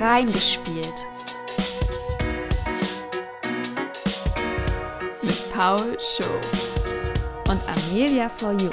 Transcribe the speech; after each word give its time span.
Reingespielt. 0.00 0.88
Mit 5.22 5.52
Paul 5.52 5.96
Show 6.00 6.24
und 7.48 7.60
Amelia 7.68 8.28
for 8.28 8.52
You. 8.52 8.70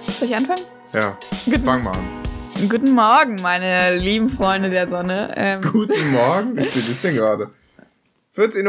Soll 0.00 0.28
ich 0.28 0.34
anfangen? 0.36 0.62
Ja, 0.92 1.16
Guten- 1.44 1.64
fang 1.64 1.82
mal 1.82 1.92
an. 1.92 2.22
Guten 2.68 2.92
Morgen, 2.94 3.36
meine 3.42 3.96
lieben 3.96 4.28
Freunde 4.30 4.70
der 4.70 4.88
Sonne. 4.88 5.34
Ähm, 5.36 5.60
Guten 5.60 6.12
Morgen, 6.12 6.56
wie 6.56 6.62
spät 6.62 6.76
ist 6.76 7.04
denn 7.04 7.16
gerade? 7.16 7.50
14.31 8.36 8.64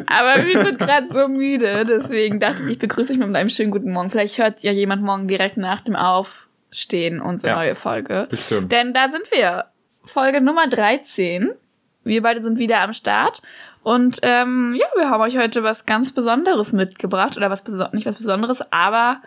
Uhr. 0.00 0.04
aber 0.08 0.44
wir 0.44 0.64
sind 0.64 0.78
gerade 0.78 1.06
so 1.12 1.28
müde, 1.28 1.84
deswegen 1.86 2.40
dachte 2.40 2.62
ich, 2.64 2.68
ich 2.72 2.78
begrüße 2.78 3.12
euch 3.12 3.18
mit 3.18 3.34
einem 3.34 3.48
schönen 3.50 3.70
guten 3.70 3.92
Morgen. 3.92 4.10
Vielleicht 4.10 4.38
hört 4.38 4.62
ja 4.62 4.72
jemand 4.72 5.02
morgen 5.02 5.28
direkt 5.28 5.56
nach 5.56 5.80
dem 5.82 5.94
Aufstehen 5.94 7.20
unsere 7.20 7.52
Ja. 7.52 7.56
neue 7.58 7.74
Folge. 7.74 8.26
Bestimmt. 8.28 8.72
Denn 8.72 8.92
da 8.92 9.08
sind 9.08 9.30
wir. 9.30 9.66
Folge 10.08 10.40
Nummer 10.40 10.66
13. 10.68 11.52
Wir 12.04 12.22
beide 12.22 12.42
sind 12.42 12.58
wieder 12.58 12.80
am 12.80 12.92
Start. 12.92 13.42
Und 13.82 14.18
ähm, 14.22 14.74
ja, 14.78 14.86
wir 14.96 15.10
haben 15.10 15.22
euch 15.22 15.38
heute 15.38 15.62
was 15.62 15.86
ganz 15.86 16.12
Besonderes 16.12 16.72
mitgebracht. 16.72 17.36
Oder 17.36 17.50
was 17.50 17.62
beso 17.62 17.84
nicht 17.92 18.06
was 18.06 18.16
Besonderes, 18.16 18.62
aber 18.72 19.20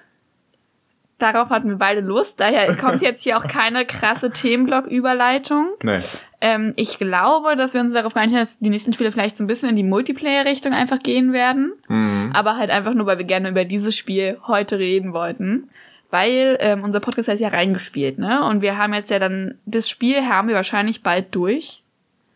darauf 1.19 1.49
hatten 1.49 1.69
wir 1.69 1.77
beide 1.77 2.01
Lust. 2.01 2.39
Daher 2.39 2.75
kommt 2.77 3.01
jetzt 3.01 3.23
hier 3.23 3.37
auch 3.37 3.47
keine 3.47 3.85
krasse 3.85 4.31
Themenblock-Überleitung. 4.31 5.69
Nee, 5.83 5.99
Ähm, 6.41 6.73
ich 6.75 6.97
glaube, 6.97 7.55
dass 7.55 7.73
wir 7.73 7.81
uns 7.81 7.93
darauf 7.93 8.13
geeinigt 8.13 8.35
haben, 8.35 8.41
dass 8.41 8.59
die 8.59 8.69
nächsten 8.69 8.93
Spiele 8.93 9.11
vielleicht 9.11 9.37
so 9.37 9.43
ein 9.43 9.47
bisschen 9.47 9.69
in 9.69 9.75
die 9.75 9.83
Multiplayer-Richtung 9.83 10.73
einfach 10.73 10.99
gehen 10.99 11.33
werden. 11.33 11.73
Mhm. 11.87 12.31
Aber 12.33 12.57
halt 12.57 12.71
einfach 12.71 12.93
nur, 12.93 13.05
weil 13.05 13.19
wir 13.19 13.25
gerne 13.25 13.49
über 13.49 13.65
dieses 13.65 13.95
Spiel 13.95 14.37
heute 14.47 14.79
reden 14.79 15.13
wollten. 15.13 15.69
Weil 16.11 16.57
ähm, 16.59 16.83
unser 16.83 16.99
Podcast 16.99 17.29
heißt 17.29 17.41
ja 17.41 17.47
reingespielt, 17.49 18.19
ne? 18.19 18.43
Und 18.45 18.61
wir 18.61 18.77
haben 18.77 18.93
jetzt 18.93 19.09
ja 19.09 19.17
dann, 19.19 19.55
das 19.65 19.89
Spiel 19.89 20.21
haben 20.27 20.47
wir 20.49 20.55
wahrscheinlich 20.55 21.01
bald 21.03 21.33
durch. 21.33 21.83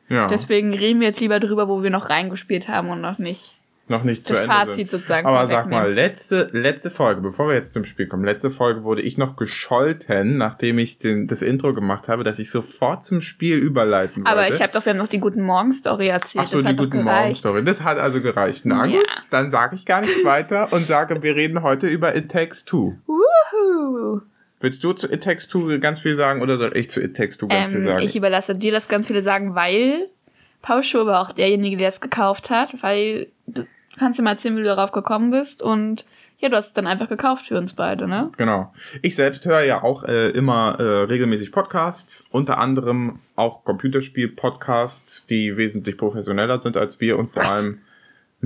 ja. 0.09 0.27
Deswegen 0.27 0.73
reden 0.73 0.99
wir 1.01 1.07
jetzt 1.07 1.19
lieber 1.19 1.39
drüber, 1.39 1.67
wo 1.67 1.83
wir 1.83 1.89
noch 1.89 2.09
reingespielt 2.09 2.67
haben 2.69 2.89
und 2.89 3.01
noch 3.01 3.17
nicht. 3.19 3.57
noch 3.87 4.03
nicht 4.03 4.25
zu 4.25 4.33
das 4.33 4.41
Ende 4.43 4.53
Fazit 4.55 4.75
sind. 4.75 4.91
sozusagen 4.91 5.27
Aber 5.27 5.45
sag 5.47 5.69
mal, 5.69 5.93
letzte, 5.93 6.49
letzte 6.53 6.89
Folge, 6.89 7.21
bevor 7.21 7.49
wir 7.49 7.55
jetzt 7.55 7.71
zum 7.73 7.85
Spiel 7.85 8.07
kommen, 8.07 8.23
letzte 8.23 8.49
Folge 8.49 8.83
wurde 8.83 9.01
ich 9.03 9.17
noch 9.19 9.35
gescholten, 9.35 10.37
nachdem 10.37 10.79
ich 10.79 10.97
den, 10.97 11.27
das 11.27 11.41
Intro 11.43 11.73
gemacht 11.73 12.07
habe, 12.07 12.23
dass 12.23 12.39
ich 12.39 12.49
sofort 12.49 13.03
zum 13.03 13.21
Spiel 13.21 13.57
überleiten 13.57 14.23
wollte. 14.23 14.31
Aber 14.31 14.47
ich 14.47 14.59
habe 14.61 14.71
doch, 14.73 14.85
wir 14.85 14.91
haben 14.93 14.97
noch 14.97 15.07
die 15.07 15.19
Guten 15.19 15.41
Morgen-Story 15.43 16.07
erzählt. 16.07 16.45
Ach 16.47 16.51
so, 16.51 16.61
das 16.61 16.71
die 16.71 16.75
guten. 16.77 17.03
Morgen-Story. 17.03 17.63
Das 17.63 17.83
hat 17.83 17.97
also 17.99 18.21
gereicht. 18.21 18.61
Na 18.65 18.85
Ja. 18.85 18.97
gut, 18.99 19.21
dann 19.29 19.51
sage 19.51 19.75
ich 19.75 19.85
gar 19.85 20.01
nichts 20.01 20.23
weiter 20.23 20.71
und 20.73 20.85
sage, 20.85 21.21
wir 21.21 21.35
reden 21.35 21.61
heute 21.61 21.85
über 21.87 22.15
It 22.15 22.31
Takes 22.31 22.65
Two. 22.65 22.95
Wuhu. 23.51 24.21
Willst 24.61 24.83
du 24.83 24.93
zu 24.93 25.11
It 25.11 25.23
Takes 25.23 25.47
Two 25.47 25.79
ganz 25.79 25.99
viel 25.99 26.15
sagen 26.15 26.41
oder 26.41 26.57
soll 26.57 26.75
ich 26.75 26.89
zu 26.89 27.01
It 27.01 27.15
Takes 27.15 27.37
Two 27.37 27.47
ganz 27.47 27.67
viel 27.67 27.77
Ähm, 27.77 27.85
sagen? 27.85 28.03
ich 28.05 28.15
überlasse 28.15 28.55
dir 28.55 28.71
das 28.71 28.87
ganz 28.87 29.07
viele 29.07 29.21
sagen, 29.21 29.53
weil 29.55 30.07
Paul 30.61 30.81
Schur 30.83 31.05
war 31.05 31.21
auch 31.21 31.31
derjenige, 31.31 31.77
der 31.77 31.89
es 31.89 32.01
gekauft 32.01 32.49
hat, 32.49 32.81
weil 32.81 33.27
du 33.47 33.63
kannst 33.97 34.17
dir 34.19 34.23
mal 34.23 34.31
erzählen, 34.31 34.55
wie 34.57 34.61
du 34.61 34.67
darauf 34.67 34.91
gekommen 34.91 35.29
bist 35.31 35.61
und 35.61 36.05
ja, 36.39 36.49
du 36.49 36.57
hast 36.57 36.67
es 36.67 36.73
dann 36.73 36.85
einfach 36.87 37.07
gekauft 37.07 37.47
für 37.47 37.57
uns 37.57 37.73
beide, 37.75 38.07
ne? 38.09 38.29
Genau. 38.35 38.73
Ich 39.01 39.15
selbst 39.15 39.45
höre 39.45 39.61
ja 39.61 39.83
auch 39.83 40.03
äh, 40.03 40.29
immer 40.31 40.77
äh, 40.79 40.83
regelmäßig 41.03 41.51
Podcasts, 41.53 42.25
unter 42.29 42.57
anderem 42.57 43.19
auch 43.37 43.63
Computerspiel-Podcasts, 43.63 45.25
die 45.27 45.55
wesentlich 45.57 45.97
professioneller 45.97 46.59
sind 46.61 46.75
als 46.75 46.99
wir 46.99 47.17
und 47.17 47.27
vor 47.27 47.43
Was? 47.43 47.51
allem 47.51 47.79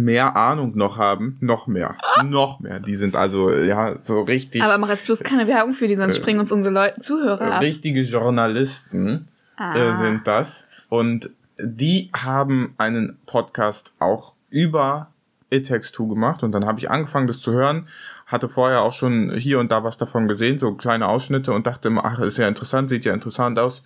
mehr 0.03 0.35
Ahnung 0.35 0.75
noch 0.75 0.97
haben. 0.97 1.37
Noch 1.39 1.67
mehr. 1.67 1.95
Noch 2.23 2.59
mehr. 2.59 2.79
Die 2.79 2.95
sind 2.95 3.15
also, 3.15 3.51
ja, 3.53 3.95
so 4.01 4.21
richtig, 4.21 4.63
Aber 4.63 4.77
mach 4.77 4.89
jetzt 4.89 5.05
bloß 5.05 5.23
keine 5.23 5.47
Werbung 5.47 5.73
für 5.73 5.87
die, 5.87 5.95
sonst 5.95 6.17
Äh, 6.17 6.21
springen 6.21 6.39
uns 6.39 6.51
unsere 6.51 6.73
Leute, 6.73 6.99
Zuhörer 7.01 7.53
ab. 7.55 7.61
richtige 7.61 8.01
Journalisten 8.01 9.27
äh, 9.57 9.61
Ah. 9.61 9.95
sind 9.97 10.25
das. 10.27 10.69
Und 10.89 11.29
die 11.61 12.09
haben 12.15 12.73
einen 12.77 13.17
Podcast 13.25 13.93
auch 13.99 14.33
über 14.49 15.07
It 15.51 15.67
Takes 15.67 15.91
Two 15.91 16.07
gemacht 16.07 16.43
und 16.43 16.51
dann 16.51 16.65
habe 16.65 16.79
ich 16.79 16.89
angefangen, 16.91 17.27
das 17.27 17.39
zu 17.39 17.51
hören, 17.51 17.87
hatte 18.27 18.47
vorher 18.49 18.81
auch 18.83 18.93
schon 18.93 19.31
hier 19.35 19.59
und 19.59 19.71
da 19.71 19.83
was 19.83 19.97
davon 19.97 20.27
gesehen, 20.27 20.59
so 20.59 20.73
kleine 20.75 21.07
Ausschnitte 21.07 21.51
und 21.51 21.65
dachte 21.67 21.87
immer, 21.87 22.05
ach, 22.05 22.19
ist 22.19 22.37
ja 22.37 22.47
interessant, 22.47 22.89
sieht 22.89 23.03
ja 23.05 23.13
interessant 23.13 23.57
aus. 23.59 23.81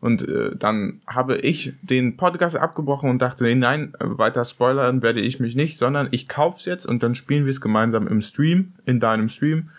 Und 0.00 0.28
äh, 0.28 0.54
dann 0.56 1.00
habe 1.06 1.38
ich 1.38 1.72
den 1.82 2.16
Podcast 2.16 2.54
abgebrochen 2.56 3.08
und 3.10 3.20
dachte, 3.22 3.44
nee, 3.44 3.54
nein, 3.54 3.94
weiter 3.98 4.44
spoilern 4.44 5.02
werde 5.02 5.20
ich 5.20 5.40
mich 5.40 5.56
nicht, 5.56 5.78
sondern 5.78 6.08
ich 6.10 6.28
kauf's 6.28 6.64
jetzt 6.66 6.86
und 6.86 7.02
dann 7.02 7.14
spielen 7.14 7.44
wir 7.46 7.50
es 7.50 7.60
gemeinsam 7.60 8.06
im 8.06 8.20
Stream, 8.20 8.74
in 8.84 9.00
deinem 9.00 9.28
Stream 9.28 9.70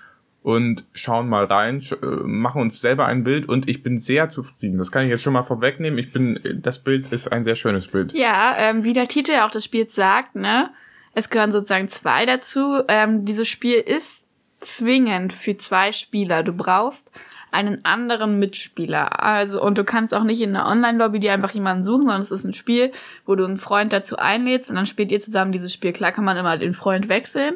und 0.41 0.85
schauen 0.93 1.29
mal 1.29 1.45
rein, 1.45 1.81
sch- 1.81 2.01
äh, 2.01 2.23
machen 2.25 2.61
uns 2.61 2.81
selber 2.81 3.05
ein 3.05 3.23
Bild 3.23 3.47
und 3.47 3.69
ich 3.69 3.83
bin 3.83 3.99
sehr 3.99 4.29
zufrieden. 4.29 4.77
Das 4.77 4.91
kann 4.91 5.03
ich 5.03 5.09
jetzt 5.11 5.21
schon 5.21 5.33
mal 5.33 5.43
vorwegnehmen. 5.43 5.99
Ich 5.99 6.11
bin, 6.11 6.37
äh, 6.43 6.55
das 6.55 6.79
Bild 6.79 7.11
ist 7.11 7.31
ein 7.31 7.43
sehr 7.43 7.55
schönes 7.55 7.87
Bild. 7.87 8.13
Ja, 8.13 8.55
ähm, 8.57 8.83
wie 8.83 8.93
der 8.93 9.07
Titel 9.07 9.31
ja 9.33 9.45
auch 9.45 9.51
des 9.51 9.65
Spiels 9.65 9.93
sagt, 9.93 10.35
ne? 10.35 10.71
Es 11.13 11.29
gehören 11.29 11.51
sozusagen 11.51 11.87
zwei 11.89 12.25
dazu. 12.25 12.81
Ähm, 12.87 13.25
dieses 13.25 13.47
Spiel 13.47 13.75
ist 13.79 14.27
zwingend 14.59 15.33
für 15.33 15.57
zwei 15.57 15.91
Spieler. 15.91 16.43
Du 16.43 16.53
brauchst 16.53 17.11
einen 17.51 17.83
anderen 17.85 18.39
Mitspieler. 18.39 19.23
Also, 19.23 19.61
und 19.61 19.77
du 19.77 19.83
kannst 19.83 20.13
auch 20.13 20.23
nicht 20.23 20.41
in 20.41 20.55
einer 20.55 20.67
Online-Lobby 20.67 21.19
dir 21.19 21.33
einfach 21.33 21.51
jemanden 21.51 21.83
suchen, 21.83 22.01
sondern 22.01 22.21
es 22.21 22.31
ist 22.31 22.43
ein 22.45 22.53
Spiel, 22.53 22.91
wo 23.25 23.35
du 23.35 23.45
einen 23.45 23.57
Freund 23.57 23.93
dazu 23.93 24.17
einlädst 24.17 24.69
und 24.69 24.75
dann 24.75 24.85
spielt 24.85 25.11
ihr 25.11 25.19
zusammen 25.19 25.51
dieses 25.51 25.73
Spiel. 25.73 25.93
Klar 25.93 26.11
kann 26.11 26.25
man 26.25 26.37
immer 26.37 26.57
den 26.57 26.73
Freund 26.73 27.09
wechseln, 27.09 27.55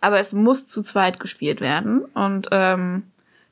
aber 0.00 0.18
es 0.18 0.32
muss 0.32 0.66
zu 0.66 0.82
zweit 0.82 1.20
gespielt 1.20 1.60
werden. 1.60 2.04
Und 2.14 2.48
ähm, 2.50 3.04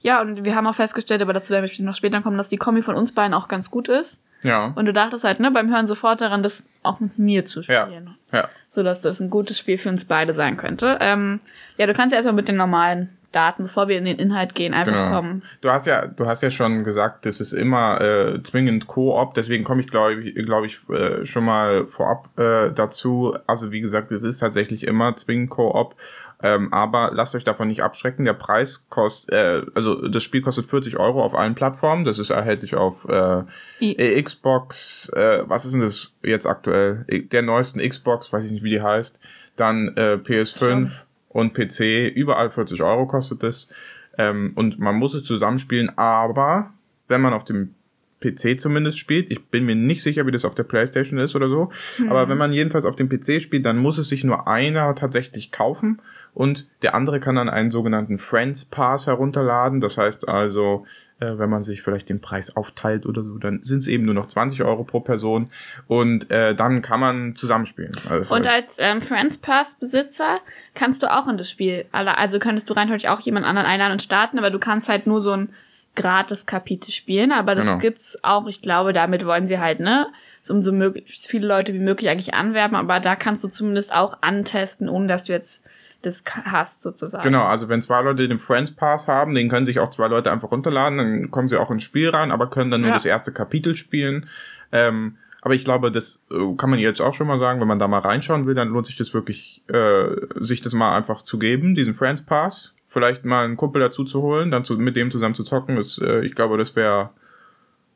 ja, 0.02 0.20
und 0.20 0.44
wir 0.44 0.54
haben 0.54 0.66
auch 0.66 0.74
festgestellt, 0.74 1.22
aber 1.22 1.32
dazu 1.32 1.52
werden 1.52 1.68
wir 1.70 1.84
noch 1.84 1.94
später 1.94 2.20
kommen, 2.20 2.36
dass 2.38 2.48
die 2.48 2.58
Kombi 2.58 2.82
von 2.82 2.94
uns 2.94 3.12
beiden 3.12 3.34
auch 3.34 3.48
ganz 3.48 3.70
gut 3.70 3.88
ist. 3.88 4.22
Ja. 4.42 4.72
Und 4.76 4.86
du 4.86 4.92
dachtest 4.92 5.24
halt, 5.24 5.40
ne, 5.40 5.50
beim 5.50 5.70
Hören 5.70 5.86
sofort 5.86 6.20
daran, 6.20 6.42
das 6.42 6.62
auch 6.82 7.00
mit 7.00 7.18
mir 7.18 7.46
zu 7.46 7.62
Ja. 7.62 7.86
spielen. 7.86 8.14
Ja. 8.32 8.48
So 8.68 8.82
dass 8.82 9.00
das 9.00 9.18
ein 9.20 9.30
gutes 9.30 9.58
Spiel 9.58 9.78
für 9.78 9.88
uns 9.88 10.04
beide 10.04 10.34
sein 10.34 10.56
könnte. 10.56 10.98
Ähm, 11.00 11.40
ja, 11.78 11.86
du 11.86 11.94
kannst 11.94 12.12
ja 12.12 12.16
erstmal 12.16 12.34
mit 12.34 12.48
den 12.48 12.56
normalen 12.56 13.16
Daten, 13.36 13.64
bevor 13.64 13.86
wir 13.88 13.98
in 13.98 14.04
den 14.06 14.16
Inhalt 14.18 14.54
gehen, 14.54 14.72
einfach 14.74 14.92
Genau. 14.92 15.10
kommen. 15.14 15.42
Du 15.60 15.70
hast 15.70 15.86
ja, 15.86 16.06
du 16.06 16.26
hast 16.26 16.42
ja 16.42 16.50
schon 16.50 16.82
gesagt, 16.84 17.26
das 17.26 17.40
ist 17.40 17.52
immer 17.52 18.00
äh, 18.00 18.42
zwingend 18.42 18.86
Koop, 18.86 19.34
deswegen 19.34 19.62
komme 19.62 19.82
ich 19.82 19.88
glaube 19.88 20.14
ich, 20.14 20.34
glaube 20.46 20.66
ich 20.66 20.78
äh, 20.88 21.24
schon 21.26 21.44
mal 21.44 21.86
vorab 21.86 22.30
äh, 22.38 22.70
dazu. 22.72 23.36
Also 23.46 23.70
wie 23.72 23.80
gesagt, 23.80 24.10
es 24.12 24.22
ist 24.22 24.38
tatsächlich 24.38 24.84
immer 24.86 25.14
zwingend 25.16 25.50
Koop, 25.50 25.94
ähm, 26.42 26.72
aber 26.72 27.10
lasst 27.14 27.34
euch 27.34 27.44
davon 27.44 27.68
nicht 27.68 27.82
abschrecken. 27.82 28.24
Der 28.24 28.34
Preis 28.34 28.84
kostet, 28.90 29.34
äh, 29.34 29.62
also 29.74 30.06
das 30.08 30.22
Spiel 30.22 30.42
kostet 30.42 30.66
40 30.66 30.98
Euro 30.98 31.22
auf 31.22 31.34
allen 31.34 31.54
Plattformen. 31.54 32.04
Das 32.04 32.18
ist 32.18 32.30
erhältlich 32.30 32.74
auf 32.74 33.06
äh, 33.08 33.42
I- 33.80 33.96
äh, 33.98 34.22
Xbox, 34.22 35.08
äh, 35.10 35.42
was 35.46 35.64
ist 35.64 35.72
denn 35.72 35.80
das 35.80 36.12
jetzt 36.22 36.46
aktuell? 36.46 37.04
Der 37.32 37.42
neuesten 37.42 37.80
Xbox, 37.80 38.32
weiß 38.32 38.44
ich 38.46 38.52
nicht, 38.52 38.62
wie 38.64 38.70
die 38.70 38.82
heißt. 38.82 39.20
Dann 39.56 39.96
äh, 39.96 40.18
PS5 40.22 41.05
und 41.36 41.52
PC, 41.52 42.08
überall 42.14 42.48
40 42.48 42.82
Euro 42.82 43.06
kostet 43.06 43.42
es. 43.42 43.68
Ähm, 44.16 44.52
und 44.54 44.78
man 44.78 44.96
muss 44.96 45.12
es 45.12 45.22
zusammenspielen, 45.22 45.92
aber 45.98 46.72
wenn 47.08 47.20
man 47.20 47.34
auf 47.34 47.44
dem 47.44 47.74
PC 48.20 48.58
zumindest 48.58 48.98
spielt, 48.98 49.30
ich 49.30 49.44
bin 49.48 49.66
mir 49.66 49.74
nicht 49.74 50.02
sicher, 50.02 50.26
wie 50.26 50.30
das 50.30 50.46
auf 50.46 50.54
der 50.54 50.62
Playstation 50.62 51.20
ist 51.20 51.36
oder 51.36 51.50
so, 51.50 51.68
aber 52.08 52.30
wenn 52.30 52.38
man 52.38 52.54
jedenfalls 52.54 52.86
auf 52.86 52.96
dem 52.96 53.10
PC 53.10 53.42
spielt, 53.42 53.66
dann 53.66 53.76
muss 53.76 53.98
es 53.98 54.08
sich 54.08 54.24
nur 54.24 54.48
einer 54.48 54.94
tatsächlich 54.94 55.52
kaufen 55.52 56.00
und 56.32 56.66
der 56.80 56.94
andere 56.94 57.20
kann 57.20 57.34
dann 57.34 57.50
einen 57.50 57.70
sogenannten 57.70 58.16
Friends 58.16 58.64
Pass 58.64 59.06
herunterladen. 59.06 59.82
Das 59.82 59.98
heißt 59.98 60.28
also, 60.28 60.86
äh, 61.20 61.38
wenn 61.38 61.48
man 61.48 61.62
sich 61.62 61.82
vielleicht 61.82 62.08
den 62.08 62.20
Preis 62.20 62.56
aufteilt 62.56 63.06
oder 63.06 63.22
so, 63.22 63.38
dann 63.38 63.62
sind 63.62 63.78
es 63.78 63.88
eben 63.88 64.04
nur 64.04 64.14
noch 64.14 64.26
20 64.26 64.62
Euro 64.62 64.84
pro 64.84 65.00
Person 65.00 65.50
und 65.88 66.30
äh, 66.30 66.54
dann 66.54 66.82
kann 66.82 67.00
man 67.00 67.36
zusammenspielen. 67.36 67.92
Also 68.08 68.34
Und 68.34 68.46
als 68.46 68.76
ähm, 68.78 69.00
Friends 69.00 69.38
Pass 69.38 69.76
Besitzer 69.76 70.40
kannst 70.74 71.02
du 71.02 71.12
auch 71.12 71.26
in 71.28 71.38
das 71.38 71.50
Spiel, 71.50 71.86
also 71.92 72.38
könntest 72.38 72.68
du 72.68 72.74
rein 72.74 72.88
theoretisch 72.88 73.08
auch 73.08 73.20
jemand 73.20 73.46
anderen 73.46 73.66
einladen 73.66 73.92
und 73.92 74.02
starten, 74.02 74.38
aber 74.38 74.50
du 74.50 74.58
kannst 74.58 74.88
halt 74.88 75.06
nur 75.06 75.20
so 75.20 75.32
ein 75.32 75.48
gratis 75.94 76.44
Kapitel 76.44 76.90
spielen, 76.90 77.32
aber 77.32 77.54
das 77.54 77.64
Genau. 77.64 77.78
gibt's 77.78 78.22
auch, 78.22 78.46
ich 78.46 78.60
glaube, 78.60 78.92
damit 78.92 79.24
wollen 79.24 79.46
sie 79.46 79.58
halt, 79.58 79.80
ne, 79.80 80.06
so 80.42 80.52
umso 80.52 80.70
möglichst 80.72 81.26
viele 81.26 81.48
Leute 81.48 81.72
wie 81.72 81.78
möglich 81.78 82.10
eigentlich 82.10 82.34
anwerben, 82.34 82.76
aber 82.76 83.00
da 83.00 83.16
kannst 83.16 83.42
du 83.42 83.48
zumindest 83.48 83.94
auch 83.94 84.18
antesten, 84.20 84.90
ohne 84.90 85.06
dass 85.06 85.24
du 85.24 85.32
jetzt 85.32 85.64
das 86.06 86.24
ka- 86.24 86.42
hast, 86.44 86.80
sozusagen. 86.82 87.22
Genau, 87.24 87.44
also 87.44 87.68
wenn 87.68 87.82
zwei 87.82 88.00
Leute 88.02 88.26
den 88.28 88.38
Friends 88.38 88.70
Pass 88.70 89.06
haben, 89.08 89.34
den 89.34 89.48
können 89.48 89.66
sich 89.66 89.78
auch 89.80 89.90
zwei 89.90 90.08
Leute 90.08 90.30
einfach 90.32 90.50
runterladen, 90.50 90.98
dann 90.98 91.30
kommen 91.30 91.48
sie 91.48 91.56
auch 91.58 91.70
ins 91.70 91.82
Spiel 91.82 92.08
rein, 92.10 92.30
aber 92.30 92.48
können 92.48 92.70
dann 92.70 92.80
nur 92.80 92.90
Ja. 92.90 92.94
das 92.96 93.04
erste 93.04 93.32
Kapitel 93.32 93.74
spielen. 93.74 94.26
Ähm, 94.72 95.16
aber 95.42 95.54
ich 95.54 95.64
glaube, 95.64 95.92
das 95.92 96.22
äh, 96.30 96.54
kann 96.56 96.70
man 96.70 96.78
jetzt 96.78 97.00
auch 97.00 97.14
schon 97.14 97.26
mal 97.26 97.38
sagen, 97.38 97.60
wenn 97.60 97.68
man 97.68 97.78
da 97.78 97.86
mal 97.88 97.98
reinschauen 98.00 98.46
will, 98.46 98.54
dann 98.54 98.68
lohnt 98.68 98.86
sich 98.86 98.96
das 98.96 99.12
wirklich, 99.14 99.62
äh, 99.68 100.06
sich 100.36 100.60
das 100.60 100.72
mal 100.72 100.96
einfach 100.96 101.22
zu 101.22 101.38
geben, 101.38 101.74
diesen 101.74 101.94
Friends 101.94 102.22
Pass. 102.22 102.72
Vielleicht 102.88 103.24
mal 103.24 103.44
einen 103.44 103.56
Kumpel 103.56 103.80
dazu 103.82 104.04
zu 104.04 104.22
holen, 104.22 104.50
dann 104.50 104.64
zu, 104.64 104.76
mit 104.78 104.96
dem 104.96 105.10
zusammen 105.10 105.34
zu 105.34 105.44
zocken, 105.44 105.76
ist, 105.76 106.00
äh, 106.00 106.20
ich 106.22 106.34
glaube, 106.34 106.56
das 106.56 106.74
wäre, 106.74 107.10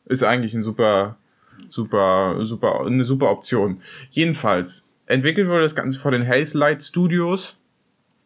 ist 0.07 0.23
eigentlich 0.23 0.53
ein 0.55 0.62
super, 0.62 1.17
super, 1.71 2.37
super, 2.41 2.85
eine 2.87 3.05
super 3.05 3.31
Option. 3.31 3.81
Jedenfalls, 4.11 4.89
entwickelt 5.07 5.49
wurde 5.49 5.62
das 5.62 5.75
Ganze 5.75 5.99
vor 5.99 6.11
den 6.12 6.27
Haze 6.29 6.57
Light 6.59 6.83
Studios. 6.83 7.57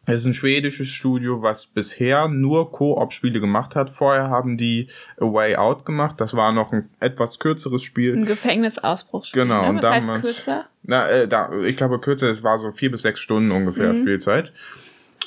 Es 0.07 0.21
ist 0.21 0.25
ein 0.27 0.33
schwedisches 0.35 0.87
Studio, 0.87 1.41
was 1.41 1.65
bisher 1.65 2.27
nur 2.27 2.71
Koop-Spiele 2.71 3.39
gemacht 3.39 3.75
hat. 3.75 3.89
Vorher 3.89 4.29
haben 4.29 4.55
die 4.57 4.87
A 5.19 5.25
Way 5.25 5.55
Out 5.55 5.85
gemacht. 5.85 6.21
Das 6.21 6.33
war 6.35 6.51
noch 6.51 6.71
ein 6.73 6.89
etwas 6.99 7.39
kürzeres 7.39 7.81
Spiel. 7.81 8.13
Ein 8.15 8.25
Gefängnisausbruchsspiel. 8.25 9.43
Genau. 9.43 9.63
Ne? 9.63 9.69
und 9.69 9.77
Was 9.83 9.89
heißt 9.89 10.07
damals- 10.07 10.21
kürzer? 10.23 10.65
Na, 10.83 11.07
äh, 11.09 11.27
da, 11.27 11.49
ich 11.63 11.75
glaube 11.77 11.99
kürzer, 11.99 12.29
es 12.29 12.43
war 12.43 12.57
so 12.59 12.71
vier 12.71 12.91
bis 12.91 13.01
sechs 13.01 13.19
Stunden 13.19 13.51
ungefähr 13.51 13.93
Mhm. 13.93 14.01
Spielzeit. 14.01 14.51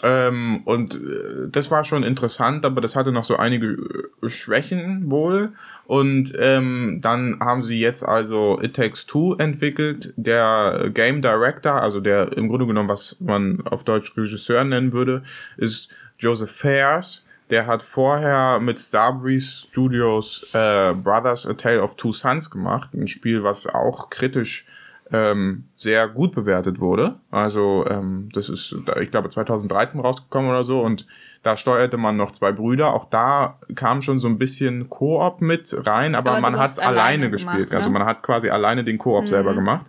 Ähm, 0.03 0.63
und 0.65 0.95
äh, 0.95 1.49
das 1.51 1.71
war 1.71 1.85
schon 1.85 2.03
interessant, 2.03 2.65
aber 2.65 2.81
das 2.81 2.97
hatte 2.97 3.13
noch 3.13 3.25
so 3.25 3.37
einige 3.37 4.11
äh, 4.23 4.29
Schwächen 4.29 5.11
wohl. 5.11 5.53
Und 5.87 6.33
ähm, 6.39 7.01
dann 7.03 7.39
haben 7.41 7.63
sie 7.63 7.81
jetzt 7.81 8.03
also 8.05 8.61
It 8.63 8.77
Takes 8.77 9.07
Two 9.07 9.35
entwickelt. 9.35 10.13
Der 10.17 10.91
Game 10.93 11.23
Director, 11.23 11.73
also 11.73 12.01
der 12.01 12.37
im 12.37 12.49
Grunde 12.49 12.67
genommen, 12.67 12.89
was 12.89 13.17
man 13.21 13.63
auf 13.67 13.85
Deutsch 13.85 14.17
Regisseur 14.17 14.65
nennen 14.65 14.93
würde, 14.93 15.23
ist 15.57 15.91
Joseph 16.19 16.51
Fares. 16.51 17.25
Der 17.51 17.67
hat 17.67 17.83
vorher 17.83 18.61
mit 18.61 18.79
Starbreeze 18.79 19.67
Studios 19.69 20.55
äh, 20.55 20.93
Brothers 20.93 21.47
A 21.47 21.55
Tale 21.55 21.83
of 21.83 21.97
Two 21.97 22.13
Sons 22.13 22.51
gemacht. 22.51 22.91
Ein 22.93 23.09
Spiel, 23.09 23.43
was 23.43 23.67
auch 23.67 24.11
kritisch 24.11 24.67
ähm, 25.13 25.65
sehr 25.77 26.09
gut 26.09 26.35
bewertet 26.35 26.81
wurde. 26.81 27.17
Also 27.31 27.87
ähm, 27.89 28.29
das 28.33 28.49
ist, 28.49 28.75
ich 29.01 29.11
glaube, 29.11 29.29
2013 29.29 30.01
rausgekommen 30.01 30.51
oder 30.51 30.65
so 30.65 30.81
und 30.81 31.07
da 31.43 31.57
steuerte 31.57 31.97
man 31.97 32.17
noch 32.17 32.33
zwei 32.33 32.53
Brüder. 32.53 32.93
Auch 32.93 33.07
da 33.07 33.59
kam 33.75 34.03
schon 34.03 34.19
so 34.19 34.29
ein 34.29 34.39
bisschen 34.39 34.91
Koop 34.91 35.41
mit 35.41 35.75
rein, 35.87 36.15
aber, 36.15 36.33
Aber 36.33 36.41
man 36.41 36.55
hat 36.55 36.61
hast 36.61 36.81
alleine, 36.81 37.31
gespielt. 37.31 37.71
gemacht, 37.71 37.75
Also 37.75 37.91
ne? 37.91 37.99
man 37.99 38.07
hat 38.07 38.23
quasi 38.23 38.51
alleine 38.51 38.85
den 38.85 38.99
Koop 38.99 39.29
selber 39.29 39.55
gemacht. 39.55 39.87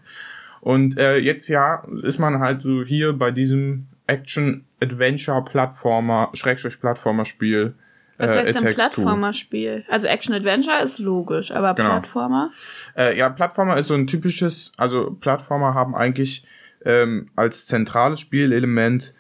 Und 0.62 0.98
äh, 0.98 1.18
jetzt 1.18 1.48
ja 1.48 1.84
ist 2.04 2.20
man 2.20 2.40
halt 2.40 2.62
so 2.62 2.84
hier 2.84 3.14
bei 3.14 3.32
diesem 3.32 3.88
Action-Adventure-Plattformer, 4.08 6.30
Schrägstrich-Plattformer-Spiel. 6.34 7.74
Was 8.20 8.36
äh, 8.36 8.38
heißt 8.38 8.56
denn. 8.62 8.74
Plattformer-Spiel? 8.76 9.86
Also 9.88 10.08
Action-Adventure 10.08 10.84
ist 10.84 11.00
logisch, 11.00 11.52
aber 11.52 11.74
Genau. 11.74 11.90
Plattformer? 11.90 12.52
Äh, 12.96 13.18
ja, 13.18 13.30
Plattformer 13.30 13.78
ist 13.78 13.88
so 13.88 13.96
ein 13.96 14.06
typisches, 14.06 14.72
also 14.78 15.12
Plattformer 15.20 15.74
haben 15.74 15.96
eigentlich 15.96 16.44
ähm, 16.86 17.30
als 17.36 17.66
zentrales 17.66 18.20
Spielelement, 18.20 19.14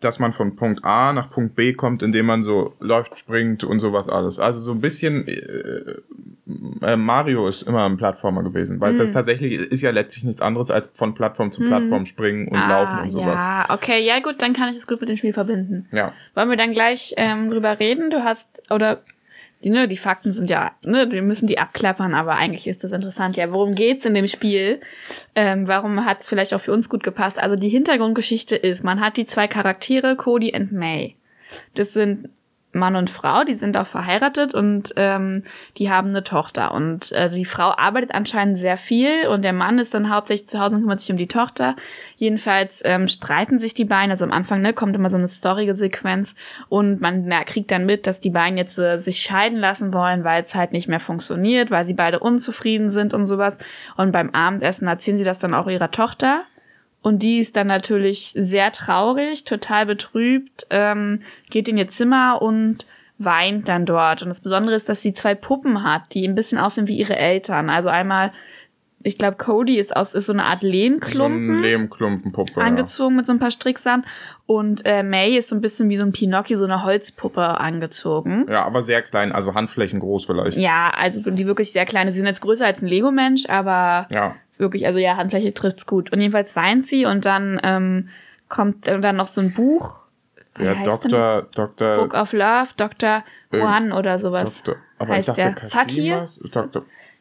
dass 0.00 0.18
man 0.18 0.32
von 0.32 0.56
Punkt 0.56 0.84
A 0.84 1.12
nach 1.12 1.30
Punkt 1.30 1.54
B 1.54 1.72
kommt, 1.72 2.02
indem 2.02 2.26
man 2.26 2.42
so 2.42 2.74
läuft, 2.80 3.18
springt 3.18 3.64
und 3.64 3.78
sowas 3.80 4.08
alles. 4.08 4.38
Also 4.38 4.60
so 4.60 4.72
ein 4.72 4.80
bisschen 4.80 5.26
äh, 5.26 5.94
äh, 6.82 6.96
Mario 6.96 7.48
ist 7.48 7.62
immer 7.62 7.86
ein 7.86 7.96
Plattformer 7.96 8.42
gewesen, 8.42 8.80
weil 8.80 8.92
Mhm. 8.92 8.96
das 8.98 9.12
tatsächlich 9.12 9.52
ist 9.54 9.80
ja 9.80 9.90
letztlich 9.90 10.24
nichts 10.24 10.42
anderes 10.42 10.70
als 10.70 10.90
von 10.92 11.14
Plattform 11.14 11.52
zu 11.52 11.62
Plattform 11.62 12.04
springen 12.04 12.48
und 12.48 12.58
laufen 12.68 12.98
und 13.00 13.10
sowas. 13.10 13.40
Ah, 13.40 13.64
Ja, 13.68 13.74
okay, 13.74 14.04
ja 14.04 14.18
gut, 14.20 14.42
dann 14.42 14.52
kann 14.52 14.68
ich 14.68 14.74
das 14.76 14.86
gut 14.86 15.00
mit 15.00 15.08
dem 15.08 15.16
Spiel 15.16 15.32
verbinden. 15.32 15.88
Ja. 15.90 16.12
Wollen 16.34 16.50
wir 16.50 16.56
dann 16.58 16.72
gleich 16.72 17.14
ähm, 17.16 17.50
drüber 17.50 17.78
reden? 17.80 18.10
Du 18.10 18.22
hast, 18.24 18.60
oder 18.70 19.00
die, 19.64 19.70
ne, 19.70 19.88
die 19.88 19.96
Fakten 19.96 20.32
sind 20.32 20.50
ja, 20.50 20.72
ne, 20.84 21.10
wir 21.10 21.22
müssen 21.22 21.46
die 21.46 21.58
abklappern, 21.58 22.14
aber 22.14 22.36
eigentlich 22.36 22.66
ist 22.66 22.84
das 22.84 22.92
interessant. 22.92 23.36
Ja, 23.36 23.50
worum 23.50 23.74
geht's 23.74 24.04
in 24.04 24.14
dem 24.14 24.26
Spiel? 24.26 24.80
Ähm, 25.34 25.66
warum 25.66 26.04
hat's 26.04 26.28
vielleicht 26.28 26.52
auch 26.52 26.60
für 26.60 26.72
uns 26.72 26.90
gut 26.90 27.02
gepasst? 27.02 27.42
Also 27.42 27.56
die 27.56 27.70
Hintergrundgeschichte 27.70 28.56
ist, 28.56 28.84
man 28.84 29.00
hat 29.00 29.16
die 29.16 29.24
zwei 29.24 29.48
Charaktere, 29.48 30.16
Cody 30.16 30.54
und 30.54 30.70
May. 30.72 31.16
Das 31.74 31.94
sind 31.94 32.28
Mann 32.74 32.96
und 32.96 33.10
Frau, 33.10 33.44
die 33.44 33.54
sind 33.54 33.76
auch 33.76 33.86
verheiratet 33.86 34.54
und 34.54 34.92
ähm, 34.96 35.42
die 35.76 35.90
haben 35.90 36.08
eine 36.08 36.24
Tochter. 36.24 36.72
Und 36.72 37.12
äh, 37.12 37.30
die 37.30 37.44
Frau 37.44 37.70
arbeitet 37.76 38.14
anscheinend 38.14 38.58
sehr 38.58 38.76
viel 38.76 39.26
und 39.28 39.42
der 39.42 39.52
Mann 39.52 39.78
ist 39.78 39.94
dann 39.94 40.10
hauptsächlich 40.12 40.48
zu 40.48 40.60
Hause 40.60 40.74
und 40.74 40.80
kümmert 40.80 41.00
sich 41.00 41.10
um 41.10 41.16
die 41.16 41.28
Tochter. 41.28 41.76
Jedenfalls 42.16 42.82
ähm, 42.84 43.08
streiten 43.08 43.58
sich 43.58 43.74
die 43.74 43.84
beiden. 43.84 44.10
Also 44.10 44.24
am 44.24 44.32
Anfang 44.32 44.60
ne, 44.60 44.72
kommt 44.72 44.94
immer 44.94 45.10
so 45.10 45.16
eine 45.16 45.28
storige 45.28 45.74
Sequenz 45.74 46.34
und 46.68 47.00
man 47.00 47.24
merkt, 47.24 47.50
kriegt 47.50 47.70
dann 47.70 47.86
mit, 47.86 48.06
dass 48.06 48.20
die 48.20 48.30
beiden 48.30 48.58
jetzt 48.58 48.78
äh, 48.78 48.98
sich 48.98 49.20
scheiden 49.20 49.58
lassen 49.58 49.92
wollen, 49.92 50.24
weil 50.24 50.42
es 50.42 50.54
halt 50.54 50.72
nicht 50.72 50.88
mehr 50.88 51.00
funktioniert, 51.00 51.70
weil 51.70 51.84
sie 51.84 51.94
beide 51.94 52.20
unzufrieden 52.20 52.90
sind 52.90 53.14
und 53.14 53.26
sowas. 53.26 53.58
Und 53.96 54.12
beim 54.12 54.30
Abendessen 54.30 54.88
erzählen 54.88 55.18
sie 55.18 55.24
das 55.24 55.38
dann 55.38 55.54
auch 55.54 55.68
ihrer 55.68 55.90
Tochter. 55.90 56.44
Und 57.04 57.22
die 57.22 57.38
ist 57.38 57.54
dann 57.54 57.66
natürlich 57.66 58.32
sehr 58.34 58.72
traurig, 58.72 59.44
total 59.44 59.84
betrübt, 59.84 60.66
ähm, 60.70 61.20
geht 61.50 61.68
in 61.68 61.76
ihr 61.76 61.88
Zimmer 61.88 62.40
und 62.40 62.86
weint 63.18 63.68
dann 63.68 63.84
dort. 63.84 64.22
Und 64.22 64.28
das 64.30 64.40
Besondere 64.40 64.74
ist, 64.74 64.88
dass 64.88 65.02
sie 65.02 65.12
zwei 65.12 65.34
Puppen 65.34 65.84
hat, 65.84 66.14
die 66.14 66.26
ein 66.26 66.34
bisschen 66.34 66.56
aussehen 66.56 66.88
wie 66.88 66.96
ihre 66.96 67.16
Eltern. 67.16 67.68
Also 67.68 67.90
einmal, 67.90 68.32
ich 69.02 69.18
glaube, 69.18 69.36
Cody 69.36 69.76
ist 69.76 69.94
aus 69.94 70.14
ist 70.14 70.24
so 70.24 70.32
eine 70.32 70.44
Art 70.44 70.62
So 70.62 70.66
Lehmklumpen 70.68 71.60
Lehmklumpenpuppe. 71.60 72.60
ja. 72.60 72.66
angezogen 72.66 73.16
mit 73.16 73.26
so 73.26 73.34
ein 73.34 73.38
paar 73.38 73.50
Stricksand. 73.50 74.06
Und 74.46 74.86
äh, 74.86 75.02
May 75.02 75.36
ist 75.36 75.50
so 75.50 75.56
ein 75.56 75.60
bisschen 75.60 75.90
wie 75.90 75.98
so 75.98 76.04
ein 76.04 76.12
Pinocchio, 76.12 76.56
so 76.56 76.64
eine 76.64 76.84
Holzpuppe 76.84 77.60
angezogen. 77.60 78.46
Ja, 78.48 78.64
aber 78.64 78.82
sehr 78.82 79.02
klein, 79.02 79.30
also 79.32 79.52
Handflächen 79.52 80.00
groß 80.00 80.24
vielleicht. 80.24 80.56
Ja, 80.56 80.90
also 80.96 81.30
die 81.30 81.46
wirklich 81.46 81.70
sehr 81.70 81.84
kleine. 81.84 82.14
Sie 82.14 82.20
sind 82.20 82.28
jetzt 82.28 82.40
größer 82.40 82.64
als 82.64 82.80
ein 82.80 82.88
Lego-Mensch, 82.88 83.44
aber 83.50 84.06
Ja. 84.08 84.36
Wirklich, 84.58 84.86
also 84.86 84.98
ja, 84.98 85.16
Handfläche 85.16 85.54
trifft's 85.54 85.86
gut. 85.86 86.12
Und 86.12 86.20
jedenfalls 86.20 86.56
weint 86.56 86.86
sie 86.86 87.06
und 87.06 87.24
dann 87.24 87.60
ähm, 87.62 88.08
kommt 88.48 88.86
dann 88.86 89.16
noch 89.16 89.26
so 89.26 89.40
ein 89.40 89.52
Buch. 89.52 90.02
Wie 90.56 90.64
Ja, 90.64 90.74
Dr. 90.84 91.48
Dr. 91.54 91.96
Book 91.96 92.14
of 92.14 92.32
Love, 92.32 92.68
Dr. 92.76 93.24
Juan 93.50 93.92
oder 93.92 94.18
sowas. 94.18 94.62
Dr. 94.62 94.80
Aber 94.98 95.10
ich 95.10 95.28
heißt 95.28 95.28
dachte, 95.28 95.56
der. 95.60 95.70
Fakir? 95.70 96.26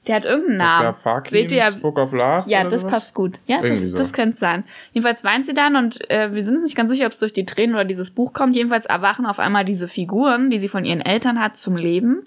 Der 0.07 0.15
hat 0.18 0.25
irgendeinen 0.25 0.57
Namen. 0.57 0.85
Dr. 0.88 1.01
Fakims 1.01 1.31
Seht 1.31 1.51
ihr 1.51 1.57
ja. 1.59 1.69
Book 1.71 1.97
of 1.97 2.12
Love? 2.12 2.50
Ja, 2.50 2.63
das 2.65 2.81
sowas? 2.81 2.91
passt 2.91 3.13
gut. 3.15 3.39
Ja, 3.47 3.63
Irgendwie 3.63 3.83
das, 3.83 3.91
so. 3.91 3.97
das 3.97 4.13
könnte 4.13 4.38
sein. 4.38 4.63
Jedenfalls 4.91 5.24
weint 5.24 5.45
sie 5.45 5.53
dann 5.53 5.75
und 5.75 6.09
äh, 6.12 6.33
wir 6.33 6.44
sind 6.44 6.56
uns 6.56 6.65
nicht 6.65 6.75
ganz 6.75 6.91
sicher, 6.91 7.06
ob 7.06 7.13
es 7.13 7.19
durch 7.19 7.33
die 7.33 7.45
Tränen 7.45 7.75
oder 7.75 7.85
dieses 7.85 8.12
Buch 8.12 8.33
kommt. 8.33 8.56
Jedenfalls 8.56 8.85
erwachen 8.85 9.25
auf 9.25 9.39
einmal 9.39 9.63
diese 9.63 9.88
Figuren, 9.88 10.50
die 10.50 10.59
sie 10.59 10.68
von 10.68 10.83
ihren 10.83 11.01
Eltern 11.01 11.41
hat, 11.41 11.56
zum 11.56 11.77
Leben. 11.77 12.24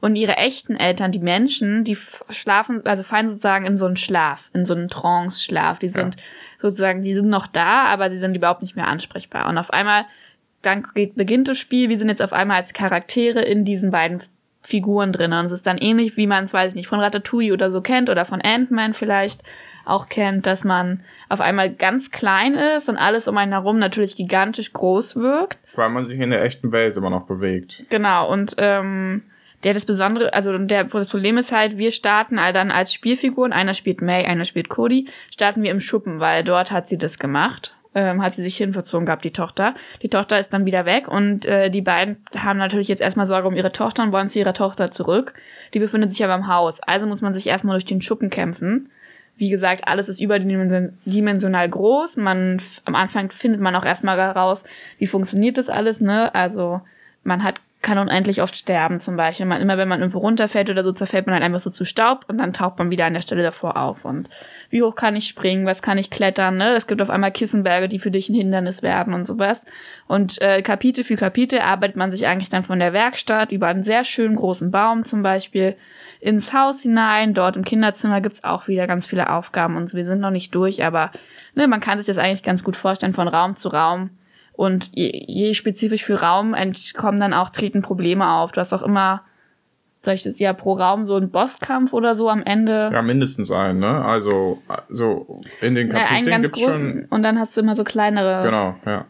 Und 0.00 0.16
ihre 0.16 0.36
echten 0.36 0.76
Eltern, 0.76 1.12
die 1.12 1.20
Menschen, 1.20 1.84
die 1.84 1.96
schlafen, 2.30 2.84
also 2.86 3.02
fallen 3.02 3.28
sozusagen 3.28 3.66
in 3.66 3.76
so 3.76 3.86
einen 3.86 3.96
Schlaf, 3.96 4.50
in 4.52 4.64
so 4.64 4.74
einen 4.74 4.88
Trance-Schlaf. 4.88 5.78
Die 5.78 5.88
sind 5.88 6.16
sozusagen, 6.60 7.02
die 7.02 7.14
sind 7.14 7.28
noch 7.28 7.46
da, 7.46 7.84
aber 7.84 8.10
sie 8.10 8.18
sind 8.18 8.34
überhaupt 8.34 8.62
nicht 8.62 8.76
mehr 8.76 8.88
ansprechbar. 8.88 9.48
Und 9.48 9.58
auf 9.58 9.72
einmal, 9.72 10.04
dann 10.62 10.86
geht, 10.94 11.14
beginnt 11.14 11.48
das 11.48 11.58
Spiel, 11.58 11.88
wir 11.88 11.98
sind 11.98 12.08
jetzt 12.08 12.22
auf 12.22 12.32
einmal 12.32 12.58
als 12.58 12.72
Charaktere 12.72 13.40
in 13.40 13.64
diesen 13.64 13.90
beiden 13.90 14.22
Figuren 14.66 15.12
drin. 15.12 15.32
Und 15.32 15.46
es 15.46 15.52
ist 15.52 15.66
dann 15.66 15.78
ähnlich, 15.78 16.16
wie 16.16 16.26
man 16.26 16.44
es, 16.44 16.52
weiß 16.52 16.72
ich 16.72 16.76
nicht, 16.76 16.88
von 16.88 17.00
Ratatouille 17.00 17.52
oder 17.52 17.70
so 17.70 17.80
kennt 17.80 18.10
oder 18.10 18.24
von 18.24 18.42
Ant-Man 18.42 18.94
vielleicht 18.94 19.42
auch 19.84 20.08
kennt, 20.08 20.46
dass 20.46 20.64
man 20.64 21.04
auf 21.28 21.40
einmal 21.40 21.72
ganz 21.72 22.10
klein 22.10 22.54
ist 22.54 22.88
und 22.88 22.96
alles 22.96 23.28
um 23.28 23.36
einen 23.38 23.52
herum 23.52 23.78
natürlich 23.78 24.16
gigantisch 24.16 24.72
groß 24.72 25.16
wirkt. 25.16 25.58
Weil 25.76 25.90
man 25.90 26.04
sich 26.04 26.18
in 26.18 26.30
der 26.30 26.42
echten 26.42 26.72
Welt 26.72 26.96
immer 26.96 27.10
noch 27.10 27.26
bewegt. 27.26 27.84
Genau, 27.88 28.28
und 28.28 28.56
ähm, 28.58 29.22
der 29.64 29.74
das 29.74 29.84
Besondere, 29.84 30.32
also 30.34 30.56
der, 30.58 30.84
das 30.84 31.08
Problem 31.08 31.38
ist 31.38 31.52
halt, 31.52 31.78
wir 31.78 31.90
starten 31.90 32.36
dann 32.36 32.70
als 32.70 32.92
Spielfiguren, 32.92 33.52
einer 33.52 33.74
spielt 33.74 34.02
May, 34.02 34.24
einer 34.24 34.44
spielt 34.44 34.68
Cody, 34.68 35.08
starten 35.30 35.62
wir 35.62 35.70
im 35.70 35.80
Schuppen, 35.80 36.20
weil 36.20 36.44
dort 36.44 36.70
hat 36.70 36.88
sie 36.88 36.98
das 36.98 37.18
gemacht. 37.18 37.72
Ähm, 37.94 38.22
hat 38.22 38.34
sie 38.34 38.42
sich 38.42 38.58
hinverzogen 38.58 39.06
gehabt, 39.06 39.24
die 39.24 39.32
Tochter. 39.32 39.72
Die 40.02 40.10
Tochter 40.10 40.38
ist 40.38 40.52
dann 40.52 40.66
wieder 40.66 40.84
weg 40.84 41.08
und 41.08 41.46
äh, 41.46 41.70
die 41.70 41.80
beiden 41.80 42.18
haben 42.36 42.58
natürlich 42.58 42.88
jetzt 42.88 43.00
erstmal 43.00 43.24
Sorge 43.24 43.48
um 43.48 43.56
ihre 43.56 43.72
Tochter 43.72 44.02
und 44.02 44.12
wollen 44.12 44.28
zu 44.28 44.38
ihrer 44.38 44.52
Tochter 44.52 44.90
zurück. 44.90 45.32
Die 45.72 45.78
befindet 45.78 46.12
sich 46.12 46.22
aber 46.22 46.34
im 46.34 46.46
Haus. 46.46 46.80
Also 46.80 47.06
muss 47.06 47.22
man 47.22 47.32
sich 47.32 47.46
erstmal 47.46 47.72
durch 47.72 47.86
den 47.86 48.02
Schuppen 48.02 48.28
kämpfen. 48.28 48.90
Wie 49.38 49.48
gesagt, 49.48 49.88
alles 49.88 50.10
ist 50.10 50.20
überdimensional 50.20 51.68
groß. 51.70 52.18
Man 52.18 52.60
am 52.84 52.94
Anfang 52.94 53.30
findet 53.30 53.62
man 53.62 53.74
auch 53.74 53.84
erstmal 53.86 54.18
heraus, 54.18 54.64
wie 54.98 55.06
funktioniert 55.06 55.56
das 55.56 55.70
alles, 55.70 56.02
ne? 56.02 56.34
Also 56.34 56.82
man 57.24 57.42
hat 57.42 57.62
kann 57.86 57.98
unendlich 57.98 58.42
oft 58.42 58.56
sterben 58.56 58.98
zum 58.98 59.16
Beispiel. 59.16 59.46
Man, 59.46 59.62
immer 59.62 59.78
wenn 59.78 59.86
man 59.86 60.00
irgendwo 60.00 60.18
runterfällt 60.18 60.68
oder 60.70 60.82
so, 60.82 60.90
zerfällt 60.90 61.26
man 61.26 61.34
halt 61.34 61.44
einfach 61.44 61.60
so 61.60 61.70
zu 61.70 61.84
Staub 61.84 62.24
und 62.26 62.38
dann 62.38 62.52
taucht 62.52 62.80
man 62.80 62.90
wieder 62.90 63.06
an 63.06 63.14
der 63.14 63.20
Stelle 63.20 63.44
davor 63.44 63.76
auf. 63.76 64.04
Und 64.04 64.28
wie 64.70 64.82
hoch 64.82 64.96
kann 64.96 65.14
ich 65.14 65.28
springen, 65.28 65.66
was 65.66 65.82
kann 65.82 65.96
ich 65.96 66.10
klettern, 66.10 66.56
ne? 66.56 66.72
Es 66.72 66.88
gibt 66.88 67.00
auf 67.00 67.10
einmal 67.10 67.30
Kissenberge, 67.30 67.86
die 67.86 68.00
für 68.00 68.10
dich 68.10 68.28
ein 68.28 68.34
Hindernis 68.34 68.82
werden 68.82 69.14
und 69.14 69.24
sowas. 69.24 69.66
Und 70.08 70.42
äh, 70.42 70.62
Kapitel 70.62 71.04
für 71.04 71.14
Kapitel 71.14 71.60
arbeitet 71.60 71.96
man 71.96 72.10
sich 72.10 72.26
eigentlich 72.26 72.48
dann 72.48 72.64
von 72.64 72.80
der 72.80 72.92
Werkstatt 72.92 73.52
über 73.52 73.68
einen 73.68 73.84
sehr 73.84 74.02
schönen 74.02 74.34
großen 74.34 74.72
Baum 74.72 75.04
zum 75.04 75.22
Beispiel 75.22 75.76
ins 76.18 76.52
Haus 76.52 76.82
hinein. 76.82 77.34
Dort 77.34 77.54
im 77.54 77.64
Kinderzimmer 77.64 78.20
gibt's 78.20 78.42
auch 78.42 78.66
wieder 78.66 78.88
ganz 78.88 79.06
viele 79.06 79.32
Aufgaben 79.32 79.76
und 79.76 79.94
wir 79.94 80.04
sind 80.04 80.20
noch 80.20 80.32
nicht 80.32 80.52
durch, 80.56 80.84
aber 80.84 81.12
ne, 81.54 81.68
man 81.68 81.80
kann 81.80 81.98
sich 81.98 82.08
das 82.08 82.18
eigentlich 82.18 82.42
ganz 82.42 82.64
gut 82.64 82.76
vorstellen 82.76 83.14
von 83.14 83.28
Raum 83.28 83.54
zu 83.54 83.68
Raum. 83.68 84.10
Und 84.56 84.90
je, 84.94 85.10
je 85.26 85.54
spezifisch 85.54 86.04
für 86.04 86.20
Raum 86.22 86.54
ent- 86.54 86.94
kommen 86.94 87.20
dann 87.20 87.34
auch, 87.34 87.50
treten 87.50 87.82
Probleme 87.82 88.26
auf. 88.28 88.52
Du 88.52 88.60
hast 88.60 88.72
auch 88.72 88.82
immer, 88.82 89.22
soll 90.00 90.14
ich 90.14 90.22
das 90.22 90.38
ja 90.38 90.52
pro 90.54 90.72
Raum 90.74 91.04
so 91.04 91.16
einen 91.16 91.30
Bosskampf 91.30 91.92
oder 91.92 92.14
so 92.14 92.30
am 92.30 92.42
Ende. 92.42 92.90
Ja, 92.92 93.02
mindestens 93.02 93.50
ein, 93.50 93.78
ne? 93.78 94.02
Also, 94.04 94.58
so 94.88 95.36
in 95.60 95.74
den 95.74 95.92
einen 95.92 96.00
Kapiteln 96.00 96.24
ganz 96.30 96.46
gibt's 96.52 96.60
schon. 96.62 97.04
und 97.10 97.22
dann 97.22 97.38
hast 97.38 97.54
du 97.56 97.60
immer 97.60 97.76
so 97.76 97.84
kleinere. 97.84 98.44
Genau, 98.44 98.76
ja. 98.86 99.04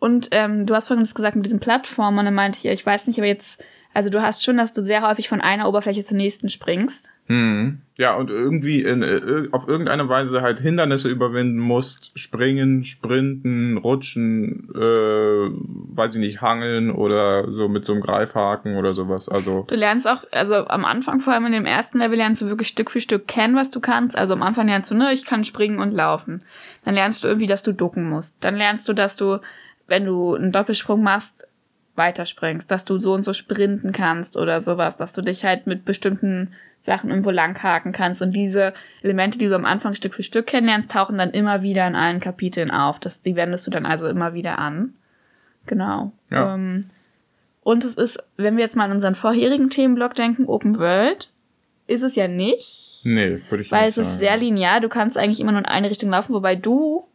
Und 0.00 0.28
ähm, 0.32 0.66
du 0.66 0.74
hast 0.74 0.88
vorhin 0.88 1.04
das 1.04 1.14
gesagt 1.14 1.36
mit 1.36 1.46
diesen 1.46 1.60
Plattformen 1.60 2.18
und 2.18 2.24
dann 2.24 2.34
meinte 2.34 2.58
ich, 2.58 2.64
ja, 2.64 2.72
ich 2.72 2.84
weiß 2.84 3.06
nicht, 3.06 3.18
aber 3.20 3.28
jetzt, 3.28 3.62
also 3.94 4.10
du 4.10 4.20
hast 4.20 4.42
schon, 4.42 4.56
dass 4.56 4.72
du 4.72 4.84
sehr 4.84 5.06
häufig 5.08 5.28
von 5.28 5.40
einer 5.40 5.68
Oberfläche 5.68 6.02
zur 6.02 6.16
nächsten 6.16 6.48
springst. 6.48 7.11
Hm. 7.26 7.78
Ja, 7.98 8.14
und 8.14 8.30
irgendwie 8.30 8.82
in, 8.82 9.02
äh, 9.02 9.48
auf 9.52 9.68
irgendeine 9.68 10.08
Weise 10.08 10.42
halt 10.42 10.58
Hindernisse 10.58 11.08
überwinden 11.08 11.58
musst, 11.58 12.18
springen, 12.18 12.84
sprinten, 12.84 13.76
rutschen, 13.76 14.68
äh, 14.74 14.78
weiß 14.78 16.14
ich 16.14 16.20
nicht, 16.20 16.40
hangeln 16.40 16.90
oder 16.90 17.50
so 17.52 17.68
mit 17.68 17.84
so 17.84 17.92
einem 17.92 18.02
Greifhaken 18.02 18.76
oder 18.76 18.92
sowas. 18.92 19.28
Also 19.28 19.64
Du 19.68 19.76
lernst 19.76 20.08
auch, 20.08 20.24
also 20.32 20.66
am 20.66 20.84
Anfang, 20.84 21.20
vor 21.20 21.32
allem 21.34 21.46
in 21.46 21.52
dem 21.52 21.66
ersten 21.66 21.98
Level, 21.98 22.16
lernst 22.16 22.42
du 22.42 22.46
wirklich 22.46 22.68
Stück 22.68 22.90
für 22.90 23.00
Stück 23.00 23.28
kennen, 23.28 23.54
was 23.54 23.70
du 23.70 23.78
kannst. 23.78 24.18
Also 24.18 24.34
am 24.34 24.42
Anfang 24.42 24.66
lernst 24.66 24.90
du, 24.90 24.94
ne, 24.94 25.12
ich 25.12 25.24
kann 25.24 25.44
springen 25.44 25.78
und 25.78 25.92
laufen. 25.92 26.42
Dann 26.84 26.94
lernst 26.94 27.22
du 27.22 27.28
irgendwie, 27.28 27.46
dass 27.46 27.62
du 27.62 27.72
ducken 27.72 28.08
musst. 28.08 28.36
Dann 28.40 28.56
lernst 28.56 28.88
du, 28.88 28.94
dass 28.94 29.16
du, 29.16 29.38
wenn 29.86 30.06
du 30.06 30.34
einen 30.34 30.50
Doppelsprung 30.50 31.02
machst, 31.02 31.46
weiterspringst, 31.94 32.70
dass 32.70 32.84
du 32.84 32.98
so 32.98 33.12
und 33.12 33.22
so 33.22 33.32
sprinten 33.32 33.92
kannst 33.92 34.36
oder 34.36 34.60
sowas, 34.60 34.96
dass 34.96 35.12
du 35.12 35.20
dich 35.22 35.44
halt 35.44 35.66
mit 35.66 35.84
bestimmten 35.84 36.52
Sachen 36.80 37.10
irgendwo 37.10 37.30
langhaken 37.30 37.92
kannst. 37.92 38.22
Und 38.22 38.34
diese 38.34 38.72
Elemente, 39.02 39.38
die 39.38 39.48
du 39.48 39.54
am 39.54 39.64
Anfang 39.64 39.94
Stück 39.94 40.14
für 40.14 40.22
Stück 40.22 40.46
kennenlernst, 40.46 40.90
tauchen 40.90 41.18
dann 41.18 41.30
immer 41.30 41.62
wieder 41.62 41.86
in 41.86 41.94
allen 41.94 42.20
Kapiteln 42.20 42.70
auf. 42.70 42.98
Das, 42.98 43.20
die 43.20 43.36
wendest 43.36 43.66
du 43.66 43.70
dann 43.70 43.86
also 43.86 44.08
immer 44.08 44.34
wieder 44.34 44.58
an. 44.58 44.94
Genau. 45.66 46.12
Ja. 46.30 46.54
Ähm, 46.54 46.86
und 47.62 47.84
es 47.84 47.94
ist, 47.94 48.18
wenn 48.36 48.56
wir 48.56 48.64
jetzt 48.64 48.74
mal 48.76 48.84
an 48.86 48.92
unseren 48.92 49.14
vorherigen 49.14 49.70
Themenblock 49.70 50.14
denken, 50.14 50.46
Open 50.46 50.78
World, 50.78 51.30
ist 51.86 52.02
es 52.02 52.16
ja 52.16 52.26
nicht. 52.26 53.02
nee, 53.04 53.40
würde 53.48 53.62
ich 53.62 53.70
Weil 53.70 53.86
nicht 53.86 53.98
es 53.98 54.04
sagen. 54.06 54.08
ist 54.08 54.18
sehr 54.18 54.36
linear, 54.36 54.80
du 54.80 54.88
kannst 54.88 55.16
eigentlich 55.16 55.40
immer 55.40 55.52
nur 55.52 55.60
in 55.60 55.66
eine 55.66 55.90
Richtung 55.90 56.10
laufen, 56.10 56.32
wobei 56.34 56.56
du 56.56 57.06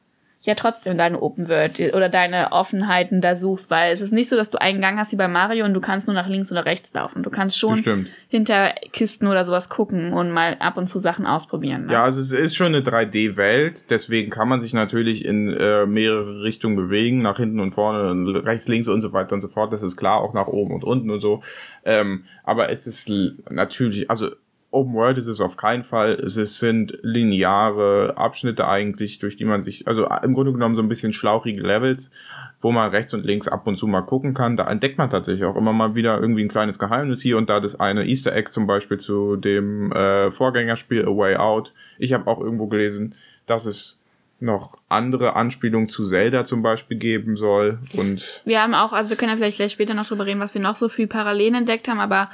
ja 0.42 0.56
trotzdem 0.56 0.98
deine 0.98 1.22
Open 1.22 1.50
World 1.50 1.94
oder 1.94 2.10
deine 2.10 2.52
Offenheiten 2.52 3.22
da 3.22 3.36
suchst, 3.36 3.70
weil 3.70 3.94
es 3.94 4.02
ist 4.02 4.14
nicht 4.14 4.30
so, 4.30 4.36
dass 4.36 4.50
du 4.50 4.60
einen 4.60 4.82
Gang 4.82 4.98
hast 4.98 5.12
wie 5.12 5.18
bei 5.18 5.28
Mario 5.28 5.66
und 5.66 5.74
du 5.74 5.82
kannst 5.82 6.08
nur 6.08 6.14
nach 6.14 6.28
links 6.28 6.52
oder 6.52 6.66
rechts 6.66 6.94
laufen. 6.94 7.24
Du 7.24 7.30
kannst 7.30 7.60
schon 7.60 7.76
Bestimmt. 7.76 8.08
hinter 8.28 8.74
Kisten 8.94 9.28
oder 9.28 9.46
sowas 9.46 9.70
gucken 9.70 10.14
und 10.14 10.32
mal 10.32 10.56
ab 10.60 10.78
und 10.78 10.88
zu 10.88 11.00
Sachen 11.00 11.26
ausprobieren. 11.26 11.88
Ne? 11.88 11.94
Ja, 11.94 12.04
also 12.04 12.22
es 12.22 12.32
ist 12.32 12.56
schon 12.56 12.68
eine 12.68 12.82
3D-Welt, 12.82 13.86
deswegen 13.90 14.30
kann 14.30 14.48
man 14.48 14.62
sich 14.62 14.74
natürlich 14.74 15.26
in 15.26 15.50
äh, 15.50 15.86
mehrere 15.86 16.44
Richtungen 16.44 16.76
bewegen, 16.76 17.22
nach 17.22 17.38
hinten 17.38 17.60
und 17.60 17.72
vorne, 17.72 18.10
und 18.10 18.28
rechts, 18.48 18.68
links 18.68 18.88
und 18.88 19.02
so 19.02 19.14
weiter 19.14 19.34
und 19.34 19.42
so 19.42 19.48
fort. 19.48 19.74
Das 19.74 19.84
ist 19.84 19.98
klar, 19.98 20.22
auch 20.22 20.34
nach 20.34 20.48
oben 20.48 20.74
und 20.74 20.84
unten 20.84 21.10
und 21.10 21.20
so. 21.20 21.42
Ähm, 21.84 22.26
aber 22.44 22.70
es 22.70 22.88
ist 22.88 23.12
natürlich, 23.50 24.10
also 24.10 24.30
Open 24.70 24.94
World 24.94 25.18
ist 25.18 25.28
es 25.28 25.40
auf 25.40 25.56
keinen 25.56 25.84
Fall. 25.84 26.16
Es 26.16 26.36
sind 26.60 27.00
lineare 27.02 28.14
Abschnitte 28.18 28.68
eigentlich, 28.68 29.18
durch 29.18 29.38
die 29.38 29.46
man 29.46 29.62
sich, 29.62 29.88
also 29.88 30.06
im 30.06 30.34
Grunde 30.34 30.52
genommen 30.52 30.76
so 30.76 30.82
ein 30.82 30.90
bisschen 30.90 31.14
schlauchige 31.14 31.62
Levels, 31.62 32.12
wo 32.60 32.72
man 32.72 32.90
rechts 32.90 33.14
und 33.14 33.26
links 33.26 33.48
ab 33.48 33.66
und 33.66 33.78
zu 33.78 33.88
mal 33.88 34.02
gucken 34.02 34.34
kann. 34.34 34.58
Da 34.58 34.70
entdeckt 34.70 34.98
man 34.98 35.10
tatsächlich 35.10 35.46
auch 35.46 35.56
immer 35.56 35.72
mal 35.72 35.96
wieder 35.96 36.20
irgendwie 36.20 36.44
ein 36.44 36.50
kleines 36.50 36.80
Geheimnis 36.80 37.22
hier 37.22 37.38
und 37.38 37.50
da 37.50 37.62
das 37.62 37.80
eine 37.80 38.06
Easter 38.06 38.36
Egg 38.36 38.52
zum 38.52 38.68
Beispiel 38.68 38.98
zu 38.98 39.38
dem 39.38 39.92
äh, 39.94 40.32
Vorgängerspiel 40.32 41.06
A 41.06 41.16
Way 41.16 41.38
Out. 41.38 41.74
Ich 41.98 42.12
habe 42.12 42.28
auch 42.28 42.42
irgendwo 42.42 42.68
gelesen, 42.68 43.16
dass 43.46 43.66
es 43.66 43.98
noch 44.40 44.78
andere 44.88 45.36
Anspielungen 45.36 45.88
zu 45.88 46.06
Zelda 46.06 46.46
zum 46.46 46.62
Beispiel 46.62 46.98
geben 46.98 47.36
soll 47.36 47.80
und 47.96 48.42
Wir 48.46 48.62
haben 48.62 48.76
auch, 48.76 48.94
also 48.94 49.10
wir 49.10 49.18
können 49.18 49.32
ja 49.32 49.38
vielleicht 49.38 49.58
gleich 49.58 49.72
später 49.72 49.96
noch 49.96 50.08
drüber 50.08 50.26
reden, 50.26 50.40
was 50.40 50.54
wir 50.54 50.62
noch 50.62 50.76
so 50.76 50.90
viel 50.90 51.08
Parallelen 51.08 51.56
entdeckt 51.56 51.88
haben, 51.88 52.00
aber 52.00 52.30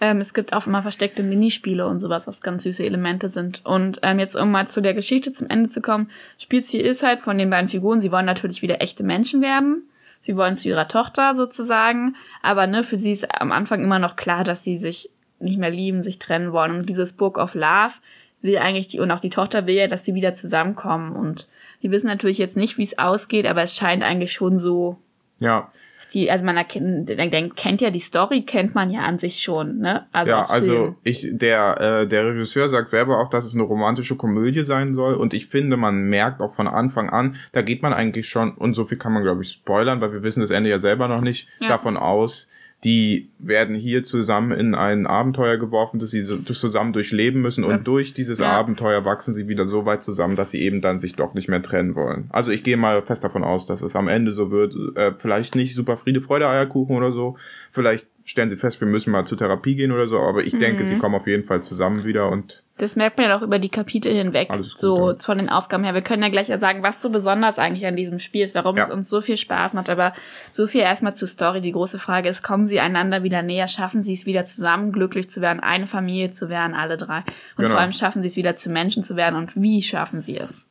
ähm, 0.00 0.18
es 0.18 0.34
gibt 0.34 0.52
auch 0.52 0.66
immer 0.68 0.82
versteckte 0.82 1.24
Minispiele 1.24 1.86
und 1.86 1.98
sowas, 1.98 2.28
was 2.28 2.40
ganz 2.40 2.62
süße 2.62 2.84
Elemente 2.84 3.28
sind. 3.28 3.64
Und 3.64 3.98
ähm, 4.02 4.20
jetzt, 4.20 4.36
um 4.36 4.52
mal 4.52 4.68
zu 4.68 4.80
der 4.80 4.94
Geschichte 4.94 5.32
zum 5.32 5.48
Ende 5.48 5.68
zu 5.68 5.80
kommen, 5.80 6.10
Spielziel 6.38 6.82
ist 6.82 7.02
halt 7.02 7.20
von 7.20 7.36
den 7.38 7.50
beiden 7.50 7.68
Figuren, 7.68 8.00
sie 8.00 8.12
wollen 8.12 8.26
natürlich 8.26 8.62
wieder 8.62 8.80
echte 8.80 9.02
Menschen 9.02 9.42
werden. 9.42 9.82
Sie 10.20 10.36
wollen 10.36 10.56
zu 10.56 10.68
ihrer 10.68 10.88
Tochter 10.88 11.36
sozusagen, 11.36 12.16
aber 12.42 12.66
ne, 12.66 12.82
für 12.82 12.98
sie 12.98 13.12
ist 13.12 13.40
am 13.40 13.52
Anfang 13.52 13.84
immer 13.84 14.00
noch 14.00 14.16
klar, 14.16 14.42
dass 14.42 14.64
sie 14.64 14.76
sich 14.76 15.10
nicht 15.38 15.58
mehr 15.58 15.70
lieben, 15.70 16.02
sich 16.02 16.18
trennen 16.18 16.52
wollen. 16.52 16.72
Und 16.72 16.88
dieses 16.88 17.12
Book 17.12 17.38
of 17.38 17.54
Love 17.54 17.92
will 18.42 18.58
eigentlich 18.58 18.88
die, 18.88 19.00
und 19.00 19.10
auch 19.10 19.20
die 19.20 19.30
Tochter 19.30 19.66
will 19.66 19.74
ja, 19.74 19.86
dass 19.88 20.04
sie 20.04 20.14
wieder 20.14 20.34
zusammenkommen. 20.34 21.16
Und 21.16 21.48
wir 21.80 21.90
wissen 21.90 22.06
natürlich 22.06 22.38
jetzt 22.38 22.56
nicht, 22.56 22.78
wie 22.78 22.82
es 22.82 22.98
ausgeht, 22.98 23.46
aber 23.46 23.62
es 23.62 23.76
scheint 23.76 24.02
eigentlich 24.02 24.32
schon 24.32 24.58
so 24.58 24.98
ja, 25.40 25.70
die, 26.14 26.30
also 26.30 26.44
man 26.44 26.56
erkennt, 26.56 27.56
kennt 27.56 27.80
ja 27.80 27.90
die 27.90 27.98
Story, 27.98 28.42
kennt 28.42 28.74
man 28.74 28.90
ja 28.90 29.00
an 29.00 29.18
sich 29.18 29.42
schon, 29.42 29.78
ne? 29.78 30.06
Also 30.12 30.30
ja, 30.30 30.40
also 30.42 30.94
ich, 31.02 31.28
der, 31.32 31.80
äh, 31.80 32.06
der 32.06 32.26
Regisseur 32.26 32.68
sagt 32.68 32.88
selber 32.88 33.18
auch, 33.18 33.30
dass 33.30 33.44
es 33.44 33.54
eine 33.54 33.64
romantische 33.64 34.16
Komödie 34.16 34.62
sein 34.62 34.94
soll 34.94 35.14
und 35.14 35.34
ich 35.34 35.46
finde, 35.46 35.76
man 35.76 36.02
merkt 36.04 36.40
auch 36.40 36.52
von 36.54 36.68
Anfang 36.68 37.10
an, 37.10 37.36
da 37.52 37.62
geht 37.62 37.82
man 37.82 37.92
eigentlich 37.92 38.28
schon, 38.28 38.52
und 38.52 38.74
so 38.74 38.84
viel 38.84 38.98
kann 38.98 39.12
man 39.12 39.22
glaube 39.22 39.42
ich 39.42 39.50
spoilern, 39.50 40.00
weil 40.00 40.12
wir 40.12 40.22
wissen 40.22 40.40
das 40.40 40.50
Ende 40.50 40.70
ja 40.70 40.78
selber 40.78 41.08
noch 41.08 41.20
nicht, 41.20 41.48
Ja. 41.58 41.68
davon 41.68 41.96
aus, 41.96 42.48
die 42.84 43.28
werden 43.40 43.74
hier 43.74 44.04
zusammen 44.04 44.52
in 44.52 44.74
ein 44.76 45.06
Abenteuer 45.08 45.56
geworfen, 45.56 45.98
das 45.98 46.10
sie 46.10 46.20
so, 46.20 46.38
zusammen 46.38 46.92
durchleben 46.92 47.42
müssen 47.42 47.64
und 47.64 47.70
Das- 47.70 47.82
durch 47.84 48.14
dieses 48.14 48.38
ja. 48.38 48.52
Abenteuer 48.52 49.04
wachsen 49.04 49.34
sie 49.34 49.48
wieder 49.48 49.66
so 49.66 49.84
weit 49.84 50.02
zusammen, 50.04 50.36
dass 50.36 50.52
sie 50.52 50.60
eben 50.62 50.80
dann 50.80 51.00
sich 51.00 51.14
doch 51.16 51.34
nicht 51.34 51.48
mehr 51.48 51.60
trennen 51.62 51.96
wollen. 51.96 52.26
Also 52.30 52.52
ich 52.52 52.62
gehe 52.62 52.76
mal 52.76 53.02
fest 53.02 53.24
davon 53.24 53.42
aus, 53.42 53.66
dass 53.66 53.82
es 53.82 53.96
am 53.96 54.06
Ende 54.06 54.32
so 54.32 54.52
wird, 54.52 54.76
äh, 54.96 55.12
vielleicht 55.16 55.56
nicht 55.56 55.74
super 55.74 55.96
Friede, 55.96 56.20
Freude, 56.20 56.46
Eierkuchen 56.48 56.94
oder 56.96 57.10
so, 57.10 57.36
vielleicht 57.68 58.06
stellen 58.30 58.50
sie 58.50 58.56
fest, 58.56 58.80
wir 58.80 58.88
müssen 58.88 59.10
mal 59.10 59.24
zur 59.26 59.38
Therapie 59.38 59.74
gehen 59.74 59.90
oder 59.90 60.06
so, 60.06 60.18
aber 60.20 60.42
ich 60.44 60.56
denke, 60.58 60.82
Mhm. 60.84 60.88
sie 60.88 60.98
kommen 60.98 61.14
auf 61.14 61.26
jeden 61.26 61.44
Fall 61.44 61.62
zusammen 61.62 62.04
wieder 62.04 62.28
und 62.30 62.62
Das 62.76 62.94
merkt 62.94 63.18
man 63.18 63.28
ja 63.28 63.36
auch 63.36 63.42
über 63.42 63.58
die 63.58 63.70
Kapitel 63.70 64.12
hinweg, 64.12 64.50
gut, 64.50 64.64
so 64.78 65.10
ja. 65.10 65.16
von 65.18 65.38
den 65.38 65.48
Aufgaben 65.48 65.82
her. 65.82 65.94
Wir 65.94 66.02
können 66.02 66.22
ja 66.22 66.28
gleich 66.28 66.46
ja 66.48 66.58
sagen, 66.58 66.82
was 66.84 67.02
so 67.02 67.10
besonders 67.10 67.58
eigentlich 67.58 67.86
an 67.86 67.96
diesem 67.96 68.18
Spiel 68.20 68.44
ist, 68.44 68.54
warum 68.54 68.76
Ja. 68.76 68.84
es 68.84 68.90
uns 68.90 69.08
so 69.08 69.20
viel 69.20 69.36
Spaß 69.36 69.74
macht. 69.74 69.90
Aber 69.90 70.12
so 70.52 70.66
viel 70.68 70.82
erstmal 70.82 71.16
zur 71.16 71.26
Story. 71.26 71.60
Die 71.60 71.72
große 71.72 71.98
Frage 71.98 72.28
ist, 72.28 72.42
kommen 72.44 72.66
sie 72.66 72.78
einander 72.78 73.24
wieder 73.24 73.42
näher? 73.42 73.66
Schaffen 73.66 74.02
sie 74.04 74.12
es 74.12 74.26
wieder 74.26 74.44
zusammen, 74.44 74.92
glücklich 74.92 75.28
zu 75.28 75.40
werden, 75.40 75.58
eine 75.58 75.86
Familie 75.86 76.30
zu 76.30 76.48
werden, 76.50 76.74
alle 76.74 76.96
drei? 76.98 77.18
Und 77.18 77.24
Genau. 77.56 77.70
vor 77.70 77.78
allem 77.80 77.90
schaffen 77.92 78.22
sie 78.22 78.28
es 78.28 78.36
wieder 78.36 78.54
zu 78.54 78.70
Menschen 78.70 79.02
zu 79.02 79.16
werden 79.16 79.34
und 79.34 79.60
wie 79.60 79.82
schaffen 79.82 80.20
sie 80.20 80.38
es? 80.38 80.68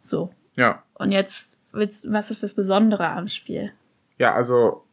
So. 0.00 0.30
ja, 0.56 0.82
Und 0.94 1.12
jetzt, 1.12 1.58
was 1.72 2.30
ist 2.30 2.42
das 2.42 2.54
Besondere 2.54 3.08
am 3.08 3.28
Spiel? 3.28 3.72
Ja, 4.18 4.34
also, 4.34 4.84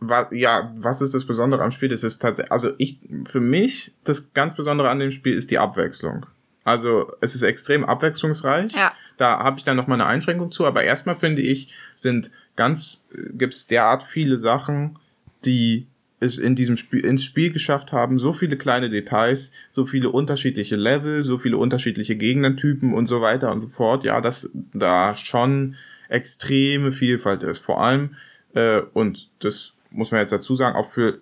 wa 0.00 0.28
ja, 0.32 0.72
was 0.76 1.00
ist 1.00 1.14
das 1.14 1.24
Besondere 1.24 1.62
am 1.62 1.70
Spiel? 1.70 1.88
Das 1.88 2.04
ist 2.04 2.20
tatsächlich, 2.20 2.52
also 2.52 2.72
ich, 2.78 2.98
für 3.26 3.40
mich, 3.40 3.92
das 4.04 4.32
ganz 4.32 4.54
Besondere 4.54 4.90
an 4.90 4.98
dem 4.98 5.10
Spiel 5.10 5.34
ist 5.34 5.50
die 5.50 5.58
Abwechslung. 5.58 6.26
Also, 6.64 7.12
es 7.22 7.34
ist 7.34 7.42
extrem 7.42 7.84
abwechslungsreich. 7.84 8.72
Ja. 8.72 8.92
Da 9.16 9.38
habe 9.38 9.58
ich 9.58 9.64
dann 9.64 9.76
noch 9.76 9.86
mal 9.86 9.94
eine 9.94 10.06
Einschränkung 10.06 10.50
zu, 10.50 10.66
aber 10.66 10.84
erstmal 10.84 11.14
finde 11.14 11.40
ich, 11.40 11.74
sind 11.94 12.30
ganz, 12.56 13.06
gibt's 13.32 13.66
derart 13.66 14.02
viele 14.02 14.38
Sachen, 14.38 14.98
die 15.46 15.86
es 16.20 16.38
in 16.38 16.56
diesem 16.56 16.76
Spiel, 16.76 17.04
ins 17.04 17.24
Spiel 17.24 17.52
geschafft 17.52 17.92
haben, 17.92 18.18
so 18.18 18.32
viele 18.32 18.56
kleine 18.56 18.90
Details, 18.90 19.52
so 19.68 19.86
viele 19.86 20.10
unterschiedliche 20.10 20.76
Level, 20.76 21.24
so 21.24 21.38
viele 21.38 21.56
unterschiedliche 21.56 22.16
Gegnertypen 22.16 22.92
und 22.92 23.06
so 23.06 23.20
weiter 23.20 23.52
und 23.52 23.60
so 23.60 23.68
fort, 23.68 24.04
ja, 24.04 24.20
dass 24.20 24.50
da 24.74 25.14
schon 25.14 25.76
extreme 26.08 26.92
Vielfalt 26.92 27.44
ist. 27.44 27.60
Vor 27.60 27.80
allem, 27.80 28.16
äh, 28.54 28.80
und 28.92 29.30
das 29.40 29.74
muss 29.90 30.10
man 30.10 30.20
jetzt 30.20 30.32
dazu 30.32 30.54
sagen, 30.54 30.76
auch 30.76 30.90
für 30.90 31.20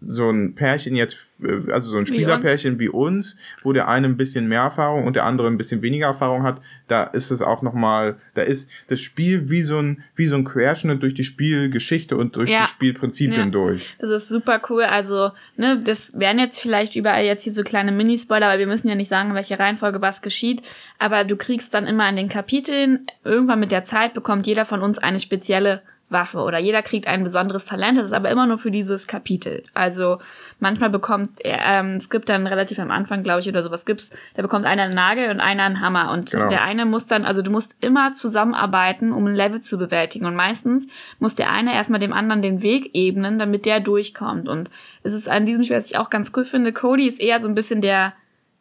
so 0.00 0.30
ein 0.30 0.54
Pärchen 0.54 0.94
jetzt, 0.94 1.16
äh, 1.42 1.72
also 1.72 1.90
so 1.90 1.98
ein 1.98 2.06
Spielerpärchen 2.06 2.78
wie 2.78 2.88
uns, 2.88 3.36
wo 3.64 3.72
der 3.72 3.88
eine 3.88 4.06
ein 4.06 4.16
bisschen 4.16 4.46
mehr 4.46 4.60
Erfahrung 4.60 5.06
und 5.08 5.16
der 5.16 5.24
andere 5.24 5.48
ein 5.48 5.58
bisschen 5.58 5.82
weniger 5.82 6.06
Erfahrung 6.06 6.44
hat, 6.44 6.62
da 6.86 7.02
ist 7.02 7.32
es 7.32 7.42
auch 7.42 7.62
nochmal, 7.62 8.16
da 8.34 8.42
ist 8.42 8.70
das 8.86 9.00
Spiel 9.00 9.50
wie 9.50 9.62
so 9.62 9.78
ein, 9.78 10.04
wie 10.14 10.26
so 10.26 10.36
ein 10.36 10.44
Querschnitt 10.44 11.02
durch 11.02 11.14
die 11.14 11.24
Spielgeschichte 11.24 12.16
und 12.16 12.36
durch 12.36 12.48
Ja. 12.48 12.62
die 12.62 12.68
Spielprinzipien 12.68 13.46
Ja. 13.46 13.50
durch. 13.50 13.96
Das 13.98 14.10
ist 14.10 14.28
super 14.28 14.60
cool. 14.70 14.84
Also, 14.84 15.32
ne, 15.56 15.80
das 15.82 16.16
wären 16.16 16.38
jetzt 16.38 16.60
vielleicht 16.60 16.94
überall 16.94 17.24
jetzt 17.24 17.42
hier 17.42 17.52
so 17.52 17.64
kleine 17.64 17.90
Minispoiler, 17.90 18.46
weil 18.46 18.60
wir 18.60 18.68
müssen 18.68 18.88
ja 18.88 18.94
nicht 18.94 19.08
sagen, 19.08 19.30
in 19.30 19.34
welcher 19.34 19.58
Reihenfolge 19.58 20.00
was 20.00 20.22
geschieht. 20.22 20.62
Aber 21.00 21.24
du 21.24 21.36
kriegst 21.36 21.74
dann 21.74 21.88
immer 21.88 22.08
in 22.08 22.14
den 22.14 22.28
Kapiteln, 22.28 23.06
irgendwann 23.24 23.58
mit 23.58 23.72
der 23.72 23.82
Zeit 23.82 24.14
bekommt 24.14 24.46
jeder 24.46 24.64
von 24.64 24.80
uns 24.80 24.98
eine 24.98 25.18
spezielle 25.18 25.82
Waffe 26.10 26.38
oder 26.38 26.58
jeder 26.58 26.82
kriegt 26.82 27.06
ein 27.06 27.22
besonderes 27.22 27.64
Talent. 27.64 27.98
Das 27.98 28.06
ist 28.06 28.12
aber 28.12 28.30
immer 28.30 28.46
nur 28.46 28.58
für 28.58 28.70
dieses 28.70 29.06
Kapitel. 29.06 29.62
Also 29.74 30.18
manchmal 30.58 30.90
bekommt 30.90 31.40
er, 31.44 31.58
ähm, 31.64 31.90
es 31.96 32.08
gibt 32.08 32.28
dann 32.28 32.46
relativ 32.46 32.78
am 32.78 32.90
Anfang, 32.90 33.22
glaube 33.22 33.40
ich, 33.40 33.48
oder 33.48 33.62
sowas 33.62 33.84
gibt's, 33.84 34.10
da 34.34 34.42
bekommt 34.42 34.64
einer 34.64 34.84
einen 34.84 34.94
Nagel 34.94 35.30
und 35.30 35.40
einer 35.40 35.64
einen 35.64 35.80
Hammer. 35.80 36.10
Und 36.10 36.30
Genau. 36.30 36.48
der 36.48 36.62
eine 36.62 36.86
muss 36.86 37.06
dann, 37.06 37.24
also 37.24 37.42
du 37.42 37.50
musst 37.50 37.82
immer 37.84 38.12
zusammenarbeiten, 38.12 39.12
um 39.12 39.26
ein 39.26 39.34
Level 39.34 39.60
zu 39.60 39.76
bewältigen. 39.78 40.24
Und 40.26 40.34
meistens 40.34 40.86
muss 41.18 41.34
der 41.34 41.50
eine 41.50 41.74
erstmal 41.74 42.00
dem 42.00 42.12
anderen 42.12 42.42
den 42.42 42.62
Weg 42.62 42.90
ebnen, 42.94 43.38
damit 43.38 43.66
der 43.66 43.80
durchkommt. 43.80 44.48
Und 44.48 44.70
es 45.02 45.12
ist 45.12 45.28
an 45.28 45.44
diesem 45.44 45.64
Spiel, 45.64 45.76
was 45.76 45.90
ich 45.90 45.98
auch 45.98 46.10
ganz 46.10 46.32
cool 46.36 46.44
finde, 46.44 46.72
Cody 46.72 47.06
ist 47.06 47.20
eher 47.20 47.40
so 47.40 47.48
ein 47.48 47.54
bisschen 47.54 47.80
der 47.80 48.14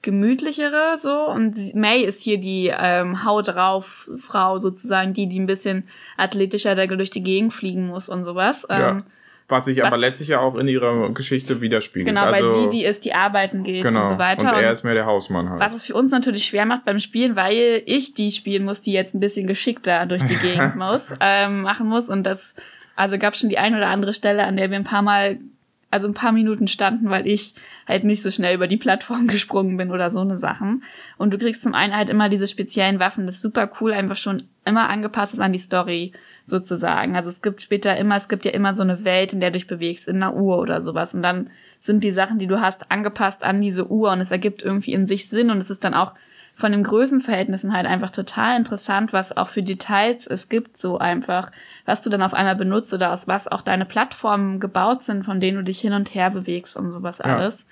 gemütlichere 0.08 0.96
so 0.96 1.28
und 1.28 1.76
May 1.76 2.02
ist 2.02 2.24
hier 2.24 2.38
die 2.38 2.72
ähm, 2.74 3.26
Haut 3.26 3.50
drauf 3.50 4.10
Frau 4.18 4.58
sozusagen, 4.58 5.12
die 5.12 5.28
die 5.28 5.38
ein 5.38 5.48
bisschen 5.48 5.86
athletischer 6.16 6.76
da 6.76 6.88
durch 6.88 7.10
die 7.10 7.22
Gegend 7.22 7.52
fliegen 7.52 7.88
muss 7.88 8.08
und 8.08 8.24
sowas. 8.24 8.66
Ja. 8.70 8.92
Ähm, 8.92 9.04
Was 9.50 9.66
sich 9.66 9.84
aber 9.84 9.98
letztlich 9.98 10.30
ja 10.30 10.40
auch 10.40 10.56
in 10.56 10.70
ihrer 10.70 11.10
Geschichte 11.12 11.60
widerspiegelt. 11.60 12.08
genau, 12.08 12.22
also, 12.22 12.42
weil 12.42 12.54
sie 12.54 12.70
die 12.70 12.86
ist, 12.86 13.04
die 13.04 13.14
arbeiten 13.14 13.64
geht 13.66 13.84
genau. 13.84 14.04
und 14.04 14.08
so 14.08 14.18
weiter. 14.18 14.56
Und 14.56 14.64
er 14.64 14.72
ist 14.72 14.86
mehr 14.86 14.94
der 14.94 15.08
Hausmann 15.08 15.50
halt. 15.50 15.60
was 15.60 15.76
es 15.76 15.84
für 15.84 15.94
uns 15.94 16.10
natürlich 16.12 16.46
schwer 16.46 16.66
macht 16.66 16.86
beim 16.86 17.00
Spielen, 17.00 17.36
weil 17.36 17.84
ich 17.86 18.14
die 18.14 18.32
spielen 18.32 18.64
muss, 18.64 18.80
die 18.80 18.94
jetzt 18.94 19.14
ein 19.14 19.20
bisschen 19.20 19.46
geschickter 19.46 20.06
durch 20.06 20.24
die 20.24 20.36
Gegend 20.36 20.76
muss, 20.78 21.12
ähm, 21.20 21.64
machen 21.64 21.90
muss. 21.90 22.08
Und 22.08 22.24
das, 22.24 22.56
also 22.96 23.18
gab 23.18 23.36
schon 23.36 23.50
die 23.50 23.58
ein 23.58 23.76
oder 23.76 23.88
andere 23.88 24.14
Stelle, 24.14 24.46
an 24.46 24.56
der 24.56 24.70
wir 24.70 24.78
ein 24.78 24.86
paar 24.86 25.02
Mal 25.02 25.40
also 25.90 26.08
ein 26.08 26.14
paar 26.14 26.32
Minuten 26.32 26.68
standen, 26.68 27.10
weil 27.10 27.26
ich 27.28 27.54
halt 27.88 28.04
nicht 28.04 28.22
so 28.22 28.30
schnell 28.30 28.56
über 28.56 28.68
die 28.68 28.78
Plattform 28.78 29.28
gesprungen 29.28 29.78
bin 29.78 29.92
oder 29.92 30.10
so 30.10 30.20
eine 30.20 30.38
Sachen. 30.38 30.84
Und 31.18 31.34
du 31.34 31.38
kriegst 31.38 31.64
zum 31.64 31.74
einen 31.74 31.96
halt 31.96 32.10
immer 32.10 32.30
diese 32.30 32.48
speziellen 32.48 33.00
Waffen, 33.00 33.26
das 33.26 33.36
ist 33.36 33.42
super 33.42 33.70
cool, 33.80 33.94
einfach 33.94 34.18
schon 34.18 34.44
immer 34.66 34.90
angepasst 34.90 35.34
ist 35.34 35.40
an 35.40 35.54
die 35.54 35.60
Story 35.60 36.12
sozusagen. 36.44 37.16
Also 37.16 37.30
es 37.30 37.42
gibt 37.42 37.62
später 37.62 37.96
immer, 37.96 38.18
es 38.18 38.28
gibt 38.28 38.44
ja 38.44 38.52
immer 38.52 38.74
so 38.74 38.84
eine 38.84 39.06
Welt, 39.06 39.32
in 39.32 39.40
der 39.40 39.52
du 39.52 39.54
dich 39.54 39.68
bewegst, 39.68 40.08
in 40.08 40.18
einer 40.18 40.36
Uhr 40.36 40.60
oder 40.60 40.82
sowas. 40.82 41.14
Und 41.14 41.24
dann 41.24 41.50
sind 41.80 42.04
die 42.04 42.12
Sachen, 42.12 42.38
die 42.38 42.48
du 42.48 42.60
hast, 42.60 42.92
angepasst 42.92 43.44
an 43.44 43.62
diese 43.62 43.90
Uhr 43.90 44.12
und 44.12 44.20
es 44.20 44.32
ergibt 44.32 44.62
irgendwie 44.62 44.94
in 44.94 45.08
sich 45.08 45.30
Sinn 45.30 45.50
und 45.52 45.58
es 45.58 45.70
ist 45.70 45.84
dann 45.84 45.94
auch 45.94 46.14
von 46.58 46.72
den 46.72 46.82
Größenverhältnissen 46.82 47.72
halt 47.72 47.86
einfach 47.86 48.10
total 48.10 48.58
interessant, 48.58 49.14
was 49.14 49.38
auch 49.38 49.48
für 49.48 49.62
Details 49.62 50.26
es 50.26 50.50
gibt, 50.50 50.76
so 50.76 50.98
einfach, 50.98 51.52
was 51.86 52.02
du 52.02 52.10
dann 52.10 52.24
auf 52.24 52.34
einmal 52.34 52.56
benutzt 52.56 52.92
oder 52.96 53.14
aus 53.14 53.28
was 53.28 53.48
auch 53.48 53.62
deine 53.62 53.86
Plattformen 53.86 54.60
gebaut 54.60 55.04
sind, 55.04 55.24
von 55.24 55.40
denen 55.40 55.58
du 55.58 55.64
dich 55.64 55.80
hin 55.80 55.94
und 55.94 56.16
her 56.16 56.32
bewegst 56.32 56.76
und 56.76 56.92
sowas 56.92 57.20
ja. 57.20 57.26
alles. 57.26 57.68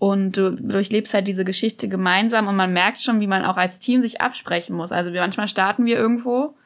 Und 0.00 0.36
du 0.36 0.50
durchlebst 0.50 1.14
halt 1.14 1.28
diese 1.28 1.44
Geschichte 1.44 1.88
gemeinsam 1.88 2.48
und 2.48 2.56
man 2.56 2.72
merkt 2.72 3.00
schon, 3.00 3.20
wie 3.20 3.28
man 3.28 3.44
auch 3.44 3.56
als 3.56 3.78
Team 3.78 4.02
sich 4.02 4.20
absprechen 4.20 4.74
muss. 4.74 4.90
Also 4.90 5.12
wir 5.12 5.20
manchmal 5.20 5.46
starten 5.46 5.86
wir 5.86 5.96
irgendwo 5.96 6.56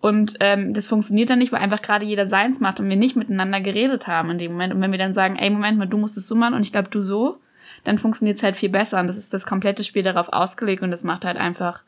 und 0.00 0.34
ähm, 0.40 0.74
das 0.74 0.88
funktioniert 0.88 1.30
dann 1.30 1.38
nicht, 1.38 1.52
weil 1.52 1.62
einfach 1.62 1.82
gerade 1.82 2.04
jeder 2.04 2.26
seins 2.26 2.58
macht 2.58 2.80
und 2.80 2.88
wir 2.88 2.96
nicht 2.96 3.14
miteinander 3.14 3.60
geredet 3.60 4.08
haben 4.08 4.30
in 4.30 4.38
dem 4.38 4.50
Moment. 4.50 4.74
Und 4.74 4.80
wenn 4.80 4.90
wir 4.90 4.98
dann 4.98 5.14
sagen, 5.14 5.36
ey, 5.36 5.50
Moment 5.50 5.78
mal, 5.78 5.86
du 5.86 5.98
musst 5.98 6.16
es 6.16 6.26
so 6.26 6.34
machen 6.34 6.54
und 6.54 6.62
ich 6.62 6.72
glaube, 6.72 6.90
du 6.90 7.00
so, 7.00 7.38
dann 7.86 7.98
funktioniert 7.98 8.38
es 8.38 8.42
halt 8.42 8.56
viel 8.56 8.68
besser. 8.68 9.00
Und 9.00 9.06
das 9.06 9.16
ist 9.16 9.32
das 9.32 9.46
komplette 9.46 9.84
Spiel 9.84 10.02
darauf 10.02 10.32
ausgelegt 10.32 10.82
und 10.82 10.90
das 10.90 11.04
macht 11.04 11.24
halt 11.24 11.36
einfach 11.36 11.82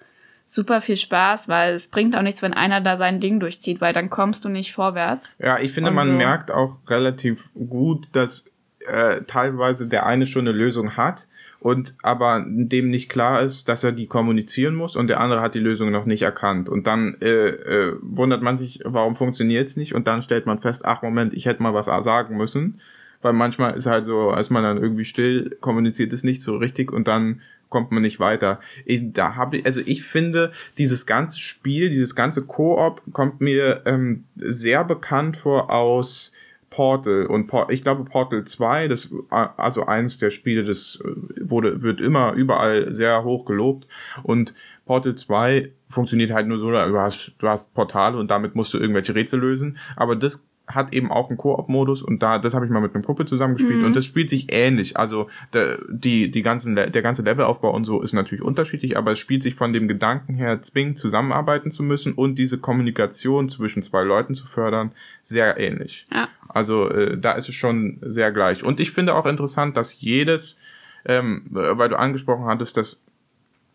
super 0.44 0.80
viel 0.80 0.96
Spaß, 0.96 1.48
weil 1.48 1.74
es 1.74 1.88
bringt 1.88 2.16
auch 2.16 2.22
nichts, 2.22 2.40
wenn 2.40 2.54
einer 2.54 2.80
da 2.80 2.96
sein 2.96 3.20
Ding 3.20 3.40
durchzieht, 3.40 3.80
weil 3.80 3.92
dann 3.92 4.08
kommst 4.08 4.44
du 4.44 4.48
nicht 4.48 4.72
vorwärts. 4.72 5.36
Ja, 5.40 5.58
ich 5.58 5.72
finde, 5.72 5.90
und 5.90 5.96
man 5.96 6.08
so. 6.08 6.14
merkt 6.14 6.50
auch 6.50 6.78
relativ 6.88 7.50
gut, 7.54 8.08
dass 8.12 8.50
äh, 8.86 9.22
teilweise 9.26 9.88
der 9.88 10.06
eine 10.06 10.24
schon 10.24 10.48
eine 10.48 10.56
Lösung 10.56 10.96
hat 10.96 11.26
und 11.60 11.94
aber 12.02 12.44
dem 12.46 12.88
nicht 12.88 13.10
klar 13.10 13.42
ist, 13.42 13.68
dass 13.68 13.84
er 13.84 13.92
die 13.92 14.06
kommunizieren 14.06 14.74
muss 14.74 14.96
und 14.96 15.08
der 15.08 15.20
andere 15.20 15.42
hat 15.42 15.54
die 15.54 15.58
Lösung 15.58 15.90
noch 15.90 16.06
nicht 16.06 16.22
erkannt. 16.22 16.68
Und 16.68 16.86
dann 16.86 17.16
äh, 17.20 17.48
äh, 17.48 17.96
wundert 18.00 18.42
man 18.42 18.56
sich, 18.56 18.80
warum 18.84 19.16
funktioniert 19.16 19.68
es 19.68 19.76
nicht 19.76 19.94
und 19.94 20.06
dann 20.06 20.22
stellt 20.22 20.46
man 20.46 20.60
fest, 20.60 20.84
ach 20.84 21.02
Moment, 21.02 21.34
ich 21.34 21.44
hätte 21.44 21.62
mal 21.62 21.74
was 21.74 21.86
sagen 21.86 22.36
müssen 22.36 22.80
weil 23.22 23.32
manchmal 23.32 23.74
ist 23.74 23.86
halt 23.86 24.04
so, 24.04 24.30
als 24.30 24.50
man 24.50 24.62
dann 24.62 24.78
irgendwie 24.78 25.04
still 25.04 25.56
kommuniziert, 25.60 26.12
ist 26.12 26.24
nicht 26.24 26.42
so 26.42 26.56
richtig 26.56 26.92
und 26.92 27.08
dann 27.08 27.40
kommt 27.68 27.92
man 27.92 28.02
nicht 28.02 28.20
weiter. 28.20 28.60
Ich, 28.84 29.12
da 29.12 29.36
habe 29.36 29.58
ich, 29.58 29.66
also 29.66 29.80
ich 29.84 30.02
finde, 30.02 30.52
dieses 30.78 31.06
ganze 31.06 31.38
Spiel, 31.38 31.90
dieses 31.90 32.14
ganze 32.14 32.42
Koop 32.42 33.02
kommt 33.12 33.40
mir 33.40 33.82
ähm, 33.84 34.24
sehr 34.36 34.84
bekannt 34.84 35.36
vor 35.36 35.70
aus 35.70 36.32
Portal. 36.70 37.26
Und 37.26 37.46
Por 37.46 37.70
ich 37.70 37.82
glaube 37.82 38.04
Portal 38.04 38.44
2, 38.44 38.88
das 38.88 39.10
also 39.30 39.86
eines 39.86 40.18
der 40.18 40.30
Spiele, 40.30 40.64
das 40.64 40.98
äh, 41.04 41.08
wurde 41.40 41.82
wird 41.82 42.00
immer 42.00 42.32
überall 42.32 42.92
sehr 42.92 43.24
hoch 43.24 43.44
gelobt. 43.44 43.86
Und 44.22 44.54
Portal 44.86 45.14
2 45.14 45.72
funktioniert 45.86 46.30
halt 46.30 46.46
nur 46.46 46.58
so, 46.58 46.70
du 46.70 46.98
hast, 46.98 47.32
du 47.38 47.48
hast 47.48 47.74
Portale 47.74 48.16
und 48.18 48.30
damit 48.30 48.54
musst 48.54 48.72
du 48.74 48.78
irgendwelche 48.78 49.14
Rätsel 49.14 49.40
lösen, 49.40 49.76
aber 49.96 50.16
das 50.16 50.46
hat 50.68 50.92
eben 50.92 51.10
auch 51.10 51.28
einen 51.28 51.38
Koop-Modus 51.38 52.02
und 52.02 52.22
da, 52.22 52.38
das 52.38 52.54
habe 52.54 52.66
ich 52.66 52.70
mal 52.70 52.80
mit 52.80 52.94
einem 52.94 53.04
Kumpel 53.04 53.26
zusammengespielt 53.26 53.80
mhm. 53.80 53.86
und 53.86 53.96
das 53.96 54.04
spielt 54.04 54.30
sich 54.30 54.52
ähnlich. 54.52 54.96
Also 54.96 55.28
der, 55.52 55.78
die, 55.88 56.30
die 56.30 56.42
ganzen, 56.42 56.76
der 56.76 57.02
ganze 57.02 57.22
Levelaufbau 57.22 57.74
und 57.74 57.84
so 57.84 58.02
ist 58.02 58.12
natürlich 58.12 58.42
unterschiedlich, 58.42 58.96
aber 58.96 59.12
es 59.12 59.18
spielt 59.18 59.42
sich 59.42 59.54
von 59.54 59.72
dem 59.72 59.88
Gedanken 59.88 60.34
her, 60.34 60.60
zwingend 60.62 60.98
zusammenarbeiten 60.98 61.70
zu 61.70 61.82
müssen 61.82 62.12
und 62.12 62.36
diese 62.36 62.58
Kommunikation 62.58 63.48
zwischen 63.48 63.82
zwei 63.82 64.02
Leuten 64.02 64.34
zu 64.34 64.46
fördern, 64.46 64.92
sehr 65.22 65.58
ähnlich. 65.58 66.06
Ja. 66.12 66.28
Also 66.48 66.88
äh, 66.90 67.18
da 67.18 67.32
ist 67.32 67.48
es 67.48 67.54
schon 67.54 67.98
sehr 68.02 68.32
gleich. 68.32 68.64
Und 68.64 68.80
ich 68.80 68.90
finde 68.90 69.14
auch 69.14 69.26
interessant, 69.26 69.76
dass 69.76 70.00
jedes, 70.00 70.58
ähm, 71.04 71.46
weil 71.50 71.88
du 71.88 71.98
angesprochen 71.98 72.46
hattest, 72.46 72.76
dass 72.76 73.04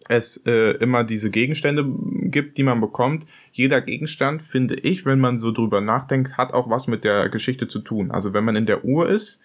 es 0.10 0.38
äh, 0.46 0.72
immer 0.78 1.04
diese 1.04 1.30
Gegenstände 1.30 1.86
gibt, 2.24 2.58
die 2.58 2.64
man 2.64 2.82
bekommt. 2.82 3.26
Jeder 3.52 3.82
Gegenstand, 3.82 4.42
finde 4.42 4.76
ich, 4.76 5.06
wenn 5.06 5.20
man 5.20 5.38
so 5.38 5.52
drüber 5.52 5.82
nachdenkt, 5.82 6.38
hat 6.38 6.54
auch 6.54 6.70
was 6.70 6.88
mit 6.88 7.04
der 7.04 7.30
Geschichte 7.30 7.68
zu 7.68 7.80
tun. 7.80 8.12
Also 8.12 8.34
wenn 8.34 8.44
man 8.44 8.56
in 8.56 8.66
der 8.66 8.84
Uhr 8.84 9.10
ist, 9.10 9.40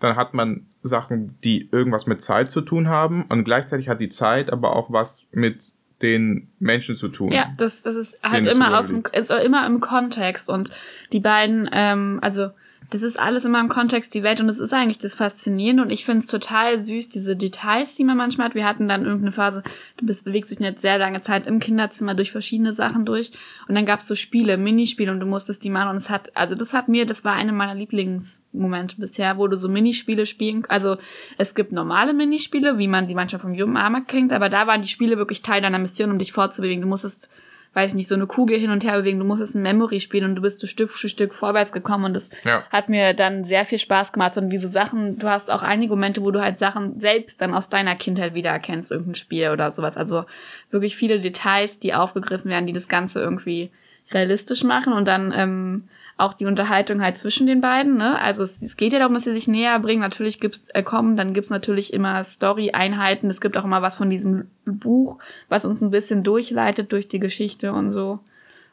dann 0.00 0.16
hat 0.16 0.34
man 0.34 0.66
Sachen, 0.82 1.38
die 1.44 1.68
irgendwas 1.70 2.06
mit 2.06 2.20
Zeit 2.20 2.50
zu 2.50 2.60
tun 2.60 2.88
haben 2.88 3.24
und 3.28 3.44
gleichzeitig 3.44 3.88
hat 3.88 4.00
die 4.00 4.08
Zeit 4.08 4.52
aber 4.52 4.74
auch 4.74 4.92
was 4.92 5.26
mit 5.30 5.72
den 6.02 6.48
Menschen 6.58 6.96
zu 6.96 7.08
tun. 7.08 7.30
Ja, 7.30 7.52
das, 7.56 7.82
das 7.82 7.94
ist 7.94 8.22
halt 8.24 8.46
immer 8.46 8.76
aus 8.76 8.88
dem, 8.88 9.04
ist 9.12 9.30
immer 9.30 9.64
im 9.66 9.80
Kontext 9.80 10.48
und 10.48 10.70
die 11.12 11.20
beiden, 11.20 11.70
ähm, 11.72 12.18
also 12.20 12.50
das 12.92 13.02
ist 13.02 13.18
alles 13.18 13.46
immer 13.46 13.58
im 13.58 13.70
Kontext 13.70 14.12
die 14.12 14.22
Welt 14.22 14.40
und 14.40 14.48
das 14.48 14.58
ist 14.58 14.74
eigentlich 14.74 14.98
das 14.98 15.14
Faszinierende 15.14 15.82
und 15.82 15.90
ich 15.90 16.04
finde 16.04 16.18
es 16.18 16.26
total 16.26 16.78
süß, 16.78 17.08
diese 17.08 17.36
Details, 17.36 17.94
die 17.94 18.04
man 18.04 18.18
manchmal 18.18 18.48
hat. 18.48 18.54
Wir 18.54 18.66
hatten 18.66 18.86
dann 18.86 19.04
irgendeine 19.04 19.32
Phase, 19.32 19.62
du 19.96 20.04
bist, 20.04 20.26
bewegst 20.26 20.50
dich 20.50 20.60
jetzt 20.60 20.82
sehr 20.82 20.98
lange 20.98 21.22
Zeit 21.22 21.46
im 21.46 21.58
Kinderzimmer 21.58 22.14
durch 22.14 22.30
verschiedene 22.30 22.74
Sachen 22.74 23.06
durch 23.06 23.32
und 23.66 23.74
dann 23.74 23.86
gab 23.86 24.00
es 24.00 24.08
so 24.08 24.14
Spiele, 24.14 24.58
Minispiele 24.58 25.10
und 25.10 25.20
du 25.20 25.26
musstest 25.26 25.64
die 25.64 25.70
machen 25.70 25.88
und 25.88 25.96
es 25.96 26.10
hat, 26.10 26.36
also 26.36 26.54
das 26.54 26.74
hat 26.74 26.88
mir, 26.88 27.06
das 27.06 27.24
war 27.24 27.32
eine 27.32 27.52
meiner 27.52 27.74
Lieblingsmomente 27.74 28.96
bisher, 29.00 29.38
wo 29.38 29.48
du 29.48 29.56
so 29.56 29.70
Minispiele 29.70 30.26
spielen, 30.26 30.66
also 30.68 30.98
es 31.38 31.54
gibt 31.54 31.72
normale 31.72 32.12
Minispiele, 32.12 32.76
wie 32.76 32.88
man 32.88 33.06
die 33.06 33.14
manchmal 33.14 33.40
vom 33.40 33.54
Jungen 33.54 33.78
Armer 33.78 34.02
kennt, 34.02 34.32
aber 34.32 34.50
da 34.50 34.66
waren 34.66 34.82
die 34.82 34.88
Spiele 34.88 35.16
wirklich 35.16 35.40
Teil 35.40 35.62
deiner 35.62 35.78
Mission, 35.78 36.10
um 36.10 36.18
dich 36.18 36.32
fortzubewegen. 36.32 36.82
Du 36.82 36.88
musstest 36.88 37.30
weiß 37.74 37.90
ich 37.90 37.96
nicht, 37.96 38.08
so 38.08 38.14
eine 38.14 38.26
Kugel 38.26 38.58
hin 38.58 38.70
und 38.70 38.84
her 38.84 38.98
bewegen, 38.98 39.18
du 39.18 39.24
musstest 39.24 39.54
ein 39.54 39.62
Memory 39.62 40.00
spielen 40.00 40.24
und 40.24 40.36
du 40.36 40.42
bist 40.42 40.58
so 40.58 40.66
Stück 40.66 40.90
für 40.90 41.08
Stück 41.08 41.34
vorwärts 41.34 41.72
gekommen 41.72 42.04
und 42.04 42.14
das 42.14 42.30
ja. 42.44 42.64
hat 42.70 42.90
mir 42.90 43.14
dann 43.14 43.44
sehr 43.44 43.64
viel 43.64 43.78
Spaß 43.78 44.12
gemacht. 44.12 44.36
Und 44.36 44.50
diese 44.50 44.68
Sachen, 44.68 45.18
du 45.18 45.28
hast 45.28 45.50
auch 45.50 45.62
einige 45.62 45.94
Momente, 45.94 46.22
wo 46.22 46.30
du 46.30 46.42
halt 46.42 46.58
Sachen 46.58 47.00
selbst 47.00 47.40
dann 47.40 47.54
aus 47.54 47.70
deiner 47.70 47.96
Kindheit 47.96 48.34
wiedererkennst, 48.34 48.90
irgendein 48.90 49.14
Spiel 49.14 49.50
oder 49.50 49.70
sowas, 49.70 49.96
also 49.96 50.24
wirklich 50.70 50.96
viele 50.96 51.20
Details, 51.20 51.78
die 51.78 51.94
aufgegriffen 51.94 52.50
werden, 52.50 52.66
die 52.66 52.74
das 52.74 52.88
Ganze 52.88 53.20
irgendwie 53.20 53.70
realistisch 54.10 54.64
machen. 54.64 54.92
Und 54.92 55.08
dann 55.08 55.32
ähm, 55.34 55.84
auch 56.16 56.34
die 56.34 56.46
Unterhaltung 56.46 57.02
halt 57.02 57.16
zwischen 57.16 57.46
den 57.46 57.60
beiden. 57.60 57.96
Ne? 57.96 58.18
Also 58.20 58.42
es, 58.42 58.62
es 58.62 58.76
geht 58.76 58.92
ja 58.92 58.98
darum, 58.98 59.14
dass 59.14 59.24
sie 59.24 59.32
sich 59.32 59.48
näher 59.48 59.78
bringen. 59.80 60.00
Natürlich 60.00 60.40
gibt's 60.40 60.68
äh, 60.70 60.82
kommen, 60.82 61.16
dann 61.16 61.34
gibt's 61.34 61.50
natürlich 61.50 61.92
immer 61.92 62.22
Story-Einheiten. 62.22 63.30
Es 63.30 63.40
gibt 63.40 63.56
auch 63.56 63.64
immer 63.64 63.82
was 63.82 63.96
von 63.96 64.10
diesem 64.10 64.50
Buch, 64.64 65.18
was 65.48 65.64
uns 65.64 65.80
ein 65.80 65.90
bisschen 65.90 66.22
durchleitet 66.22 66.92
durch 66.92 67.08
die 67.08 67.20
Geschichte 67.20 67.72
und 67.72 67.90
so. 67.90 68.20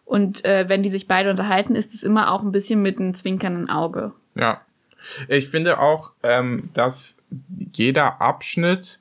Und 0.06 0.44
äh, 0.44 0.68
wenn 0.68 0.84
die 0.84 0.90
sich 0.90 1.08
beide 1.08 1.30
unterhalten, 1.30 1.76
ist 1.76 1.94
es 1.94 2.04
immer 2.04 2.32
auch 2.32 2.44
ein 2.44 2.52
bisschen 2.52 2.82
mit 2.82 3.00
einem 3.00 3.14
zwinkernden 3.14 3.70
Auge. 3.70 4.14
Ja. 4.36 4.62
Ich 5.28 5.50
finde 5.50 5.80
auch, 5.80 6.12
ähm, 6.24 6.70
dass 6.74 7.22
jeder 7.74 8.22
Abschnitt 8.22 9.00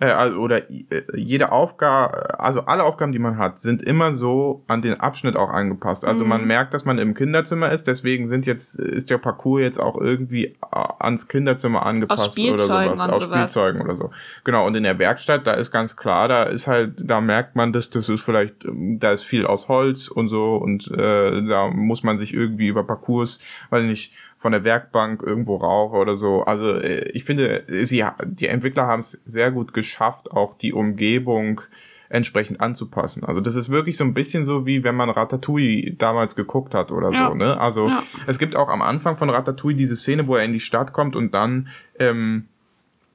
äh, 0.00 0.30
oder 0.30 0.70
äh, 0.70 0.84
jede 1.14 1.52
Aufgabe, 1.52 2.38
also 2.38 2.60
alle 2.60 2.84
Aufgaben, 2.84 3.12
die 3.12 3.18
man 3.18 3.38
hat, 3.38 3.58
sind 3.58 3.82
immer 3.82 4.14
so 4.14 4.62
an 4.66 4.82
den 4.82 5.00
Abschnitt 5.00 5.36
auch 5.36 5.50
angepasst. 5.50 6.04
Also 6.04 6.24
mhm. 6.24 6.30
man 6.30 6.46
merkt, 6.46 6.74
dass 6.74 6.84
man 6.84 6.98
im 6.98 7.14
Kinderzimmer 7.14 7.72
ist, 7.72 7.86
deswegen 7.86 8.28
sind 8.28 8.46
jetzt, 8.46 8.78
ist 8.78 9.10
der 9.10 9.18
Parcours 9.18 9.62
jetzt 9.62 9.80
auch 9.80 10.00
irgendwie 10.00 10.46
äh, 10.46 10.54
ans 10.98 11.28
Kinderzimmer 11.28 11.84
angepasst 11.84 12.38
oder 12.38 12.58
sowas. 12.58 13.00
Aus 13.00 13.20
sowas. 13.20 13.24
Spielzeugen 13.24 13.80
oder 13.82 13.96
so. 13.96 14.10
Genau, 14.44 14.66
und 14.66 14.74
in 14.74 14.84
der 14.84 14.98
Werkstatt, 14.98 15.46
da 15.46 15.52
ist 15.52 15.70
ganz 15.70 15.96
klar, 15.96 16.28
da 16.28 16.44
ist 16.44 16.66
halt, 16.66 17.08
da 17.08 17.20
merkt 17.20 17.56
man, 17.56 17.72
dass 17.72 17.90
das 17.90 18.08
ist 18.08 18.20
vielleicht, 18.20 18.64
ähm, 18.64 18.98
da 19.00 19.12
ist 19.12 19.24
viel 19.24 19.46
aus 19.46 19.68
Holz 19.68 20.08
und 20.08 20.28
so 20.28 20.56
und 20.56 20.90
äh, 20.90 21.44
da 21.44 21.68
muss 21.68 22.02
man 22.02 22.18
sich 22.18 22.34
irgendwie 22.34 22.68
über 22.68 22.84
Parcours, 22.84 23.40
weiß 23.70 23.82
ich 23.82 23.90
nicht, 23.90 24.12
von 24.38 24.52
der 24.52 24.64
Werkbank 24.64 25.22
irgendwo 25.22 25.56
rauf 25.56 25.92
oder 25.92 26.14
so. 26.14 26.44
Also 26.44 26.76
äh, 26.76 27.10
ich 27.10 27.24
finde, 27.24 27.64
sie, 27.82 28.04
die 28.24 28.46
Entwickler 28.46 28.86
haben 28.86 29.00
es 29.00 29.20
sehr 29.26 29.50
gut 29.50 29.74
geschafft, 29.74 30.30
auch 30.30 30.56
die 30.56 30.72
Umgebung 30.72 31.60
entsprechend 32.08 32.60
anzupassen. 32.60 33.24
Also 33.24 33.40
das 33.40 33.56
ist 33.56 33.68
wirklich 33.68 33.96
so 33.96 34.04
ein 34.04 34.14
bisschen 34.14 34.44
so 34.44 34.64
wie 34.64 34.82
wenn 34.84 34.94
man 34.94 35.10
Ratatouille 35.10 35.92
damals 35.92 36.36
geguckt 36.36 36.74
hat 36.74 36.90
oder 36.90 37.10
ja. 37.10 37.28
so. 37.28 37.34
Ne? 37.34 37.60
Also 37.60 37.88
ja. 37.88 38.02
es 38.26 38.38
gibt 38.38 38.56
auch 38.56 38.68
am 38.68 38.80
Anfang 38.80 39.16
von 39.16 39.28
Ratatouille 39.28 39.76
diese 39.76 39.96
Szene, 39.96 40.26
wo 40.26 40.36
er 40.36 40.44
in 40.44 40.52
die 40.52 40.60
Stadt 40.60 40.92
kommt 40.92 41.16
und 41.16 41.34
dann 41.34 41.68
ähm, 41.98 42.46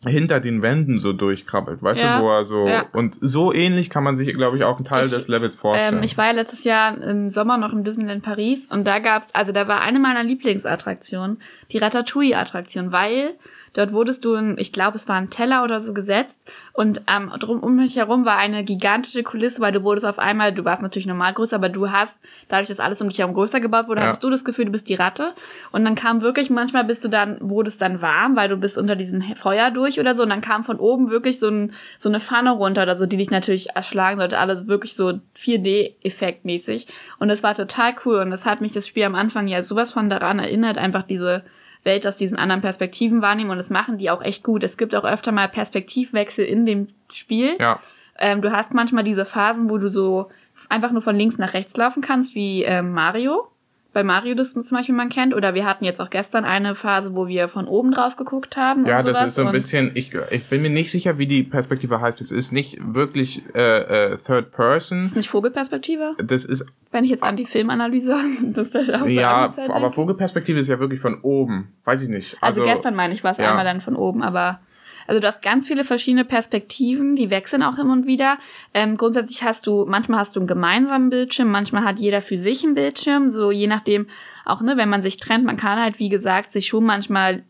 hinter 0.05 0.39
den 0.39 0.61
Wänden 0.61 0.99
so 0.99 1.13
durchkrabbelt, 1.13 1.81
weißt 1.81 2.01
ja, 2.01 2.17
du, 2.17 2.23
wo 2.23 2.29
er 2.29 2.45
so 2.45 2.67
ja. 2.67 2.85
und 2.93 3.17
so 3.21 3.53
ähnlich 3.53 3.89
kann 3.89 4.03
man 4.03 4.15
sich, 4.15 4.33
glaube 4.35 4.57
ich, 4.57 4.63
auch 4.63 4.77
einen 4.77 4.85
Teil 4.85 5.05
ich, 5.05 5.11
des 5.11 5.27
Levels 5.27 5.55
vorstellen. 5.55 5.97
Ähm, 5.97 6.03
ich 6.03 6.17
war 6.17 6.25
ja 6.25 6.31
letztes 6.31 6.63
Jahr 6.63 7.01
im 7.01 7.29
Sommer 7.29 7.57
noch 7.57 7.73
im 7.73 7.83
Disneyland 7.83 8.23
Paris 8.23 8.67
und 8.67 8.85
da 8.85 8.99
gab's, 8.99 9.33
also 9.33 9.51
da 9.51 9.67
war 9.67 9.81
eine 9.81 9.99
meiner 9.99 10.23
Lieblingsattraktionen, 10.23 11.39
die 11.71 11.77
Ratatouille-Attraktion, 11.77 12.91
weil 12.91 13.35
Dort 13.73 13.91
wurdest 13.91 14.23
du 14.23 14.35
in, 14.35 14.57
ich 14.59 14.71
glaube, 14.71 14.97
es 14.97 15.07
war 15.07 15.15
ein 15.15 15.31
Teller 15.31 15.63
oder 15.63 15.79
so 15.79 15.93
gesetzt 15.93 16.39
und 16.73 17.01
ähm, 17.07 17.31
drum 17.39 17.61
um 17.61 17.75
mich 17.75 17.95
herum 17.95 18.23
war 18.23 18.37
eine 18.37 18.63
gigantische 18.63 19.23
Kulisse, 19.23 19.61
weil 19.61 19.71
du 19.71 19.83
wurdest 19.83 20.05
auf 20.05 20.19
einmal, 20.19 20.53
du 20.53 20.63
warst 20.63 20.83
natürlich 20.83 21.07
normal 21.07 21.33
größer, 21.33 21.55
aber 21.55 21.69
du 21.69 21.89
hast, 21.91 22.19
dadurch, 22.47 22.67
dass 22.67 22.79
alles 22.79 23.01
um 23.01 23.09
dich 23.09 23.19
herum 23.19 23.33
größer 23.33 23.59
gebaut 23.59 23.87
wurde, 23.87 24.01
ja. 24.01 24.07
hattest 24.07 24.23
du 24.23 24.29
das 24.29 24.45
Gefühl, 24.45 24.65
du 24.65 24.71
bist 24.71 24.89
die 24.89 24.93
Ratte. 24.93 25.33
Und 25.71 25.85
dann 25.85 25.95
kam 25.95 26.21
wirklich, 26.21 26.51
manchmal 26.51 26.83
bist 26.83 27.03
du 27.03 27.09
dann, 27.09 27.37
wurde 27.41 27.67
es 27.67 27.77
dann 27.77 28.01
warm, 28.01 28.35
weil 28.35 28.49
du 28.49 28.57
bist 28.57 28.77
unter 28.77 28.95
diesem 28.95 29.21
Feuer 29.21 29.71
durch 29.71 29.99
oder 29.99 30.15
so. 30.15 30.23
Und 30.23 30.29
dann 30.29 30.41
kam 30.41 30.63
von 30.63 30.77
oben 30.77 31.09
wirklich 31.09 31.39
so, 31.39 31.49
ein, 31.49 31.73
so 31.97 32.09
eine 32.09 32.19
Pfanne 32.19 32.51
runter 32.51 32.83
oder 32.83 32.95
so, 32.95 33.07
die 33.07 33.17
dich 33.17 33.31
natürlich 33.31 33.71
erschlagen 33.71 34.19
sollte. 34.19 34.37
Alles 34.37 34.67
wirklich 34.67 34.95
so 34.95 35.19
4D-Effekt 35.37 36.45
mäßig. 36.45 36.87
Und 37.17 37.29
das 37.29 37.41
war 37.41 37.55
total 37.55 37.95
cool. 38.05 38.17
Und 38.19 38.29
das 38.29 38.45
hat 38.45 38.61
mich 38.61 38.73
das 38.73 38.87
Spiel 38.87 39.03
am 39.03 39.15
Anfang 39.15 39.47
ja 39.47 39.63
sowas 39.63 39.91
von 39.91 40.09
daran 40.09 40.39
erinnert, 40.39 40.77
einfach 40.77 41.03
diese 41.03 41.43
Welt 41.83 42.07
aus 42.07 42.15
diesen 42.15 42.37
anderen 42.37 42.61
Perspektiven 42.61 43.21
wahrnehmen 43.21 43.49
und 43.49 43.57
das 43.57 43.69
machen 43.69 43.97
die 43.97 44.09
auch 44.09 44.21
echt 44.21 44.43
gut. 44.43 44.63
Es 44.63 44.77
gibt 44.77 44.95
auch 44.95 45.03
öfter 45.03 45.31
mal 45.31 45.47
Perspektivwechsel 45.47 46.45
in 46.45 46.65
dem 46.65 46.87
Spiel. 47.11 47.55
Ja. 47.59 47.79
Ähm, 48.17 48.41
du 48.41 48.51
hast 48.51 48.73
manchmal 48.73 49.03
diese 49.03 49.25
Phasen, 49.25 49.69
wo 49.69 49.77
du 49.77 49.89
so 49.89 50.29
einfach 50.69 50.91
nur 50.91 51.01
von 51.01 51.17
links 51.17 51.37
nach 51.37 51.53
rechts 51.53 51.75
laufen 51.75 52.01
kannst, 52.01 52.35
wie 52.35 52.63
ähm, 52.63 52.91
Mario. 52.91 53.47
Bei 53.93 54.03
Mario 54.03 54.33
das 54.33 54.53
zum 54.53 54.63
Beispiel 54.71 54.95
man 54.95 55.09
kennt. 55.09 55.35
Oder 55.35 55.53
wir 55.53 55.65
hatten 55.65 55.85
jetzt 55.85 56.01
auch 56.01 56.09
gestern 56.09 56.45
eine 56.45 56.73
Phase, 56.73 57.15
wo 57.15 57.27
wir 57.27 57.47
von 57.47 57.67
oben 57.67 57.91
drauf 57.91 58.15
geguckt 58.15 58.57
haben. 58.57 58.87
Ja, 58.87 59.01
das 59.03 59.21
ist 59.21 59.35
so 59.35 59.45
ein 59.45 59.51
bisschen, 59.51 59.91
ich, 59.93 60.11
ich 60.31 60.45
bin 60.45 60.63
mir 60.63 60.71
nicht 60.71 60.89
sicher, 60.89 61.19
wie 61.19 61.27
die 61.27 61.43
Perspektive 61.43 62.01
heißt. 62.01 62.19
Es 62.19 62.31
ist 62.31 62.51
nicht 62.51 62.77
wirklich 62.81 63.43
äh, 63.53 64.13
äh, 64.13 64.17
Third 64.17 64.51
Person. 64.51 65.01
Ist 65.01 65.15
nicht 65.15 65.29
Vogelperspektive? 65.29 66.15
Das 66.17 66.43
ist, 66.43 66.65
Wenn 66.91 67.03
ich 67.03 67.11
jetzt 67.11 67.23
an 67.23 67.35
die 67.35 67.45
Filmanalyse 67.45 68.17
das 68.53 68.71
da 68.71 68.79
auch 68.79 69.07
ja, 69.07 69.51
so 69.51 69.71
aber 69.71 69.91
Vogelperspektive 69.91 70.59
ist 70.59 70.69
ja 70.69 70.79
wirklich 70.79 70.99
von 70.99 71.21
oben. 71.21 71.73
Weiß 71.85 72.01
ich 72.01 72.09
nicht. 72.09 72.37
Also, 72.41 72.63
gestern 72.63 72.95
meine 72.95 73.13
ich, 73.13 73.23
war 73.23 73.31
es 73.31 73.37
ja. 73.37 73.51
einmal 73.51 73.63
dann 73.63 73.79
von 73.79 73.95
oben, 73.95 74.23
aber 74.23 74.59
also 75.07 75.19
du 75.19 75.27
hast 75.27 75.41
ganz 75.41 75.67
viele 75.67 75.83
verschiedene 75.83 76.25
Perspektiven, 76.25 77.15
die 77.15 77.29
wechseln 77.29 77.63
auch 77.63 77.77
immer 77.77 77.93
und 77.93 78.05
wieder. 78.05 78.37
Ähm, 78.73 78.97
grundsätzlich 78.97 79.43
hast 79.43 79.67
du, 79.67 79.85
manchmal 79.87 80.19
hast 80.19 80.35
du 80.35 80.39
einen 80.39 80.47
gemeinsamen 80.47 81.09
Bildschirm, 81.09 81.49
manchmal 81.49 81.83
hat 81.83 81.99
jeder 81.99 82.21
für 82.21 82.37
sich 82.37 82.63
einen 82.63 82.75
Bildschirm, 82.75 83.29
so 83.29 83.51
je 83.51 83.67
nachdem, 83.67 84.07
auch 84.45 84.61
ne, 84.61 84.77
wenn 84.77 84.89
man 84.89 85.01
sich 85.01 85.17
trennt, 85.17 85.45
man 85.45 85.57
kann 85.57 85.79
halt, 85.79 85.99
wie 85.99 86.09
gesagt, 86.09 86.51
sich 86.51 86.67
schon 86.67 86.85
manchmal 86.85 87.43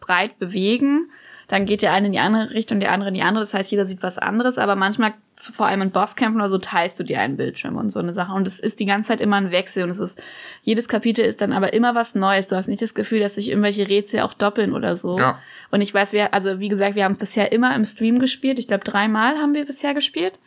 breit 0.00 0.38
bewegen. 0.38 1.10
Dann 1.50 1.66
geht 1.66 1.82
der 1.82 1.92
eine 1.92 2.06
in 2.06 2.12
die 2.12 2.20
andere 2.20 2.50
Richtung, 2.50 2.78
der 2.78 2.92
andere 2.92 3.08
in 3.08 3.14
die 3.16 3.22
andere. 3.22 3.42
Das 3.42 3.54
heißt, 3.54 3.72
jeder 3.72 3.84
sieht 3.84 4.04
was 4.04 4.18
anderes, 4.18 4.56
aber 4.56 4.76
manchmal, 4.76 5.14
vor 5.34 5.66
allem 5.66 5.82
in 5.82 5.90
Bosskämpfen 5.90 6.40
oder 6.40 6.48
so, 6.48 6.58
teilst 6.58 7.00
du 7.00 7.02
dir 7.02 7.20
einen 7.20 7.36
Bildschirm 7.36 7.76
und 7.76 7.90
so 7.90 7.98
eine 7.98 8.12
Sache. 8.12 8.32
Und 8.32 8.46
es 8.46 8.60
ist 8.60 8.78
die 8.78 8.84
ganze 8.84 9.08
Zeit 9.08 9.20
immer 9.20 9.34
ein 9.34 9.50
Wechsel 9.50 9.82
und 9.82 9.90
es 9.90 9.98
ist, 9.98 10.22
jedes 10.62 10.86
Kapitel 10.86 11.24
ist 11.24 11.40
dann 11.40 11.52
aber 11.52 11.72
immer 11.72 11.96
was 11.96 12.14
Neues. 12.14 12.46
Du 12.46 12.54
hast 12.54 12.68
nicht 12.68 12.80
das 12.80 12.94
Gefühl, 12.94 13.18
dass 13.18 13.34
sich 13.34 13.48
irgendwelche 13.48 13.88
Rätsel 13.88 14.20
auch 14.20 14.32
doppeln 14.32 14.72
oder 14.72 14.94
so. 14.94 15.18
Ja. 15.18 15.40
Und 15.72 15.80
ich 15.80 15.92
weiß, 15.92 16.12
wir, 16.12 16.32
also 16.32 16.60
wie 16.60 16.68
gesagt, 16.68 16.94
wir 16.94 17.02
haben 17.02 17.16
bisher 17.16 17.50
immer 17.50 17.74
im 17.74 17.84
Stream 17.84 18.20
gespielt. 18.20 18.60
Ich 18.60 18.68
glaube, 18.68 18.84
dreimal 18.84 19.38
haben 19.38 19.52
wir 19.52 19.66
bisher 19.66 19.92
gespielt. 19.92 20.38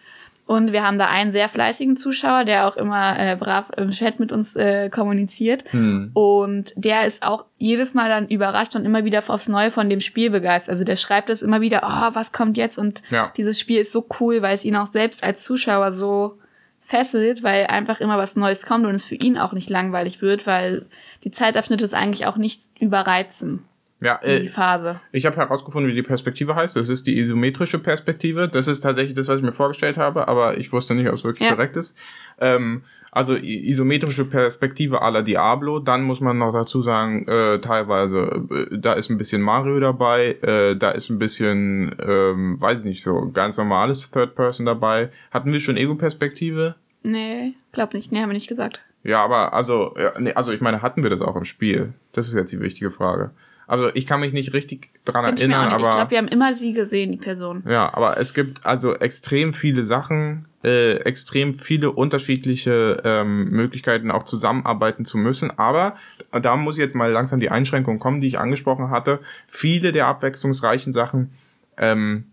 Und 0.45 0.73
wir 0.73 0.85
haben 0.85 0.97
da 0.97 1.07
einen 1.07 1.31
sehr 1.31 1.47
fleißigen 1.47 1.95
Zuschauer, 1.95 2.43
der 2.43 2.67
auch 2.67 2.75
immer 2.75 3.17
äh, 3.17 3.37
brav 3.37 3.65
im 3.77 3.91
Chat 3.91 4.19
mit 4.19 4.31
uns 4.31 4.57
äh, 4.57 4.89
kommuniziert. 4.89 5.63
Hm. 5.71 6.11
Und 6.13 6.73
der 6.75 7.05
ist 7.05 7.23
auch 7.23 7.45
jedes 7.57 7.93
Mal 7.93 8.09
dann 8.09 8.27
überrascht 8.27 8.75
und 8.75 8.83
immer 8.85 9.05
wieder 9.05 9.23
aufs 9.25 9.47
Neue 9.47 9.71
von 9.71 9.89
dem 9.89 10.01
Spiel 10.01 10.29
begeistert. 10.29 10.71
Also 10.71 10.83
der 10.83 10.97
schreibt 10.97 11.29
das 11.29 11.41
immer 11.43 11.61
wieder, 11.61 11.81
oh, 11.85 12.13
was 12.13 12.33
kommt 12.33 12.57
jetzt? 12.57 12.77
Und 12.77 13.03
Ja. 13.09 13.31
dieses 13.37 13.57
Spiel 13.57 13.79
ist 13.79 13.93
so 13.93 14.05
cool, 14.19 14.41
weil 14.41 14.55
es 14.55 14.65
ihn 14.65 14.75
auch 14.75 14.87
selbst 14.87 15.23
als 15.23 15.45
Zuschauer 15.45 15.93
so 15.93 16.37
fesselt, 16.81 17.43
weil 17.43 17.67
einfach 17.67 18.01
immer 18.01 18.17
was 18.17 18.35
Neues 18.35 18.65
kommt 18.65 18.85
und 18.85 18.93
es 18.93 19.05
für 19.05 19.15
ihn 19.15 19.37
auch 19.37 19.53
nicht 19.53 19.69
langweilig 19.69 20.21
wird, 20.21 20.45
weil 20.45 20.85
die 21.23 21.31
Zeitabschnitte 21.31 21.85
es 21.85 21.93
eigentlich 21.93 22.25
auch 22.25 22.35
nicht 22.35 22.63
überreizen, 22.79 23.63
Ja, 24.03 24.19
die 24.23 24.29
äh, 24.29 24.47
Phase. 24.49 24.99
ich 25.13 25.25
habe 25.25 25.37
herausgefunden, 25.37 25.89
wie 25.89 25.95
die 25.95 26.03
Perspektive 26.03 26.55
heißt. 26.55 26.75
Das 26.75 26.89
ist 26.89 27.07
die 27.07 27.17
isometrische 27.17 27.79
Perspektive. 27.79 28.49
Das 28.49 28.67
ist 28.67 28.81
tatsächlich 28.81 29.13
das, 29.15 29.29
was 29.29 29.37
ich 29.37 29.43
mir 29.43 29.53
vorgestellt 29.53 29.97
habe, 29.97 30.27
aber 30.27 30.57
ich 30.57 30.73
wusste 30.73 30.93
nicht, 30.93 31.07
ob 31.07 31.13
es 31.13 31.23
wirklich 31.23 31.47
Ja. 31.47 31.55
korrekt 31.55 31.77
ist. 31.77 31.97
Ähm, 32.39 32.83
also 33.11 33.35
isometrische 33.35 34.25
Perspektive 34.25 35.01
à 35.01 35.09
la 35.11 35.21
Diablo. 35.21 35.79
Dann 35.79 36.03
muss 36.03 36.19
man 36.19 36.37
noch 36.37 36.51
dazu 36.51 36.81
sagen, 36.81 37.27
äh, 37.27 37.59
teilweise, 37.59 38.43
äh, 38.51 38.77
da 38.77 38.93
ist 38.93 39.09
ein 39.09 39.17
bisschen 39.17 39.41
Mario 39.41 39.79
dabei, 39.79 40.37
äh, 40.41 40.75
da 40.75 40.91
ist 40.91 41.09
ein 41.09 41.19
bisschen, 41.19 41.95
ähm, 42.05 42.59
weiß 42.59 42.79
ich 42.79 42.85
nicht, 42.85 43.03
so 43.03 43.29
ganz 43.31 43.57
normales 43.57 44.11
Third 44.11 44.35
Person 44.35 44.65
dabei. 44.65 45.09
Hatten 45.31 45.53
wir 45.53 45.59
schon 45.61 45.77
Ego-Perspektive? 45.77 46.75
Nee, 47.03 47.53
glaub 47.71 47.93
nicht. 47.93 48.11
Nee, 48.11 48.19
haben 48.21 48.29
wir 48.29 48.33
nicht 48.33 48.49
gesagt. 48.49 48.81
Ja, 49.03 49.23
aber 49.23 49.53
also, 49.53 49.93
ja, 49.97 50.13
nee, 50.19 50.33
also 50.33 50.51
ich 50.51 50.61
meine, 50.61 50.81
hatten 50.81 51.03
wir 51.03 51.09
das 51.09 51.21
auch 51.21 51.35
im 51.35 51.45
Spiel? 51.45 51.93
Das 52.13 52.27
ist 52.27 52.33
jetzt 52.35 52.51
die 52.53 52.59
wichtige 52.61 52.89
Frage. 52.91 53.31
Also 53.67 53.89
ich 53.93 54.05
kann 54.05 54.19
mich 54.19 54.33
nicht 54.33 54.53
richtig 54.53 54.89
dran 55.05 55.25
auch 55.25 55.29
erinnern, 55.29 55.69
nicht. 55.69 55.79
Ich 55.79 55.85
aber 55.85 55.95
glaube, 55.95 56.11
wir 56.11 56.17
haben 56.17 56.27
immer 56.27 56.53
sie 56.53 56.73
gesehen, 56.73 57.11
die 57.11 57.17
Person. 57.17 57.63
ja, 57.67 57.93
aber 57.93 58.17
es 58.19 58.33
gibt 58.33 58.65
also 58.65 58.95
extrem 58.95 59.53
viele 59.53 59.85
Sachen, 59.85 60.45
äh, 60.63 60.97
extrem 60.97 61.53
viele 61.53 61.91
unterschiedliche 61.91 63.01
ähm, 63.03 63.49
Möglichkeiten, 63.49 64.11
auch 64.11 64.23
zusammenarbeiten 64.23 65.05
zu 65.05 65.17
müssen. 65.17 65.57
Aber 65.57 65.95
da 66.31 66.55
muss 66.55 66.77
jetzt 66.77 66.95
mal 66.95 67.11
langsam 67.11 67.39
die 67.39 67.49
Einschränkung 67.49 67.99
kommen, 67.99 68.21
die 68.21 68.27
ich 68.27 68.39
angesprochen 68.39 68.89
hatte. 68.89 69.19
Viele 69.47 69.91
der 69.91 70.07
abwechslungsreichen 70.07 70.93
Sachen 70.93 71.31
ähm, 71.77 72.25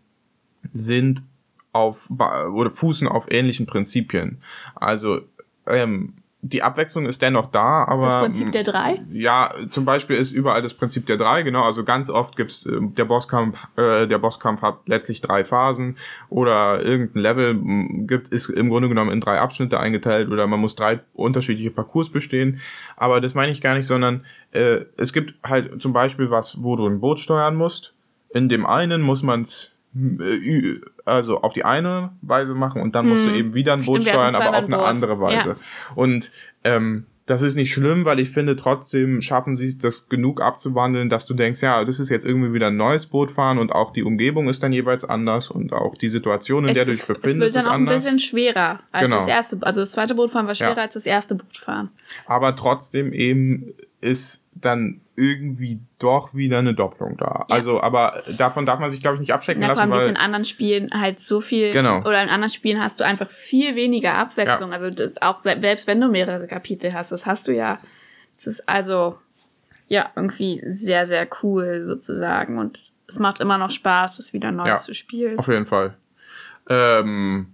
sind 0.72 1.22
auf 1.72 2.08
oder 2.10 2.70
fußen 2.70 3.06
auf 3.08 3.26
ähnlichen 3.30 3.66
Prinzipien. 3.66 4.38
Also 4.74 5.20
ähm, 5.66 6.14
die 6.42 6.62
Abwechslung 6.62 7.06
ist 7.06 7.20
dennoch 7.20 7.50
da, 7.50 7.84
aber 7.84 8.06
Das 8.06 8.20
Prinzip 8.20 8.52
der 8.52 8.62
drei? 8.62 9.00
ja, 9.10 9.52
zum 9.68 9.84
Beispiel 9.84 10.16
ist 10.16 10.32
überall 10.32 10.62
das 10.62 10.74
Prinzip 10.74 11.06
der 11.06 11.16
drei, 11.16 11.42
genau. 11.42 11.64
Also 11.64 11.84
ganz 11.84 12.08
oft 12.08 12.36
gibt's 12.36 12.64
äh, 12.66 12.78
der 12.80 13.04
Bosskampf, 13.04 13.58
äh, 13.76 14.06
der 14.06 14.18
Bosskampf 14.18 14.62
hat 14.62 14.78
letztlich 14.86 15.20
drei 15.20 15.44
Phasen 15.44 15.96
oder 16.30 16.82
irgendein 16.82 17.22
Level 17.22 17.58
gibt 18.06 18.28
ist 18.28 18.48
im 18.48 18.70
Grunde 18.70 18.88
genommen 18.88 19.10
in 19.10 19.20
drei 19.20 19.38
Abschnitte 19.38 19.78
eingeteilt 19.78 20.30
oder 20.30 20.46
man 20.46 20.60
muss 20.60 20.76
drei 20.76 21.00
unterschiedliche 21.12 21.70
Parcours 21.70 22.10
bestehen. 22.10 22.60
Aber 22.96 23.20
das 23.20 23.34
meine 23.34 23.52
ich 23.52 23.60
gar 23.60 23.74
nicht, 23.74 23.86
sondern 23.86 24.24
äh, 24.52 24.80
es 24.96 25.12
gibt 25.12 25.34
halt 25.44 25.80
zum 25.82 25.92
Beispiel 25.92 26.30
was, 26.30 26.62
wo 26.62 26.76
du 26.76 26.86
ein 26.86 27.00
Boot 27.00 27.18
steuern 27.18 27.54
musst. 27.54 27.94
In 28.32 28.48
dem 28.48 28.64
einen 28.64 29.02
muss 29.02 29.22
man's 29.22 29.76
also 31.04 31.40
auf 31.42 31.52
die 31.52 31.64
eine 31.64 32.12
Weise 32.22 32.54
machen 32.54 32.80
und 32.80 32.94
dann 32.94 33.08
musst 33.08 33.26
du 33.26 33.30
eben 33.30 33.54
wieder 33.54 33.72
ein 33.72 33.80
Boot 33.82 33.96
Hm. 33.96 34.02
Stimmt, 34.02 34.14
steuern, 34.14 34.34
aber 34.36 34.50
auf 34.58 34.64
eine 34.64 34.76
ein 34.76 34.80
Boot. 34.80 34.88
andere 34.88 35.20
Weise. 35.20 35.48
Ja. 35.50 35.56
Und 35.96 36.30
ähm, 36.64 37.06
das 37.26 37.42
ist 37.42 37.54
nicht 37.54 37.72
schlimm, 37.72 38.04
weil 38.04 38.18
ich 38.18 38.30
finde, 38.30 38.56
trotzdem 38.56 39.20
schaffen 39.20 39.54
sie 39.54 39.66
es, 39.66 39.78
das 39.78 40.08
genug 40.08 40.40
abzuwandeln, 40.42 41.08
dass 41.10 41.26
du 41.26 41.34
denkst, 41.34 41.60
ja, 41.62 41.84
das 41.84 42.00
ist 42.00 42.08
jetzt 42.08 42.24
irgendwie 42.26 42.52
wieder 42.52 42.68
ein 42.68 42.76
neues 42.76 43.06
Boot 43.06 43.30
fahren 43.30 43.58
und 43.58 43.70
auch 43.72 43.92
die 43.92 44.02
Umgebung 44.02 44.48
ist 44.48 44.62
dann 44.64 44.72
jeweils 44.72 45.04
anders 45.04 45.48
und 45.50 45.72
auch 45.72 45.96
die 45.96 46.08
Situation, 46.08 46.66
in 46.66 46.74
der 46.74 46.84
du 46.86 46.90
dich 46.90 47.00
es 47.00 47.06
befindest, 47.06 47.38
wird 47.38 47.48
ist 47.50 47.54
dann 47.56 47.66
auch 47.66 47.70
ein 47.76 47.80
anders. 47.86 48.02
bisschen 48.04 48.18
schwerer 48.18 48.80
als 48.90 49.04
Genau. 49.04 49.16
das 49.16 49.28
erste. 49.28 49.58
Also 49.62 49.80
das 49.80 49.92
zweite 49.92 50.14
Bootfahren 50.16 50.46
war 50.48 50.54
schwerer 50.56 50.76
Ja. 50.76 50.82
als 50.82 50.94
das 50.94 51.06
erste 51.06 51.36
Bootfahren. 51.36 51.90
Aber 52.26 52.56
trotzdem 52.56 53.12
eben 53.12 53.74
ist 54.00 54.46
dann 54.54 55.00
irgendwie 55.16 55.78
doch 55.98 56.34
wieder 56.34 56.58
eine 56.58 56.72
Doppelung 56.74 57.16
da. 57.18 57.44
Ja. 57.48 57.54
Also, 57.54 57.80
aber 57.82 58.22
davon 58.38 58.64
darf 58.64 58.80
man 58.80 58.90
sich, 58.90 59.00
glaube 59.00 59.16
ich, 59.16 59.20
nicht 59.20 59.32
abschrecken 59.34 59.60
Ja, 59.60 59.68
vor 59.68 59.76
lassen, 59.76 59.92
allem, 59.92 60.00
weil 60.02 60.08
in 60.08 60.16
anderen 60.16 60.44
Spielen 60.46 60.90
halt 60.98 61.20
so 61.20 61.40
viel, 61.42 61.72
Genau. 61.72 61.98
oder 62.00 62.22
in 62.22 62.30
anderen 62.30 62.50
Spielen 62.50 62.82
hast 62.82 63.00
du 63.00 63.04
einfach 63.04 63.28
viel 63.28 63.74
weniger 63.76 64.14
Abwechslung. 64.14 64.72
Also 64.72 64.90
das 64.90 65.20
auch 65.20 65.42
se- 65.42 65.58
selbst 65.60 65.86
wenn 65.86 66.00
du 66.00 66.08
mehrere 66.08 66.46
Kapitel 66.46 66.94
hast, 66.94 67.12
das 67.12 67.26
hast 67.26 67.48
du 67.48 67.52
ja. 67.54 67.78
Das 68.36 68.46
ist 68.46 68.66
also 68.68 69.18
ja 69.88 70.08
irgendwie 70.16 70.62
sehr, 70.66 71.06
sehr 71.06 71.28
cool 71.42 71.84
sozusagen. 71.84 72.58
Und 72.58 72.90
es 73.06 73.18
macht 73.18 73.40
immer 73.40 73.58
noch 73.58 73.70
Spaß, 73.70 74.18
es 74.18 74.32
wieder 74.32 74.50
neu 74.52 74.68
Ja. 74.68 74.76
zu 74.76 74.94
spielen. 74.94 75.38
Auf 75.38 75.48
jeden 75.48 75.66
Fall. 75.66 75.96
Ähm, 76.68 77.52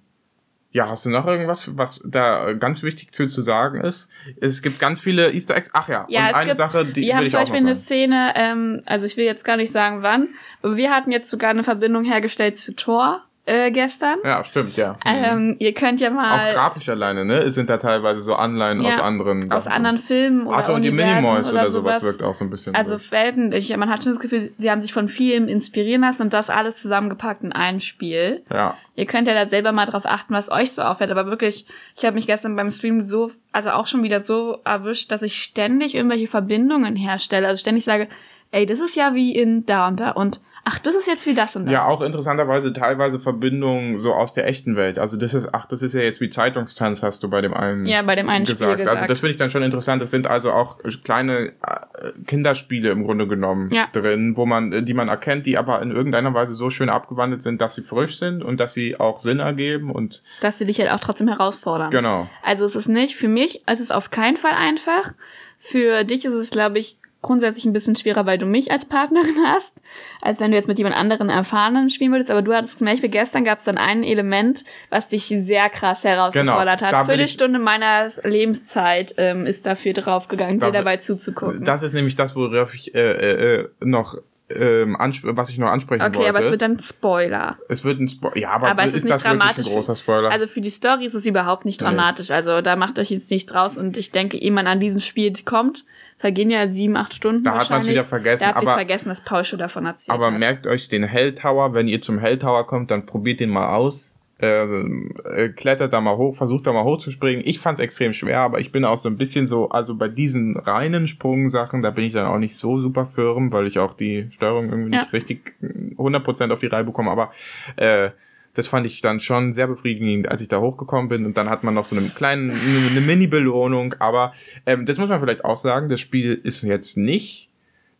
ja, 0.77 0.91
hast 0.91 1.07
du 1.07 1.11
noch 1.11 1.27
irgendwas, 1.27 1.79
was 1.79 2.03
da 2.05 2.53
ganz 2.53 2.83
wichtig 2.83 3.15
zu, 3.15 3.27
zu 3.27 3.41
sagen 3.41 3.81
ist? 3.81 4.11
Es 4.43 4.61
gibt 4.61 4.79
ganz 4.79 5.01
viele 5.01 5.33
Easter 5.33 5.57
Eggs. 5.57 5.71
Ach 5.73 5.89
ja, 5.89 6.05
Ja, 6.11 6.29
und 6.29 6.35
eine 6.35 6.47
gibt, 6.49 6.59
Sache, 6.59 6.85
die 6.85 7.01
wir 7.01 7.17
haben 7.17 7.31
zum 7.31 7.41
Beispiel 7.41 7.61
eine. 7.61 7.75
Szene, 7.75 8.35
ähm, 8.37 8.81
also 8.85 9.07
ich 9.07 9.17
will 9.17 9.25
jetzt 9.25 9.45
gar 9.47 9.57
nicht 9.57 9.73
sagen 9.73 10.03
wann, 10.03 10.29
aber 10.61 10.77
wir 10.77 10.91
hatten 10.91 11.13
jetzt 11.13 11.31
sogar 11.31 11.49
eine 11.49 11.63
Verbindung 11.63 12.05
hergestellt 12.05 12.59
zu 12.59 12.77
Thor 12.77 13.25
äh, 13.47 13.71
gestern. 13.71 14.19
Ja, 14.25 14.43
stimmt, 14.43 14.77
ja. 14.77 14.99
Ähm, 15.05 15.55
ihr 15.61 15.73
könnt 15.73 16.01
ja 16.01 16.11
mal 16.11 16.49
auch 16.51 16.53
grafisch 16.53 16.89
alleine, 16.89 17.25
ne? 17.25 17.39
Es 17.39 17.55
sind 17.55 17.71
da 17.71 17.77
teilweise 17.79 18.21
so 18.21 18.35
Anleihen 18.35 18.81
Ja, 18.81 18.91
aus 18.91 18.99
anderen. 19.01 19.53
aus 19.53 19.65
Sachen. 19.65 19.77
anderen 19.77 19.99
Filmen 19.99 20.47
oder 20.49 20.57
Arthur 20.59 20.75
und 20.75 20.83
die 20.83 20.91
Minimoys 20.91 21.49
oder, 21.51 21.63
oder 21.63 21.71
sowas 21.71 21.95
sowas. 22.01 22.03
wirkt 22.03 22.23
auch 22.25 22.35
so 22.35 22.45
ein 22.45 22.51
bisschen. 22.51 22.75
Also 22.75 22.99
so. 22.99 23.11
Welten, 23.13 23.53
ich, 23.53 23.75
man 23.77 23.89
hat 23.89 24.03
schon 24.03 24.13
das 24.13 24.21
Gefühl, 24.21 24.53
sie 24.59 24.71
haben 24.71 24.81
sich 24.81 24.93
von 24.93 25.09
vielem 25.09 25.47
inspirieren 25.49 26.01
lassen 26.03 26.23
und 26.23 26.33
das 26.33 26.51
alles 26.51 26.83
zusammengepackt 26.83 27.43
in 27.45 27.53
ein 27.53 27.81
Spiel. 27.81 28.43
ja. 28.53 28.77
Ihr 28.99 29.05
könnt 29.05 29.29
ja 29.29 29.35
da 29.35 29.47
selber 29.47 29.73
mal 29.73 29.85
drauf 29.85 30.07
achten, 30.07 30.33
was 30.33 30.51
euch 30.51 30.73
so 30.73 30.81
auffällt. 30.81 31.11
Aber 31.11 31.27
wirklich, 31.27 31.67
ich 31.95 32.05
habe 32.07 32.15
mich 32.15 32.27
gestern 32.27 32.57
beim 32.57 32.71
Stream 32.71 33.05
so, 33.05 33.31
also 33.53 33.69
auch 33.73 33.87
schon 33.87 34.03
wieder 34.03 34.21
so 34.21 34.59
erwischt, 34.65 35.13
dass 35.13 35.21
ich 35.23 35.35
ständig 35.43 35.95
irgendwelche 35.95 36.29
Verbindungen 36.29 36.97
herstelle. 36.97 37.47
Also 37.47 37.61
ständig 37.61 37.85
sage, 37.85 38.09
ey, 38.53 38.65
das 38.65 38.81
ist 38.81 38.97
ja 38.97 39.15
wie 39.15 39.37
in 39.37 39.67
da 39.67 39.87
und 39.89 40.01
da 40.01 40.13
und 40.13 40.41
ach, 40.69 40.81
das 40.81 40.97
ist 40.97 41.07
jetzt 41.07 41.27
wie 41.27 41.35
das 41.35 41.55
und 41.55 41.65
das. 41.67 41.73
Ja, 41.73 41.85
auch 41.87 42.01
interessanterweise 42.03 42.73
teilweise 42.73 43.21
Verbindungen 43.21 43.99
so 44.01 44.13
aus 44.13 44.33
der 44.33 44.47
echten 44.49 44.75
Welt. 44.75 44.99
Also 44.99 45.17
das 45.17 45.33
ist, 45.33 45.49
ach, 45.53 45.67
das 45.67 45.81
ist 45.81 45.95
ja 45.95 46.01
jetzt 46.01 46.21
wie 46.21 46.29
Zeitungstanz, 46.29 47.05
hast 47.05 47.23
du 47.23 47.31
bei 47.31 47.41
dem 47.41 47.55
einen 47.55 47.87
Ja, 47.87 48.03
bei 48.03 48.17
dem 48.17 48.29
einen 48.29 48.45
Spiel 48.47 48.55
gesagt. 48.57 48.81
Also 48.81 48.91
gesagt. 48.91 49.11
das 49.11 49.21
finde 49.21 49.31
ich 49.31 49.37
dann 49.37 49.49
schon 49.49 49.63
interessant. 49.63 50.03
Das 50.03 50.11
sind 50.11 50.27
also 50.27 50.51
auch 50.51 50.81
kleine 51.05 51.53
äh, 51.63 52.13
Kinderspiele 52.27 52.91
im 52.91 53.05
Grunde 53.05 53.29
genommen 53.29 53.71
Ja. 53.71 53.87
drin, 53.93 54.37
wo 54.37 54.45
man, 54.45 54.73
äh, 54.73 54.83
die 54.83 54.93
man 54.95 55.09
erkennt, 55.09 55.47
die 55.47 55.57
aber 55.57 55.81
in 55.83 55.93
irgendeiner 55.93 56.35
Weise 56.35 56.55
so 56.55 56.69
schön 56.69 56.89
abgewandelt 56.91 57.43
sind, 57.43 57.61
dass 57.61 57.77
sie 57.77 57.83
frisch 57.83 58.19
sind 58.19 58.43
und 58.43 58.59
dass 58.59 58.75
sie 58.75 58.99
auch 58.99 59.21
Sinn 59.21 59.39
ergeben 59.39 59.91
und 59.93 60.23
dass 60.41 60.59
sie 60.59 60.67
dich 60.67 60.81
halt 60.81 60.91
auch 60.91 61.01
trotzdem 61.01 61.29
herausfordern. 61.29 61.91
genau. 61.91 62.29
Also 62.43 62.65
es 62.65 62.75
ist 62.75 62.89
nicht, 62.89 63.15
für 63.15 63.29
mich, 63.29 63.63
es 63.67 63.79
ist 63.79 63.93
auf 63.95 64.11
keinen 64.11 64.37
Fall 64.37 64.53
einfach. 64.53 65.13
Für 65.59 66.03
dich 66.05 66.25
ist 66.25 66.35
es, 66.35 66.51
glaube 66.51 66.79
ich, 66.79 66.99
grundsätzlich 67.27 67.65
ein 67.67 67.73
bisschen 67.73 67.97
schwerer, 67.97 68.25
weil 68.27 68.39
du 68.39 68.47
mich 68.47 68.71
als 68.71 68.87
Partnerin 68.87 69.37
hast, 69.47 69.75
als 70.23 70.41
wenn 70.41 70.51
du 70.51 70.57
jetzt 70.57 70.69
mit 70.69 70.79
jemand 70.79 70.97
anderen 70.97 71.29
Erfahrenen 71.29 71.91
spielen 71.91 72.13
würdest. 72.13 72.31
Aber 72.31 72.43
du 72.43 72.55
hattest 72.55 72.79
zum 72.79 72.87
Beispiel 72.87 73.11
gestern 73.11 73.45
gab 73.45 73.59
es 73.59 73.65
dann 73.65 73.79
ein 73.79 74.03
Element, 74.03 74.65
was 74.91 75.09
dich 75.09 75.25
sehr 75.25 75.69
krass 75.69 76.05
herausgefordert 76.05 76.81
Genau, 76.81 76.93
hat. 76.93 77.07
Viertelstunde 77.07 77.59
meiner 77.59 78.09
Lebenszeit 78.25 79.15
ähm, 79.19 79.47
ist 79.47 79.67
dafür 79.67 79.93
draufgegangen, 79.93 80.59
Da 80.59 80.67
dir 80.67 80.73
dabei 80.73 80.97
zuzugucken. 80.97 81.65
Das 81.65 81.83
ist 81.83 81.93
nämlich 81.93 82.17
das, 82.17 82.35
worauf 82.37 82.75
ich 82.75 82.95
äh, 82.95 83.01
äh, 83.01 83.61
äh, 83.61 83.69
noch 83.81 84.17
ähm, 84.49 84.97
was 85.01 85.49
ich 85.51 85.59
noch 85.59 85.69
ansprechen 85.71 86.03
okay, 86.03 86.19
wollte. 86.19 86.29
aber 86.31 86.39
es 86.39 86.51
wird 86.51 86.63
dann 86.63 86.79
Spoiler. 86.79 87.59
es 87.69 87.85
wird 87.85 87.99
ein 88.01 88.09
Spoiler. 88.09 88.37
Ja, 88.39 88.51
aber, 88.51 88.69
Aber 88.69 88.85
es 88.85 88.95
ist 88.95 89.05
nicht 89.05 89.15
das 89.15 89.23
dramatisch 89.23 89.59
ein 89.59 89.65
für- 89.65 89.71
großer 89.71 89.95
Spoiler? 89.97 90.31
Also 90.31 90.47
für 90.47 90.61
die 90.61 90.71
Story 90.71 91.05
ist 91.05 91.15
es 91.15 91.27
überhaupt 91.27 91.65
nicht 91.65 91.81
Nee. 91.81 91.87
dramatisch. 91.89 92.31
Also 92.31 92.61
da 92.61 92.77
macht 92.77 92.99
euch 92.99 93.11
jetzt 93.11 93.31
nichts 93.31 93.51
draus. 93.51 93.77
Und 93.77 93.97
ich 93.97 94.13
denke, 94.13 94.37
ehe 94.39 94.53
man 94.53 94.67
an 94.67 94.79
diesem 94.81 95.01
Spiel 95.01 95.33
kommt, 95.45 95.85
vergehen 96.19 96.51
ja 96.51 96.69
sieben, 96.69 96.97
acht 96.97 97.13
Stunden 97.15 97.45
Da 97.45 97.51
hat 97.51 97.57
man's 97.59 97.71
wahrscheinlich. 97.71 97.95
wieder 97.97 98.05
vergessen, 98.05 98.43
Da 98.45 98.49
habt 98.51 98.63
ihr 98.63 98.69
aber- 98.69 98.77
vergessen, 98.77 99.09
dass 99.09 99.21
Paul 99.23 99.45
schon 99.45 99.59
davon 99.59 99.85
erzählt 99.87 100.15
Aber 100.17 100.27
hat. 100.33 100.39
merkt 100.39 100.67
euch 100.67 100.89
den 100.89 101.03
Hell 101.05 101.35
Tower, 101.35 101.75
wenn 101.75 101.89
ihr 101.89 102.01
zum 102.01 102.19
Hell 102.19 102.39
Tower 102.39 102.67
kommt, 102.67 102.91
dann 102.91 103.05
probiert 103.07 103.41
den 103.41 103.51
mal 103.51 103.75
aus. 103.75 104.16
Äh, 104.39 104.65
äh, 104.65 105.49
klettert 105.49 105.95
da 105.95 106.01
mal 106.03 106.19
hoch, 106.19 106.37
versucht 106.37 106.67
da 106.67 106.73
mal 106.75 106.85
hochzuspringen. 106.85 107.43
Ich 107.47 107.59
fand's 107.59 107.81
extrem 107.81 108.13
schwer, 108.13 108.41
aber 108.41 108.61
ich 108.61 108.71
bin 108.71 108.85
auch 108.85 108.99
so 108.99 109.09
ein 109.09 109.17
bisschen 109.17 109.47
so, 109.47 109.71
also 109.71 109.95
bei 109.95 110.09
diesen 110.09 110.59
reinen 110.59 111.07
Sprungsachen, 111.07 111.81
da 111.81 111.91
bin 111.91 112.05
ich 112.05 112.13
dann 112.13 112.27
auch 112.27 112.39
nicht 112.39 112.55
so 112.55 112.79
super 112.79 113.07
firm, 113.07 113.51
weil 113.51 113.67
ich 113.67 113.79
auch 113.79 113.95
die 113.95 114.29
Steuerung 114.33 114.69
irgendwie 114.69 114.93
Ja. 114.95 115.01
nicht 115.01 115.13
richtig 115.15 115.55
äh, 115.63 115.95
100% 115.95 116.53
auf 116.53 116.61
die 116.61 116.67
Reihe 116.67 116.85
bekomme, 116.85 117.11
aber 117.11 117.31
äh, 117.77 118.11
das 118.53 118.67
fand 118.67 118.85
ich 118.87 119.01
dann 119.03 119.21
schon 119.21 119.53
sehr 119.55 119.67
befriedigend, 119.69 120.29
als 120.31 120.41
ich 120.43 120.49
da 120.49 120.61
hochgekommen 120.61 121.09
bin. 121.09 121.27
Und 121.27 121.37
dann 121.37 121.49
hat 121.51 121.63
man 121.63 121.75
noch 121.75 121.85
so 121.85 121.95
eine 121.97 122.07
kleine, 122.07 122.55
eine 122.91 123.01
Mini-Belohnung. 123.03 123.95
Aber 123.99 124.33
ähm, 124.65 124.87
das 124.87 124.97
muss 124.97 125.11
man 125.11 125.21
vielleicht 125.21 125.45
auch 125.45 125.57
sagen, 125.57 125.91
das 125.91 126.01
Spiel 126.01 126.41
ist 126.43 126.63
jetzt 126.63 126.97
nicht 126.97 127.51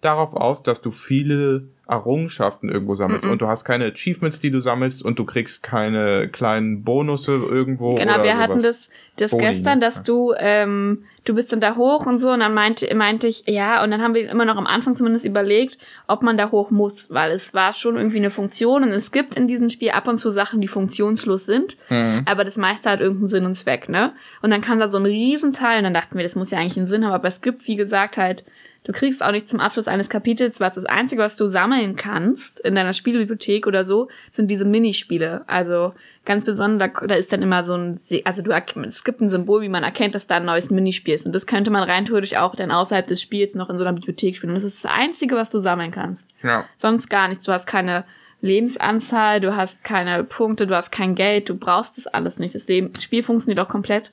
darauf 0.01 0.33
aus, 0.35 0.63
dass 0.63 0.81
du 0.81 0.93
viele 0.93 1.69
Errungenschaften 1.89 2.69
irgendwo 2.69 2.97
sammelst. 2.97 3.27
Und 3.27 3.41
du 3.41 3.47
hast 3.47 3.65
keine 3.65 3.85
Achievements, 3.87 4.41
die 4.41 4.51
du 4.51 4.61
sammelst 4.61 5.05
und 5.05 5.19
du 5.19 5.25
kriegst 5.25 5.63
keine 5.63 6.29
kleinen 6.29 6.83
Bonusse 6.83 7.35
irgendwo. 7.35 7.95
Genau, 7.95 8.17
wir 8.19 8.25
sowas. 8.25 8.39
hatten 8.39 8.63
das, 8.63 8.91
das 9.17 9.31
Boni, 9.31 9.45
gestern, 9.45 9.79
ne? 9.79 9.85
dass 9.85 10.03
du, 10.03 10.35
ähm, 10.37 11.05
du 11.25 11.35
bist 11.35 11.53
dann 11.53 11.61
da 11.61 11.77
hoch 11.77 12.05
und 12.07 12.19
so, 12.19 12.31
und 12.33 12.41
dann 12.41 12.55
meinte, 12.55 12.93
meinte 12.97 13.29
ich, 13.29 13.45
ja, 13.47 13.85
und 13.85 13.93
dann 13.93 14.03
haben 14.03 14.15
wir 14.15 14.29
immer 14.29 14.45
noch 14.45 14.57
am 14.57 14.67
Anfang 14.67 14.97
zumindest 14.97 15.25
überlegt, 15.27 15.79
ob 16.09 16.23
man 16.25 16.37
da 16.37 16.51
hoch 16.51 16.71
muss, 16.73 17.11
weil 17.11 17.31
es 17.31 17.55
war 17.55 17.73
schon 17.73 17.97
irgendwie 17.97 18.19
eine 18.19 18.31
Funktion 18.31 18.83
und 18.83 18.89
es 18.91 19.13
gibt 19.13 19.37
in 19.37 19.47
diesem 19.47 19.69
Spiel 19.69 19.91
ab 19.91 20.09
und 20.09 20.19
zu 20.19 20.33
Sachen, 20.33 20.61
die 20.61 20.69
funktionslos 20.69 21.47
sind, 21.47 21.77
Mhm. 21.89 22.23
aber 22.27 22.43
das 22.45 22.57
meiste 22.57 22.91
hat 22.91 23.01
irgendeinen 23.01 23.29
Sinn 23.29 23.47
und 23.47 23.55
Zweck, 23.55 23.89
ne? 23.89 24.13
Und 24.43 24.51
dann 24.51 24.61
kam 24.61 24.81
da 24.81 24.89
so 24.89 24.99
ein 24.99 25.07
Riesenteil 25.07 25.79
und 25.79 25.85
dann 25.85 25.95
dachten 25.95 26.17
wir, 26.17 26.25
das 26.25 26.35
muss 26.35 26.51
ja 26.51 26.59
eigentlich 26.59 26.79
einen 26.79 26.89
Sinn 26.89 27.05
haben, 27.05 27.13
aber 27.13 27.29
es 27.29 27.41
gibt, 27.41 27.67
wie 27.69 27.77
gesagt, 27.77 28.17
halt, 28.17 28.45
du 28.87 28.93
kriegst 28.93 29.23
auch 29.25 29.33
nicht 29.33 29.49
zum 29.49 29.59
Abschluss 29.61 29.89
eines 29.89 30.09
Kapitels, 30.09 30.61
was 30.61 30.75
das 30.75 30.85
Einzige, 30.87 31.21
was 31.21 31.37
du 31.37 31.47
sammeln 31.49 31.97
kannst 31.97 32.61
in 32.61 32.75
deiner 32.77 32.93
Spielbibliothek 32.93 33.67
oder 33.67 33.83
so, 33.83 34.09
sind 34.31 34.51
diese 34.51 34.65
Minispiele. 34.65 35.45
Also 35.49 35.93
ganz 36.25 36.45
besonders, 36.45 36.93
da, 37.07 37.15
ist 37.15 37.33
dann 37.33 37.43
immer 37.43 37.65
so 37.65 37.75
ein, 37.75 37.97
Se- 37.97 38.23
also 38.25 38.43
du, 38.43 38.53
es 38.85 39.05
gibt 39.05 39.21
ein 39.21 39.29
Symbol, 39.29 39.63
wie 39.63 39.69
man 39.69 39.83
erkennt, 39.83 40.15
dass 40.15 40.27
da 40.29 40.37
ein 40.37 40.45
neues 40.45 40.71
Minispiel 40.71 41.15
ist. 41.15 41.27
Und 41.27 41.35
das 41.35 41.47
könnte 41.47 41.71
man 41.71 41.83
rein 41.83 42.05
theoretisch 42.05 42.37
auch 42.37 42.55
dann 42.55 42.71
außerhalb 42.71 43.07
des 43.07 43.21
Spiels 43.21 43.55
noch 43.55 43.69
in 43.71 43.79
so 43.79 43.85
einer 43.85 43.93
Bibliothek 43.95 44.37
spielen. 44.37 44.51
Und 44.51 44.55
das 44.57 44.65
ist 44.65 44.85
das 44.85 44.93
Einzige, 44.93 45.35
was 45.37 45.51
du 45.51 45.59
sammeln 45.59 45.91
kannst. 45.91 46.29
Ja. 46.43 46.65
Sonst 46.77 47.09
gar 47.11 47.29
nichts. 47.29 47.45
Du 47.45 47.53
hast 47.53 47.67
keine 47.67 48.05
Lebensanzahl, 48.41 49.41
du 49.41 49.57
hast 49.57 49.85
keine 49.85 50.25
Punkte, 50.25 50.67
du 50.67 50.75
hast 50.77 50.91
kein 50.91 51.15
Geld, 51.15 51.49
du 51.49 51.57
brauchst 51.57 51.97
das 51.99 52.07
alles 52.07 52.39
nicht. 52.39 52.55
Das 52.55 52.69
Leben, 52.69 52.93
Spiel 53.01 53.23
funktioniert 53.23 53.59
auch 53.65 53.69
komplett 53.69 54.13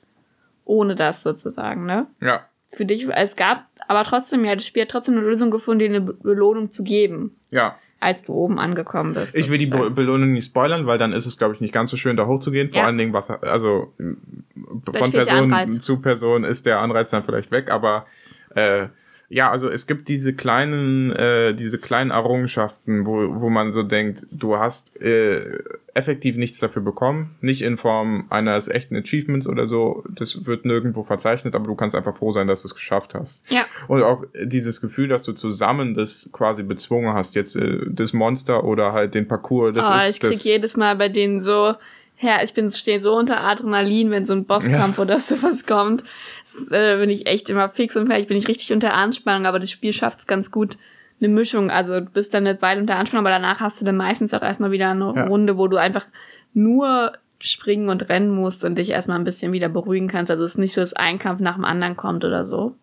ohne 0.64 0.94
das 0.94 1.22
sozusagen, 1.22 1.84
ne? 1.86 2.06
Ja. 2.20 2.46
Für 2.74 2.84
dich, 2.84 3.06
es 3.08 3.36
gab 3.36 3.66
aber 3.88 4.04
trotzdem, 4.04 4.44
ja, 4.44 4.54
das 4.54 4.66
Spiel 4.66 4.82
hat 4.82 4.90
trotzdem 4.90 5.16
eine 5.16 5.24
Lösung 5.26 5.50
gefunden, 5.50 5.78
dir 5.80 5.88
eine 5.88 6.00
Be- 6.00 6.14
Belohnung 6.14 6.70
zu 6.70 6.82
geben, 6.84 7.36
Ja. 7.50 7.76
als 8.00 8.22
du 8.24 8.32
oben 8.32 8.58
angekommen 8.58 9.14
bist. 9.14 9.36
Ich 9.36 9.50
will 9.50 9.58
die 9.58 9.66
Be. 9.66 9.90
Belohnung 9.90 10.32
nicht 10.32 10.46
spoilern, 10.46 10.86
weil 10.86 10.98
dann 10.98 11.12
ist 11.12 11.26
es, 11.26 11.38
glaube 11.38 11.54
ich, 11.54 11.60
nicht 11.60 11.72
ganz 11.74 11.90
so 11.90 11.96
schön, 11.96 12.16
da 12.16 12.26
hochzugehen. 12.26 12.68
Vor 12.68 12.78
Ja. 12.80 12.86
allen 12.86 12.98
Dingen, 12.98 13.12
was, 13.12 13.30
also 13.30 13.92
von 13.98 15.10
Person 15.12 15.70
zu 15.70 15.98
Person 16.00 16.44
ist 16.44 16.66
der 16.66 16.80
Anreiz 16.80 17.10
dann 17.10 17.22
vielleicht 17.24 17.50
weg, 17.50 17.70
aber 17.70 18.06
äh, 18.54 18.88
ja, 19.28 19.50
also 19.50 19.70
es 19.70 19.86
gibt 19.86 20.08
diese 20.08 20.34
kleinen, 20.34 21.10
äh, 21.12 21.54
diese 21.54 21.78
kleinen 21.78 22.10
Errungenschaften, 22.10 23.06
wo, 23.06 23.40
wo 23.40 23.48
man 23.48 23.72
so 23.72 23.82
denkt, 23.82 24.26
du 24.30 24.58
hast 24.58 25.00
äh, 25.00 25.58
effektiv 25.94 26.36
nichts 26.36 26.58
dafür 26.58 26.82
bekommen, 26.82 27.36
nicht 27.40 27.62
in 27.62 27.76
Form 27.76 28.26
eines 28.30 28.68
echten 28.68 28.96
Achievements 28.96 29.46
oder 29.46 29.66
so, 29.66 30.04
das 30.08 30.46
wird 30.46 30.64
nirgendwo 30.64 31.02
verzeichnet, 31.02 31.54
aber 31.54 31.66
du 31.66 31.74
kannst 31.74 31.96
einfach 31.96 32.16
froh 32.16 32.32
sein, 32.32 32.46
dass 32.46 32.62
du 32.62 32.68
es 32.68 32.74
geschafft 32.74 33.14
hast. 33.14 33.50
Ja. 33.50 33.64
Und 33.88 34.02
auch 34.02 34.24
dieses 34.42 34.80
Gefühl, 34.80 35.08
dass 35.08 35.22
du 35.22 35.32
zusammen 35.32 35.94
das 35.94 36.28
quasi 36.32 36.62
bezwungen 36.62 37.14
hast, 37.14 37.34
jetzt 37.34 37.56
äh, 37.56 37.80
das 37.88 38.12
Monster 38.12 38.64
oder 38.64 38.92
halt 38.92 39.14
den 39.14 39.26
Parcours, 39.26 39.74
das 39.74 39.86
oh, 39.88 40.08
ist 40.08 40.16
ich 40.16 40.20
krieg 40.20 40.32
das, 40.32 40.44
jedes 40.44 40.76
Mal 40.76 40.96
bei 40.96 41.08
denen 41.08 41.40
so, 41.40 41.74
ja, 42.20 42.42
ich 42.42 42.54
bin 42.54 42.70
stehe 42.70 43.00
so 43.00 43.16
unter 43.16 43.40
Adrenalin, 43.42 44.10
wenn 44.10 44.24
so 44.24 44.32
ein 44.32 44.44
Bosskampf 44.46 44.98
oder 44.98 45.18
sowas 45.18 45.66
kommt. 45.66 46.04
Das, 46.42 46.70
äh, 46.70 46.96
bin 46.98 47.10
ich 47.10 47.26
echt 47.26 47.50
immer 47.50 47.68
fix 47.68 47.96
und 47.96 48.06
fertig, 48.06 48.28
bin 48.28 48.36
ich 48.36 48.48
richtig 48.48 48.72
unter 48.72 48.94
Anspannung, 48.94 49.46
aber 49.46 49.58
das 49.58 49.70
Spiel 49.70 49.92
schafft 49.92 50.20
es 50.20 50.26
ganz 50.26 50.50
gut. 50.50 50.76
Eine 51.20 51.28
Mischung, 51.28 51.70
also 51.70 52.00
du 52.00 52.06
bist 52.06 52.34
dann 52.34 52.46
eine 52.46 52.60
Weile 52.60 52.80
unter 52.80 52.96
Anspannung, 52.96 53.24
aber 53.26 53.34
danach 53.34 53.60
hast 53.60 53.80
du 53.80 53.84
dann 53.84 53.96
meistens 53.96 54.34
auch 54.34 54.42
erstmal 54.42 54.70
wieder 54.72 54.90
eine 54.90 55.12
Ja. 55.14 55.26
Runde, 55.26 55.56
wo 55.56 55.68
du 55.68 55.76
einfach 55.76 56.06
nur 56.52 57.12
springen 57.40 57.88
und 57.88 58.08
rennen 58.08 58.30
musst 58.30 58.64
und 58.64 58.76
dich 58.76 58.90
erstmal 58.90 59.18
ein 59.18 59.24
bisschen 59.24 59.52
wieder 59.52 59.68
beruhigen 59.68 60.08
kannst. 60.08 60.30
Also 60.30 60.44
es 60.44 60.52
ist 60.52 60.58
nicht 60.58 60.74
so, 60.74 60.80
dass 60.80 60.94
ein 60.94 61.18
Kampf 61.18 61.40
nach 61.40 61.54
dem 61.56 61.64
anderen 61.64 61.96
kommt 61.96 62.24
oder 62.24 62.44
so. 62.44 62.74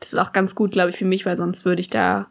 Das 0.00 0.12
ist 0.12 0.18
auch 0.18 0.32
ganz 0.32 0.54
gut, 0.54 0.72
glaube 0.72 0.90
ich, 0.90 0.96
für 0.96 1.04
mich, 1.04 1.24
weil 1.24 1.36
sonst 1.36 1.64
würde 1.64 1.80
ich 1.80 1.88
da, 1.90 2.26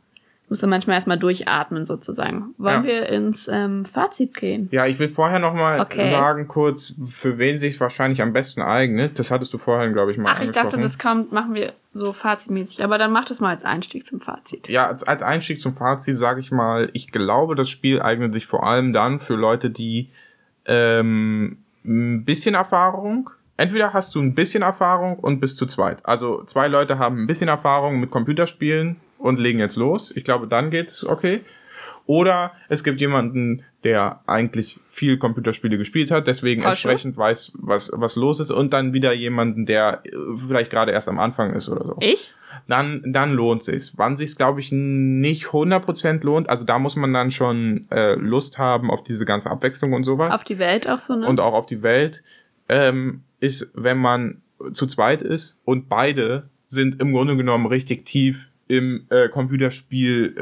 musste 0.49 0.67
manchmal 0.67 0.95
erstmal 0.95 1.17
durchatmen 1.17 1.85
sozusagen. 1.85 2.53
Wollen 2.57 2.83
Ja. 2.83 2.87
wir 2.89 3.09
ins 3.09 3.47
ähm, 3.47 3.85
Fazit 3.85 4.33
gehen? 4.35 4.67
Ja, 4.71 4.85
ich 4.85 4.99
will 4.99 5.09
vorher 5.09 5.39
noch 5.39 5.53
mal 5.53 5.79
Okay. 5.79 6.09
sagen 6.09 6.47
kurz, 6.47 6.93
für 7.09 7.37
wen 7.37 7.57
sich 7.57 7.79
wahrscheinlich 7.79 8.21
am 8.21 8.33
besten 8.33 8.61
eignet. 8.61 9.17
Das 9.17 9.31
hattest 9.31 9.53
du 9.53 9.57
vorhin, 9.57 9.93
glaube 9.93 10.11
ich, 10.11 10.17
mal 10.17 10.33
Ach, 10.35 10.41
ich 10.41 10.51
dachte, 10.51 10.77
das 10.77 10.99
kommt, 10.99 11.31
machen 11.31 11.53
wir 11.55 11.73
so 11.93 12.13
fazitmäßig. 12.13 12.83
Aber 12.83 12.97
dann 12.97 13.11
mach 13.11 13.25
das 13.25 13.39
mal 13.39 13.49
als 13.49 13.65
Einstieg 13.65 14.05
zum 14.05 14.19
Fazit. 14.21 14.67
Ja, 14.69 14.87
als, 14.87 15.03
als 15.03 15.23
Einstieg 15.23 15.59
zum 15.61 15.75
Fazit 15.75 16.17
sage 16.17 16.39
ich 16.39 16.51
mal, 16.51 16.89
ich 16.93 17.11
glaube, 17.11 17.55
das 17.55 17.69
Spiel 17.69 18.01
eignet 18.01 18.33
sich 18.33 18.45
vor 18.45 18.65
allem 18.67 18.93
dann 18.93 19.19
für 19.19 19.35
Leute, 19.35 19.69
die 19.71 20.09
ähm, 20.65 21.57
ein 21.85 22.25
bisschen 22.25 22.55
Erfahrung. 22.55 23.29
Entweder 23.57 23.93
hast 23.93 24.15
du 24.15 24.19
ein 24.19 24.33
bisschen 24.33 24.63
Erfahrung 24.63 25.19
und 25.19 25.39
bist 25.39 25.57
zu 25.57 25.65
zweit. 25.65 26.05
Also 26.05 26.43
zwei 26.43 26.67
Leute 26.67 26.97
haben 26.97 27.21
ein 27.21 27.27
bisschen 27.27 27.47
Erfahrung 27.47 27.99
mit 27.99 28.09
Computerspielen 28.09 28.97
und 29.17 29.39
legen 29.39 29.59
jetzt 29.59 29.77
los. 29.77 30.11
Ich 30.15 30.23
glaube, 30.23 30.47
dann 30.47 30.69
geht's 30.71 31.05
okay. 31.05 31.41
Oder 32.05 32.51
es 32.67 32.83
gibt 32.83 32.99
jemanden, 32.99 33.63
der 33.83 34.21
eigentlich 34.27 34.77
viel 34.87 35.17
Computerspiele 35.17 35.77
gespielt 35.77 36.11
hat, 36.11 36.27
deswegen 36.27 36.61
schon? 36.61 36.71
entsprechend 36.71 37.17
weiß, 37.17 37.53
was, 37.55 37.91
was 37.93 38.15
los 38.15 38.39
ist. 38.39 38.51
Und 38.51 38.73
dann 38.73 38.93
wieder 38.93 39.13
jemanden, 39.13 39.65
der 39.65 40.01
äh, 40.05 40.09
vielleicht 40.47 40.69
gerade 40.69 40.91
erst 40.91 41.07
am 41.07 41.19
Anfang 41.19 41.53
ist 41.53 41.69
oder 41.69 41.85
so 41.85 41.97
Ich? 42.01 42.33
dann, 42.67 43.01
dann 43.05 43.33
lohnt 43.33 43.63
sich's. 43.63 43.97
Wann 43.97 44.15
sich's, 44.15 44.35
glaube 44.35 44.59
ich, 44.59 44.71
nicht 44.71 45.45
100% 45.45 46.23
lohnt, 46.23 46.49
also 46.49 46.65
da 46.65 46.77
muss 46.79 46.95
man 46.95 47.13
dann 47.13 47.31
schon 47.31 47.87
äh, 47.89 48.15
Lust 48.15 48.57
haben 48.57 48.91
auf 48.91 49.03
diese 49.03 49.25
ganze 49.25 49.49
Abwechslung 49.49 49.93
und 49.93 50.03
sowas. 50.03 50.33
Auf 50.33 50.43
die 50.43 50.59
Welt 50.59 50.89
auch 50.89 50.99
so, 50.99 51.15
ne? 51.15 51.27
und 51.27 51.39
auch 51.39 51.53
auf 51.53 51.65
die 51.65 51.81
Welt, 51.83 52.23
ähm, 52.69 53.23
ist, 53.39 53.71
wenn 53.73 53.97
man 53.97 54.41
zu 54.71 54.87
zweit 54.87 55.21
ist 55.21 55.59
und 55.65 55.89
beide 55.89 56.49
sind 56.69 57.01
im 57.01 57.11
Grunde 57.11 57.35
genommen 57.35 57.65
richtig 57.65 58.05
tief 58.05 58.49
im 58.67 59.05
äh, 59.09 59.27
Computerspiel 59.29 60.35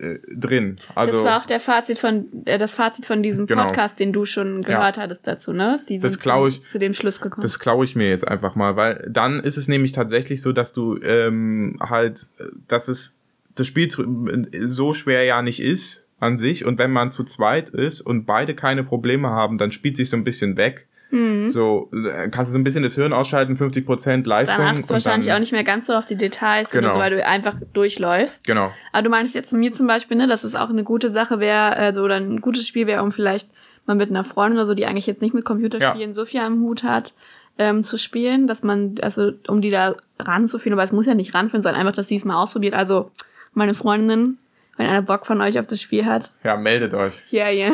äh, 0.00 0.04
äh, 0.04 0.20
drin. 0.34 0.76
Also 0.94 1.12
das 1.12 1.24
war 1.24 1.40
auch 1.40 1.46
der 1.46 1.60
Fazit 1.60 1.98
von, 1.98 2.26
äh, 2.46 2.58
das 2.58 2.74
Fazit 2.74 3.06
von 3.06 3.22
diesem 3.22 3.46
Genau. 3.46 3.66
Podcast, 3.66 4.00
den 4.00 4.12
du 4.12 4.24
schon 4.24 4.62
gehört 4.62 4.98
hattest 4.98 5.26
dazu, 5.26 5.52
ne? 5.52 5.78
Die 5.88 6.00
Das 6.00 6.18
glaub 6.18 6.48
ich- 6.48 6.64
zu, 6.64 6.78
dem 6.78 6.94
Schluss 6.94 7.20
gekommen. 7.20 7.42
Das 7.42 7.58
klaue 7.58 7.84
ich 7.84 7.94
mir 7.94 8.08
jetzt 8.08 8.26
einfach 8.26 8.56
mal, 8.56 8.76
weil 8.76 9.06
dann 9.08 9.40
ist 9.40 9.56
es 9.56 9.68
nämlich 9.68 9.92
tatsächlich 9.92 10.42
so, 10.42 10.52
dass 10.52 10.72
du 10.72 10.98
ähm, 11.02 11.78
halt, 11.80 12.26
dass 12.68 12.88
es 12.88 13.18
das 13.54 13.66
Spiel 13.68 13.88
so 14.66 14.94
schwer 14.94 15.22
ja 15.24 15.40
nicht 15.40 15.60
ist 15.62 16.08
an 16.18 16.36
sich 16.36 16.64
und 16.64 16.78
wenn 16.78 16.90
man 16.90 17.12
zu 17.12 17.22
zweit 17.22 17.68
ist 17.70 18.00
und 18.00 18.24
beide 18.26 18.54
keine 18.56 18.82
Probleme 18.82 19.28
haben, 19.30 19.58
dann 19.58 19.70
spielt 19.70 19.96
sich 19.96 20.10
so 20.10 20.16
ein 20.16 20.24
bisschen 20.24 20.56
weg. 20.56 20.86
So 21.48 21.90
äh, 21.92 22.28
kannst 22.28 22.48
du 22.50 22.52
so 22.52 22.58
ein 22.58 22.64
bisschen 22.64 22.82
das 22.82 22.94
Hirn 22.94 23.12
ausschalten, 23.12 23.56
50% 23.56 24.26
Leistung. 24.26 24.58
dann 24.58 24.66
achtest 24.68 24.90
du 24.90 24.94
wahrscheinlich 24.94 25.26
dann, 25.28 25.36
auch 25.36 25.40
nicht 25.40 25.52
mehr 25.52 25.64
ganz 25.64 25.86
so 25.86 25.94
auf 25.94 26.04
die 26.04 26.16
Details 26.16 26.70
Genau. 26.70 26.94
so, 26.94 26.98
weil 26.98 27.10
du 27.10 27.24
einfach 27.24 27.56
durchläufst. 27.72 28.46
Genau. 28.46 28.70
Aber 28.92 29.02
du 29.02 29.10
meinst 29.10 29.34
jetzt 29.34 29.50
zu 29.50 29.56
mir 29.56 29.72
zum 29.72 29.86
Beispiel, 29.86 30.16
ne, 30.16 30.26
dass 30.26 30.44
es 30.44 30.54
auch 30.56 30.70
eine 30.70 30.84
gute 30.84 31.10
Sache 31.10 31.40
wäre, 31.40 31.76
also 31.76 32.02
oder 32.02 32.16
ein 32.16 32.40
gutes 32.40 32.66
Spiel 32.66 32.86
wäre, 32.86 33.02
um 33.02 33.12
vielleicht 33.12 33.50
mal 33.86 33.94
mit 33.94 34.10
einer 34.10 34.24
Freundin 34.24 34.58
oder 34.58 34.66
so, 34.66 34.74
die 34.74 34.86
eigentlich 34.86 35.06
jetzt 35.06 35.22
nicht 35.22 35.34
mit 35.34 35.44
Computerspielen 35.44 36.14
so 36.14 36.24
viel 36.24 36.40
am 36.40 36.60
Hut 36.60 36.82
hat, 36.84 37.14
ähm, 37.58 37.82
zu 37.84 37.98
spielen, 37.98 38.46
dass 38.48 38.62
man, 38.62 38.96
also 39.00 39.32
um 39.46 39.60
die 39.60 39.70
da 39.70 39.94
ranzuführen, 40.18 40.72
aber 40.72 40.82
es 40.82 40.92
muss 40.92 41.06
ja 41.06 41.14
nicht 41.14 41.34
ranführen, 41.34 41.62
sondern 41.62 41.80
einfach, 41.80 41.94
dass 41.94 42.08
sie 42.08 42.16
es 42.16 42.24
mal 42.24 42.42
ausprobiert. 42.42 42.74
Also 42.74 43.10
meine 43.52 43.74
Freundin 43.74 44.38
Wenn 44.76 44.86
einer 44.86 45.02
Bock 45.02 45.24
von 45.26 45.40
euch 45.40 45.58
auf 45.58 45.66
das 45.66 45.80
Spiel 45.80 46.04
hat. 46.04 46.32
Ja, 46.42 46.56
meldet 46.56 46.94
euch. 46.94 47.22
Ja, 47.30 47.48
ja. 47.48 47.70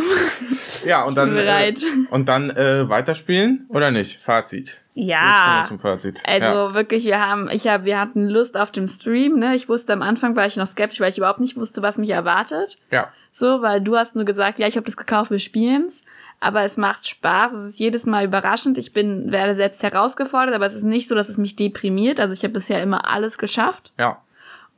Ja, 0.85 1.05
und 1.05 1.17
dann. 1.17 1.37
Äh, 1.37 1.75
und 2.11 2.29
dann 2.29 2.51
äh, 2.51 2.89
weiterspielen 2.89 3.67
oder 3.69 3.91
nicht? 3.91 4.21
Fazit. 4.21 4.79
Ja. 4.95 5.65
Zum 5.69 5.79
Fazit. 5.79 6.23
Also 6.27 6.47
ja. 6.47 6.75
wirklich, 6.75 7.05
wir 7.05 7.21
haben, 7.21 7.49
ich 7.51 7.69
habe, 7.69 7.85
wir 7.85 7.99
hatten 7.99 8.29
Lust 8.29 8.59
auf 8.59 8.71
den 8.71 8.87
Stream, 8.87 9.39
ne? 9.39 9.55
Ich 9.55 9.69
wusste 9.69 9.93
am 9.93 10.03
Anfang 10.03 10.37
war 10.37 10.47
ich 10.47 10.57
noch 10.57 10.67
skeptisch, 10.67 11.01
weil 11.01 11.11
ich 11.11 11.19
überhaupt 11.19 11.41
nicht 11.41 11.57
wusste, 11.57 11.83
was 11.83 11.99
mich 11.99 12.11
erwartet. 12.11 12.79
ja. 12.91 13.09
So, 13.33 13.63
weil 13.63 13.81
du 13.81 13.97
hast 13.97 14.17
nur 14.17 14.25
gesagt, 14.25 14.59
ja, 14.59 14.67
ich 14.67 14.75
habe 14.75 14.87
das 14.87 14.97
gekauft, 14.97 15.31
wir 15.31 15.39
spielen's. 15.39 16.03
Aber 16.41 16.63
es 16.63 16.77
macht 16.77 17.09
Spaß, 17.09 17.53
es 17.53 17.65
ist 17.65 17.79
jedes 17.79 18.05
Mal 18.05 18.25
überraschend. 18.25 18.77
Ich 18.77 18.93
bin, 18.93 19.31
werde 19.31 19.55
selbst 19.55 19.83
herausgefordert, 19.83 20.55
aber 20.55 20.67
es 20.67 20.75
ist 20.75 20.83
nicht 20.83 21.07
so, 21.07 21.15
dass 21.15 21.29
es 21.29 21.39
mich 21.39 21.55
deprimiert. 21.55 22.19
Also 22.19 22.33
ich 22.33 22.43
habe 22.43 22.55
bisher 22.55 22.83
immer 22.83 23.09
alles 23.09 23.39
geschafft 23.39 23.93
Ja. 23.99 24.21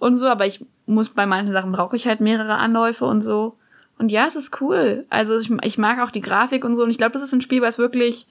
Und 0.02 0.16
so, 0.16 0.26
aber 0.26 0.46
ich 0.46 0.66
muss 0.86 1.10
bei 1.10 1.26
manchen 1.26 1.52
Sachen 1.52 1.70
brauche 1.70 1.94
ich 1.94 2.08
halt 2.08 2.20
mehrere 2.20 2.56
Anläufe 2.56 3.04
und 3.04 3.22
so. 3.22 3.56
Und 3.98 4.10
ja, 4.10 4.26
es 4.26 4.34
ist 4.34 4.60
cool. 4.60 5.06
Also 5.10 5.38
ich, 5.38 5.48
ich 5.62 5.78
mag 5.78 6.00
auch 6.00 6.10
die 6.10 6.20
Grafik 6.20 6.64
und 6.64 6.74
so. 6.74 6.82
Und 6.82 6.90
ich 6.90 6.98
glaube, 6.98 7.12
das 7.12 7.22
ist 7.22 7.32
ein 7.32 7.40
Spiel, 7.40 7.62
was 7.62 7.78
wirklich 7.78 8.26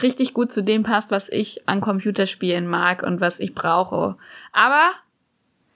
richtig 0.00 0.32
gut 0.32 0.50
zu 0.50 0.62
dem 0.62 0.82
passt, 0.82 1.10
was 1.10 1.28
ich 1.28 1.68
an 1.68 1.82
Computerspielen 1.82 2.66
mag 2.66 3.02
und 3.02 3.20
was 3.20 3.38
ich 3.38 3.54
brauche. 3.54 4.16
Aber 4.52 4.92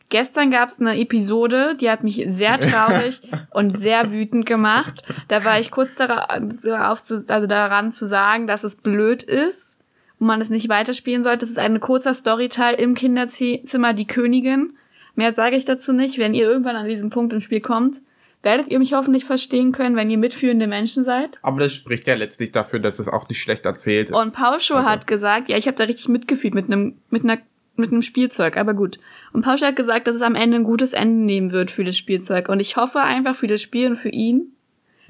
gestern 0.09 0.51
gab 0.51 0.71
es 0.71 0.81
eine 0.81 0.99
Episode, 0.99 1.75
die 1.79 1.91
hat 1.91 2.05
mich 2.05 2.25
sehr 2.29 2.59
traurig 2.61 3.21
und 3.51 3.77
sehr 3.77 4.11
wütend 4.13 4.47
gemacht. 4.47 5.05
Da 5.29 5.45
war 5.45 5.59
ich 5.59 5.71
kurz 5.71 5.97
darauf 5.97 7.03
zu, 7.03 7.23
also 7.29 7.47
daran 7.47 7.93
zu 7.93 8.07
sagen, 8.07 8.47
dass 8.47 8.65
es 8.65 8.77
blöd 8.77 9.23
ist 9.23 9.79
und 10.19 10.27
man 10.27 10.41
es 10.41 10.49
nicht 10.49 10.71
weiterspielen 10.71 11.23
sollte. 11.23 11.45
Es 11.45 11.51
ist 11.51 11.59
ein 11.59 11.81
kurzer 11.81 12.15
Storyteil 12.15 12.77
im 12.77 12.95
Kinderzimmer 12.95 13.93
Die 13.93 14.07
Königin. 14.07 14.79
Mehr 15.15 15.33
sage 15.33 15.57
ich 15.57 15.65
dazu 15.65 15.93
nicht. 15.93 16.19
Wenn 16.19 16.35
ihr 16.35 16.47
irgendwann 16.49 16.77
an 16.77 16.89
diesen 16.89 17.11
Punkt 17.11 17.33
im 17.33 17.41
Spiel 17.41 17.61
kommt, 17.61 17.97
werdet 18.43 18.69
ihr 18.69 18.79
mich 18.79 18.93
hoffentlich 18.93 19.25
verstehen 19.25 19.73
können, 19.73 19.97
wenn 19.97 20.11
ihr 20.11 20.19
mitführende 20.19 20.67
Menschen 20.67 21.05
seid. 21.05 21.39
Aber 21.43 21.61
das 21.61 21.73
spricht 21.73 22.07
ja 22.07 22.15
letztlich 22.15 22.53
dafür, 22.53 22.79
dass 22.81 22.99
es 22.99 23.09
auch 23.09 23.29
nicht 23.29 23.41
schlecht 23.41 23.65
erzählt 23.65 24.11
ist. 24.11 24.17
Und 24.17 24.35
Pauscho 24.35 24.75
Also- 24.75 24.89
hat 24.91 25.07
gesagt, 25.07 25.49
ja, 25.49 25.57
ich 25.57 25.67
habe 25.67 25.77
da 25.77 25.85
richtig 25.85 26.09
mitgefühlt 26.09 26.55
mit 26.55 26.67
einem 26.67 26.99
mit 27.11 27.25
einer 27.25 27.39
mit 27.77 27.91
einem 27.91 28.03
Spielzeug, 28.03 28.57
aber 28.57 28.73
gut. 28.73 29.01
Und 29.33 29.43
Pauscho 29.45 29.67
hat 29.67 29.75
gesagt, 29.75 30.07
dass 30.07 30.15
es 30.15 30.23
am 30.23 30.37
Ende 30.37 30.59
ein 30.59 30.63
gutes 30.65 30.93
Ende 30.93 31.25
nehmen 31.25 31.51
wird 31.51 31.73
für 31.73 31.83
das 31.83 31.97
Spielzeug. 31.97 32.49
Und 32.49 32.61
ich 32.61 32.77
hoffe 32.77 33.01
einfach 33.01 33.35
für 33.35 33.49
das 33.49 33.63
Spiel 33.63 33.89
und 33.89 33.97
für 33.97 34.11
ihn, 34.11 34.53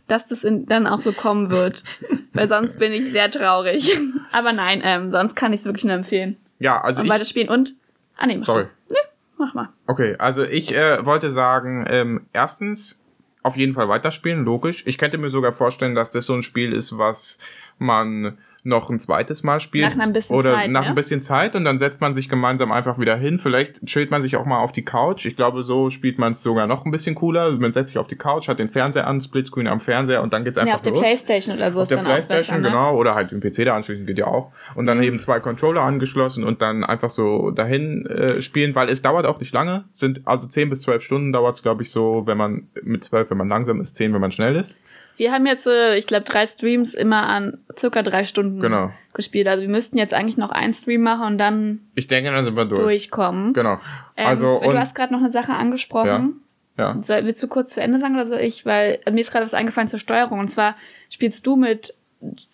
dass 0.07 0.29
das 0.29 0.45
in, 0.45 0.65
dann 0.65 0.87
auch 0.87 1.01
so 1.03 1.13
kommen 1.13 1.51
wird. 1.51 1.83
Weil 2.33 2.49
sonst 2.49 2.79
bin 2.79 2.91
ich 2.93 3.05
sehr 3.13 3.31
traurig. 3.31 3.91
aber 4.33 4.53
nein, 4.55 4.81
ähm, 4.83 5.11
sonst 5.11 5.35
kann 5.35 5.53
ich 5.53 5.61
es 5.61 5.67
wirklich 5.67 5.85
nur 5.85 5.93
empfehlen. 5.95 6.37
ja, 6.59 6.81
also 6.81 7.01
Und 7.03 7.07
ich, 7.09 7.13
weiter 7.13 7.25
spielen. 7.27 7.49
Und. 7.51 7.73
Ah, 8.17 8.27
nee, 8.27 8.41
Sorry. 8.43 8.65
Nö, 8.89 8.97
mach 9.39 9.55
mal. 9.55 9.69
Okay, 9.87 10.17
also 10.19 10.43
ich 10.43 10.75
äh, 10.75 11.05
wollte 11.05 11.33
sagen, 11.33 11.85
ähm, 11.89 12.27
erstens 12.33 13.05
auf 13.43 13.57
jeden 13.57 13.75
Fall 13.75 13.89
weiterspielen, 13.89 14.45
logisch. 14.45 14.83
Ich 14.87 14.99
könnte 14.99 15.19
mir 15.19 15.29
sogar 15.31 15.53
vorstellen, 15.53 15.95
dass 15.95 16.11
das 16.11 16.27
so 16.27 16.35
ein 16.35 16.43
Spiel 16.43 16.73
ist, 16.73 16.97
was 16.97 17.39
man 17.79 18.39
noch 18.65 18.89
ein 18.89 18.99
zweites 18.99 19.43
Mal 19.43 19.61
spielt. 19.61 19.95
Nach 19.95 20.05
ein 20.05 20.13
bisschen 20.15 20.37
oder 20.37 20.55
Zeit, 20.55 20.71
nach 20.71 20.83
ne? 20.83 20.89
ein 20.89 20.95
bisschen 20.95 21.21
Zeit 21.21 21.55
und 21.55 21.65
dann 21.67 21.77
setzt 21.77 22.01
man 22.01 22.15
sich 22.15 22.31
gemeinsam 22.31 22.73
einfach 22.73 22.99
wieder 22.99 23.15
hin. 23.15 23.39
Vielleicht 23.39 23.85
chillt 23.85 24.11
man 24.11 24.23
sich 24.23 24.37
auch 24.37 24.47
mal 24.47 24.59
auf 24.59 24.73
die 24.73 24.85
Couch. 24.85 25.27
Ich 25.27 25.37
glaube, 25.37 25.63
so 25.63 25.91
spielt 25.91 26.19
man 26.19 26.33
es 26.33 26.43
sogar 26.43 26.67
noch 26.67 26.87
ein 26.87 26.91
bisschen 26.91 27.15
cooler. 27.15 27.53
Man 27.59 27.73
setzt 27.73 27.89
sich 27.89 27.99
auf 27.99 28.07
die 28.07 28.17
Couch, 28.17 28.49
hat 28.49 28.59
den 28.59 28.71
Fernseher 28.71 29.07
an, 29.07 29.21
Splitscreen 29.21 29.67
am 29.67 29.81
Fernseher 29.81 30.23
und 30.23 30.33
dann 30.33 30.45
geht's 30.45 30.57
einfach 30.57 30.71
Ja, 30.71 30.75
auf 30.77 30.81
der 30.81 30.93
los. 30.93 31.03
Playstation 31.03 31.57
oder 31.57 31.73
so 31.73 31.83
auf 31.83 31.89
der 31.89 31.99
Playstation, 31.99 32.39
besser, 32.39 32.59
ne? 32.59 32.69
genau, 32.69 32.97
oder 32.97 33.15
halt 33.15 33.33
im 33.33 33.41
PC 33.41 33.67
da 33.67 33.77
anschließen 33.77 34.07
geht 34.07 34.19
ja 34.19 34.27
auch. 34.27 34.51
Und 34.75 34.87
dann 34.87 35.03
eben 35.03 35.19
zwei 35.19 35.41
Controller 35.41 35.83
angeschlossen 35.83 36.43
und 36.43 36.63
dann 36.63 36.85
einfach 36.85 37.11
so 37.11 37.51
dahin 37.51 38.07
äh, 38.07 38.41
spielen, 38.41 38.75
weil 38.75 38.89
es 38.89 39.03
dauert 39.03 39.27
auch 39.27 39.41
nicht 39.41 39.53
lange. 39.53 39.85
Sind 39.93 40.23
also 40.27 40.47
10 40.47 40.71
bis 40.71 40.81
12 40.81 41.03
Stunden 41.03 41.33
dauert's, 41.35 41.63
glaube 41.63 41.83
ich, 41.83 41.91
so, 41.91 42.23
wenn 42.27 42.39
man 42.39 42.69
mit 42.83 43.05
12, 43.05 43.29
wenn 43.29 43.39
man 43.39 43.49
langsam 43.49 43.83
ist, 43.83 43.97
10, 43.97 44.15
wenn 44.15 44.23
man 44.23 44.33
schnell 44.33 44.57
ist. 44.57 44.81
Wir 45.17 45.33
haben 45.33 45.47
jetzt, 45.47 45.67
äh, 45.67 45.97
ich 45.97 46.07
glaube, 46.07 46.25
drei 46.25 46.47
Streams 46.47 46.95
immer 46.95 47.27
an 47.29 47.59
circa 47.79 48.03
drei 48.03 48.25
Stunden 48.25 48.61
Genau. 48.61 48.91
gespielt. 49.15 49.49
Also 49.49 49.63
wir 49.63 49.69
müssten 49.69 49.97
jetzt 49.99 50.13
eigentlich 50.15 50.37
noch 50.37 50.51
einen 50.51 50.75
Stream 50.75 51.03
machen 51.03 51.27
und 51.27 51.39
dann 51.39 51.81
Ich 51.95 52.09
denke, 52.09 52.31
dann 52.33 52.45
sind 52.45 52.57
wir 52.57 52.65
durch. 52.65 52.81
durchkommen. 52.81 53.53
Genau. 53.53 53.79
Ähm, 54.17 54.27
also 54.27 54.59
du 54.61 54.69
und 54.69 54.79
hast 54.79 54.95
gerade 54.95 55.13
noch 55.13 55.21
eine 55.21 55.31
Sache 55.31 55.53
angesprochen. 55.55 56.41
ja. 56.77 56.97
Soll, 57.01 57.25
willst 57.25 57.43
du 57.43 57.47
kurz 57.49 57.75
zu 57.75 57.81
Ende 57.81 58.01
sagen 58.01 58.15
oder 58.15 58.27
so 58.27 58.37
ich? 58.37 58.67
Weil 58.67 58.99
mir 59.11 59.21
ist 59.21 59.31
gerade 59.31 59.45
was 59.45 59.55
eingefallen 59.55 59.87
zur 59.89 60.01
Steuerung. 60.01 60.41
Und 60.41 60.49
zwar 60.49 60.75
spielst 61.11 61.47
du 61.47 61.55
mit 61.57 61.95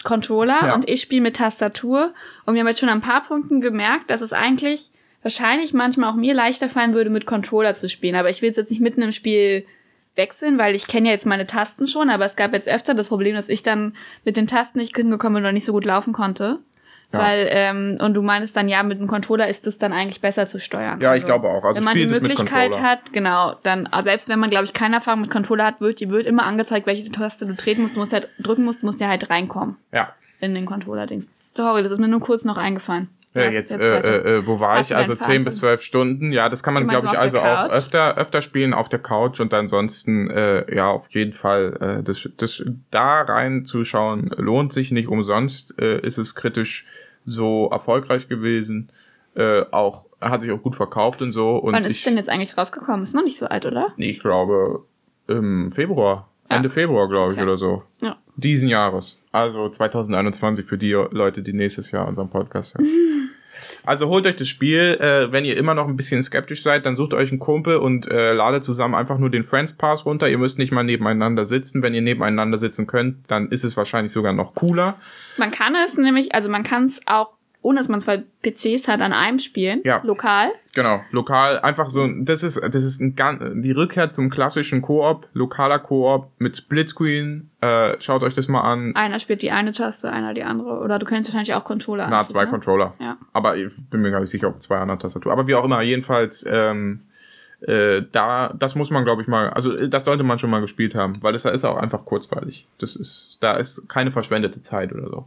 Controller 0.05 0.59
Ja. 0.67 0.75
und 0.75 0.89
ich 0.89 1.01
spiele 1.01 1.23
mit 1.23 1.37
Tastatur. 1.37 2.13
Und 2.45 2.55
wir 2.55 2.61
haben 2.61 2.69
jetzt 2.69 2.81
schon 2.81 2.89
an 2.89 2.99
ein 2.99 3.03
paar 3.03 3.23
Punkten 3.23 3.61
gemerkt, 3.61 4.11
dass 4.11 4.21
es 4.21 4.33
eigentlich 4.33 4.91
wahrscheinlich 5.23 5.73
manchmal 5.75 6.11
auch 6.11 6.17
mir 6.17 6.35
leichter 6.35 6.69
fallen 6.69 6.95
würde, 6.95 7.11
mit 7.11 7.27
Controller 7.27 7.75
zu 7.75 7.89
spielen. 7.89 8.17
Aber 8.17 8.31
ich 8.31 8.43
will 8.43 8.51
es 8.51 8.57
jetzt 8.57 8.71
nicht 8.71 8.81
mitten 8.81 9.03
im 9.03 9.13
Spiel 9.13 9.65
wechseln, 10.21 10.59
weil 10.59 10.75
ich 10.75 10.87
kenne 10.87 11.09
ja 11.09 11.15
jetzt 11.15 11.27
meine 11.27 11.47
Tasten 11.47 11.87
schon, 11.87 12.11
aber 12.11 12.27
es 12.27 12.37
gab 12.37 12.53
jetzt 12.53 12.69
öfter 12.69 12.93
das 12.95 13.09
Problem, 13.09 13.35
dass 13.35 13.49
ich 13.49 13.63
dann 13.63 13.95
mit 14.25 14.37
den 14.37 14.47
Tasten 14.47 14.79
nicht 14.79 14.95
hingekommen 14.95 15.37
bin 15.37 15.45
oder 15.45 15.53
nicht 15.53 15.65
so 15.65 15.73
gut 15.73 15.85
laufen 15.87 16.13
konnte. 16.13 16.59
Ja. 17.13 17.19
Weil, 17.19 17.49
ähm, 17.51 17.99
und 18.01 18.15
du 18.15 18.23
meinst 18.23 18.57
dann, 18.57 18.69
ja, 18.69 18.85
mit 18.85 19.01
dem 19.01 19.09
Controller 19.09 19.49
ist 19.49 19.67
es 19.67 19.79
dann 19.79 19.93
eigentlich 19.93 20.21
besser 20.21 20.47
zu 20.47 20.61
steuern. 20.61 21.01
Ja, 21.01 21.15
ich 21.17 21.25
glaube 21.25 21.49
auch. 21.49 21.65
Also 21.65 21.77
wenn 21.79 21.85
man 21.85 21.97
die 21.97 22.07
Möglichkeit 22.07 22.81
hat, 22.81 23.13
genau, 23.13 23.57
dann, 23.65 23.89
also 23.89 24.05
selbst 24.05 24.29
wenn 24.29 24.39
man, 24.39 24.49
glaube 24.51 24.65
ich, 24.67 24.73
keine 24.75 24.97
Erfahrung 24.97 25.23
mit 25.23 25.31
Controller 25.31 25.65
hat, 25.65 25.81
wird, 25.81 25.99
die 25.99 26.09
wird 26.11 26.27
immer 26.27 26.45
angezeigt, 26.45 26.87
welche 26.87 27.11
Taste 27.11 27.47
du 27.47 27.57
treten 27.57 27.83
musst, 27.83 27.97
du 27.97 28.01
musst 28.01 28.13
halt 28.13 28.29
drücken 28.39 28.65
musst, 28.65 28.85
musst 28.85 29.01
ja 29.01 29.09
halt 29.09 29.29
reinkommen 29.29 29.77
Ja. 29.93 30.13
in 30.39 30.55
den 30.55 30.67
Controller-Dings. 30.67 31.27
Sorry, 31.57 31.83
das 31.83 31.91
ist 31.91 31.99
mir 31.99 32.07
nur 32.07 32.21
kurz 32.21 32.45
noch 32.45 32.59
eingefallen. 32.59 33.09
Ja, 33.33 33.47
Was 33.47 33.53
jetzt, 33.55 33.73
weiter? 33.79 34.25
äh, 34.25 34.39
äh, 34.39 34.47
wo 34.47 34.59
war 34.59 34.79
Hast 34.79 34.91
ich? 34.91 34.97
Also 34.97 35.15
10 35.15 35.45
bis? 35.45 35.59
12 35.59 35.83
Stunden. 35.83 36.33
Ja, 36.33 36.49
das 36.49 36.63
kann 36.65 36.75
man, 36.75 36.89
glaube 36.89 37.07
ich, 37.07 37.17
also 37.19 37.39
auch 37.39 37.71
öfter, 37.71 38.17
öfter 38.17 38.43
spielen 38.43 38.75
auf 38.75 38.89
der 38.89 38.99
Couch 38.99 39.39
und 39.41 39.55
ansonsten, 39.55 40.29
äh, 40.31 40.75
ja, 40.75 40.89
auf 40.89 41.07
jeden 41.11 41.33
Fall, 41.33 41.99
äh, 42.01 42.03
das, 42.03 42.29
das 42.37 42.65
da 42.91 43.21
reinzuschauen 43.23 44.31
lohnt 44.37 44.73
sich 44.73 44.91
nicht 44.91 45.07
umsonst, 45.09 45.79
äh, 45.81 46.01
ist 46.01 46.19
es 46.19 46.35
kritisch 46.35 46.87
so 47.25 47.69
erfolgreich 47.71 48.29
gewesen. 48.29 48.91
Äh, 49.37 49.63
auch, 49.71 50.07
hat 50.21 50.41
sich 50.41 50.51
auch 50.51 50.61
gut 50.61 50.75
verkauft 50.75 51.23
und 51.23 51.31
so. 51.31 51.57
Und 51.57 51.73
Wann 51.75 51.85
ist 51.85 51.93
ich, 51.93 51.99
es 51.99 52.05
denn 52.05 52.17
jetzt 52.17 52.29
eigentlich 52.29 52.59
rausgekommen? 52.59 53.03
Ist 53.05 53.15
noch 53.15 53.23
nicht 53.23 53.39
so 53.39 53.47
alt, 53.47 53.65
oder? 53.65 53.93
ich 53.97 54.19
glaube, 54.19 54.83
im 55.29 55.71
Februar, 55.71 56.29
Ja. 56.51 56.57
Ende 56.57 56.69
Februar, 56.69 57.09
glaube 57.09 57.33
ich, 57.35 57.39
Okay. 57.39 57.47
oder 57.47 57.57
so. 57.57 57.85
Ja. 58.03 58.17
Diesen 58.35 58.69
Jahres. 58.69 59.23
Also 59.31 59.69
2021 59.69 60.65
für 60.65 60.79
die 60.79 60.93
Leute, 60.93 61.43
die 61.43 61.53
nächstes 61.53 61.93
Jahr 61.93 62.09
unseren 62.09 62.29
Podcast 62.29 62.75
hören. 62.77 62.89
Also 63.85 64.09
holt 64.09 64.27
euch 64.27 64.37
das 64.37 64.49
Spiel. 64.49 64.99
Äh, 65.01 65.33
wenn 65.33 65.45
ihr 65.45 65.57
immer 65.57 65.75
noch 65.75 65.89
ein 65.89 65.97
bisschen 65.97 66.23
skeptisch 66.23 66.63
seid, 66.63 66.87
dann 66.87 66.97
sucht 66.97 67.15
euch 67.15 67.31
einen 67.31 67.39
Kumpel 67.39 67.77
und 67.77 68.11
äh, 68.11 68.33
ladet 68.33 68.65
zusammen 68.65 68.95
einfach 68.95 69.19
nur 69.19 69.31
den 69.31 69.45
Friends 69.45 69.73
Pass 69.73 70.07
runter. 70.07 70.29
Ihr 70.29 70.39
müsst 70.39 70.59
nicht 70.59 70.73
mal 70.73 70.85
nebeneinander 70.85 71.47
sitzen. 71.47 71.83
Wenn 71.83 71.95
ihr 71.95 72.03
nebeneinander 72.03 72.59
sitzen 72.59 72.87
könnt, 72.87 73.31
dann 73.31 73.49
ist 73.49 73.65
es 73.65 73.77
wahrscheinlich 73.77 74.13
sogar 74.13 74.33
noch 74.33 74.55
cooler. 74.55 74.97
Man 75.39 75.51
kann 75.51 75.75
es 75.75 75.97
nämlich, 75.97 76.35
also 76.35 76.51
man 76.51 76.63
kann 76.63 76.85
es 76.85 77.01
auch, 77.07 77.40
ohne 77.63 77.79
dass 77.79 77.89
man 77.89 78.01
zwei 78.01 78.23
PCs 78.43 78.89
hat, 78.89 79.01
an 79.01 79.13
einem 79.13 79.39
spielen. 79.39 79.81
Ja. 79.85 80.01
Lokal. 80.03 80.51
Genau, 80.73 81.01
lokal, 81.11 81.59
einfach 81.61 81.91
so, 81.91 82.09
das 82.21 82.43
ist, 82.43 82.61
das 82.63 82.85
ist 82.85 83.01
ein 83.01 83.63
die 83.63 83.73
Rückkehr 83.73 84.11
zum 84.11 84.31
klassischen 84.31 84.83
Koop, 84.83 85.29
lokaler 85.33 85.79
Koop 85.79 86.29
mit 86.39 86.57
Splitscreen. 86.57 87.51
Äh, 87.61 88.01
schaut 88.01 88.23
euch 88.23 88.35
das 88.35 88.49
mal 88.49 88.61
an. 88.61 88.95
Einer 88.95 89.19
spielt 89.19 89.43
die 89.43 89.51
eine 89.51 89.73
Taste, 89.73 90.11
einer 90.11 90.33
die 90.33 90.45
andere. 90.45 90.79
Oder 90.79 90.99
du 90.99 91.07
könntest 91.07 91.31
wahrscheinlich 91.31 91.55
auch 91.55 91.65
Controller 91.65 92.09
Na, 92.09 92.25
zwei 92.27 92.45
ne? 92.45 92.51
Controller. 92.51 92.95
Ja. 93.01 93.19
Aber 93.33 93.57
ich 93.57 93.73
bin 93.91 94.01
mir 94.01 94.11
gar 94.11 94.21
nicht 94.21 94.31
sicher, 94.31 94.49
ob 94.49 94.63
zwei 94.63 94.79
andere 94.79 94.99
Tastatur. 94.99 95.33
Aber 95.33 95.47
wie 95.47 95.55
auch 95.55 95.65
immer, 95.65 95.83
jedenfalls, 95.83 96.47
ähm, 96.49 97.01
äh, 97.63 98.03
da, 98.13 98.55
das 98.59 98.75
muss 98.75 98.91
man, 98.91 99.05
glaube 99.05 99.23
ich, 99.23 99.29
mal, 99.29 99.51
also 99.51 99.77
äh, 99.77 99.89
das 99.89 100.05
sollte 100.05 100.23
man 100.23 100.39
schon 100.39 100.51
mal 100.51 100.61
gespielt 100.61 100.95
haben, 100.95 101.23
weil 101.23 101.33
das 101.33 101.45
ist 101.45 101.65
auch 101.65 101.77
einfach 101.77 102.05
kurzweilig. 102.05 102.67
Das 102.79 102.97
ist, 102.97 103.37
da 103.41 103.57
ist 103.57 103.89
keine 103.89 104.13
verschwendete 104.13 104.63
Zeit 104.63 104.93
oder 104.93 105.09
so. 105.09 105.27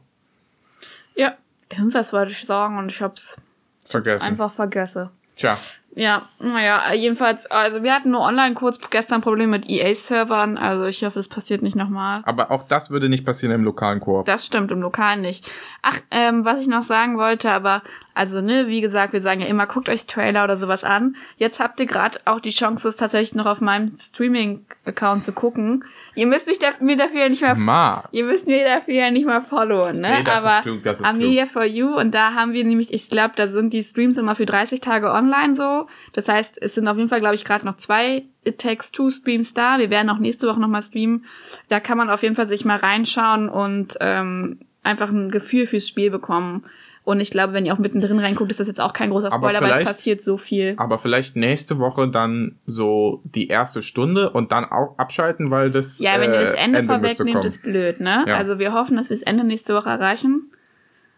Ja. 1.15 1.35
Irgendwas 1.77 2.13
wollte 2.13 2.31
ich 2.31 2.45
sagen 2.45 2.77
und 2.77 2.91
ich 2.91 3.01
hab's 3.01 3.41
Vergessen. 3.87 4.23
einfach 4.25 4.51
vergessen. 4.51 5.09
Tja, 5.35 5.57
Ja, 5.95 6.27
naja, 6.39 6.93
jedenfalls, 6.93 7.49
also 7.49 7.81
wir 7.81 7.93
hatten 7.93 8.11
nur 8.11 8.21
online 8.21 8.53
kurz 8.53 8.79
gestern 8.91 9.21
Probleme 9.21 9.51
mit 9.51 9.67
EA-Servern, 9.69 10.57
also 10.57 10.85
ich 10.85 11.03
hoffe, 11.03 11.17
das 11.19 11.27
passiert 11.27 11.63
nicht 11.63 11.75
nochmal. 11.75 12.21
aber 12.25 12.51
auch 12.51 12.67
das 12.67 12.91
würde 12.91 13.09
nicht 13.09 13.25
passieren 13.25 13.53
im 13.53 13.63
lokalen 13.63 13.99
Koop. 13.99 14.25
Das 14.25 14.45
stimmt, 14.45 14.71
im 14.71 14.81
Lokalen 14.81 15.21
nicht. 15.21 15.49
Ach, 15.81 15.99
ähm, 16.11 16.45
was 16.45 16.61
ich 16.61 16.67
noch 16.67 16.83
sagen 16.83 17.17
wollte, 17.17 17.49
aber, 17.51 17.81
also, 18.13 18.41
ne, 18.41 18.67
wie 18.67 18.81
gesagt, 18.81 19.13
wir 19.13 19.21
sagen 19.21 19.41
ja 19.41 19.47
immer, 19.47 19.65
guckt 19.65 19.89
euch 19.89 20.05
Trailer 20.05 20.43
oder 20.43 20.55
sowas 20.55 20.83
an. 20.83 21.15
Jetzt 21.37 21.59
habt 21.59 21.79
ihr 21.79 21.87
gerade 21.87 22.19
auch 22.25 22.39
die 22.39 22.51
Chance, 22.51 22.87
es 22.87 22.95
tatsächlich 22.95 23.33
noch 23.33 23.47
auf 23.47 23.59
meinem 23.59 23.97
Streaming-Account 23.97 25.23
zu 25.23 25.31
gucken. 25.31 25.83
Ihr 26.13 26.27
müsst 26.27 26.47
mich 26.47 26.59
da, 26.59 26.67
mir 26.79 26.95
dafür 26.95 27.21
ja 27.21 27.29
nicht 27.29 27.41
mehr 27.41 27.55
Smart. 27.55 28.07
Ihr 28.11 28.25
müsst 28.25 28.47
mir 28.47 28.63
dafür 28.63 28.93
ja 28.93 29.11
nicht 29.11 29.25
mal 29.25 29.41
followen, 29.41 29.99
ne? 29.99 30.17
Nee, 30.17 30.23
das 30.23 30.39
ist 30.39 30.45
Aber 30.45 30.61
klug, 30.61 30.83
das 30.83 30.99
ist 30.99 31.05
Amelia 31.05 31.45
for 31.47 31.63
You 31.63 31.95
und 31.95 32.13
da 32.13 32.33
haben 32.33 32.53
wir 32.53 32.63
nämlich, 32.63 32.93
ich 32.93 33.09
glaube, 33.09 33.33
da 33.35 33.47
sind 33.47 33.73
die 33.73 33.81
Streams 33.81 34.17
immer 34.17 34.35
für 34.35 34.45
30 34.45 34.79
Tage 34.81 35.11
online 35.11 35.55
so. 35.55 35.87
Das 36.13 36.27
heißt, 36.27 36.61
es 36.61 36.75
sind 36.75 36.87
auf 36.87 36.97
jeden 36.97 37.09
Fall, 37.09 37.19
glaube 37.19 37.35
ich, 37.35 37.45
gerade 37.45 37.65
noch 37.65 37.77
zwei 37.77 38.23
It 38.43 38.59
Takes 38.59 38.91
Two 38.91 39.09
Streams 39.09 39.53
da. 39.53 39.79
Wir 39.79 39.89
werden 39.89 40.09
auch 40.09 40.19
nächste 40.19 40.47
Woche 40.47 40.59
nochmal 40.59 40.81
streamen. 40.83 41.25
Da 41.69 41.79
kann 41.79 41.97
man 41.97 42.09
auf 42.09 42.21
jeden 42.21 42.35
Fall 42.35 42.47
sich 42.47 42.65
mal 42.65 42.77
reinschauen 42.77 43.49
und 43.49 43.97
ähm, 44.01 44.59
einfach 44.83 45.09
ein 45.09 45.31
Gefühl 45.31 45.65
fürs 45.65 45.87
Spiel 45.87 46.11
bekommen. 46.11 46.63
Und 47.05 47.19
ich 47.19 47.31
glaube, 47.31 47.51
wenn 47.51 47.65
ihr 47.65 47.73
auch 47.73 47.79
mittendrin 47.79 48.19
reinguckt, 48.19 48.49
ist 48.49 48.61
das 48.61 48.67
jetzt 48.67 48.79
auch 48.79 48.93
kein 48.93 49.09
großer 49.09 49.29
Spoiler, 49.29 49.59
weil 49.61 49.71
es 49.71 49.83
passiert 49.83 50.21
so 50.21 50.37
viel. 50.37 50.73
Aber 50.77 50.97
vielleicht 50.97 51.35
nächste 51.35 51.77
Woche 51.77 52.07
dann 52.07 52.59
so 52.65 53.21
die 53.25 53.49
erste 53.49 53.81
Stunde 53.81 54.29
und 54.29 54.53
dann 54.53 54.63
auch 54.63 54.97
abschalten, 54.97 55.51
weil 55.51 55.69
das. 55.69 55.99
Ja, 55.99 56.19
wenn 56.21 56.31
ihr 56.31 56.39
das 56.39 56.53
äh, 56.53 56.57
Ende, 56.57 56.79
müsste 56.79 56.93
vorwegnehmt, 56.93 57.43
ist 57.43 57.61
blöd, 57.61 57.99
ne? 57.99 58.23
Ja. 58.25 58.37
Also 58.37 58.57
wir 58.57 58.73
hoffen, 58.73 58.95
dass 58.95 59.09
wir 59.09 59.17
das 59.17 59.23
Ende 59.23 59.43
nächste 59.43 59.75
Woche 59.75 59.89
erreichen. 59.89 60.49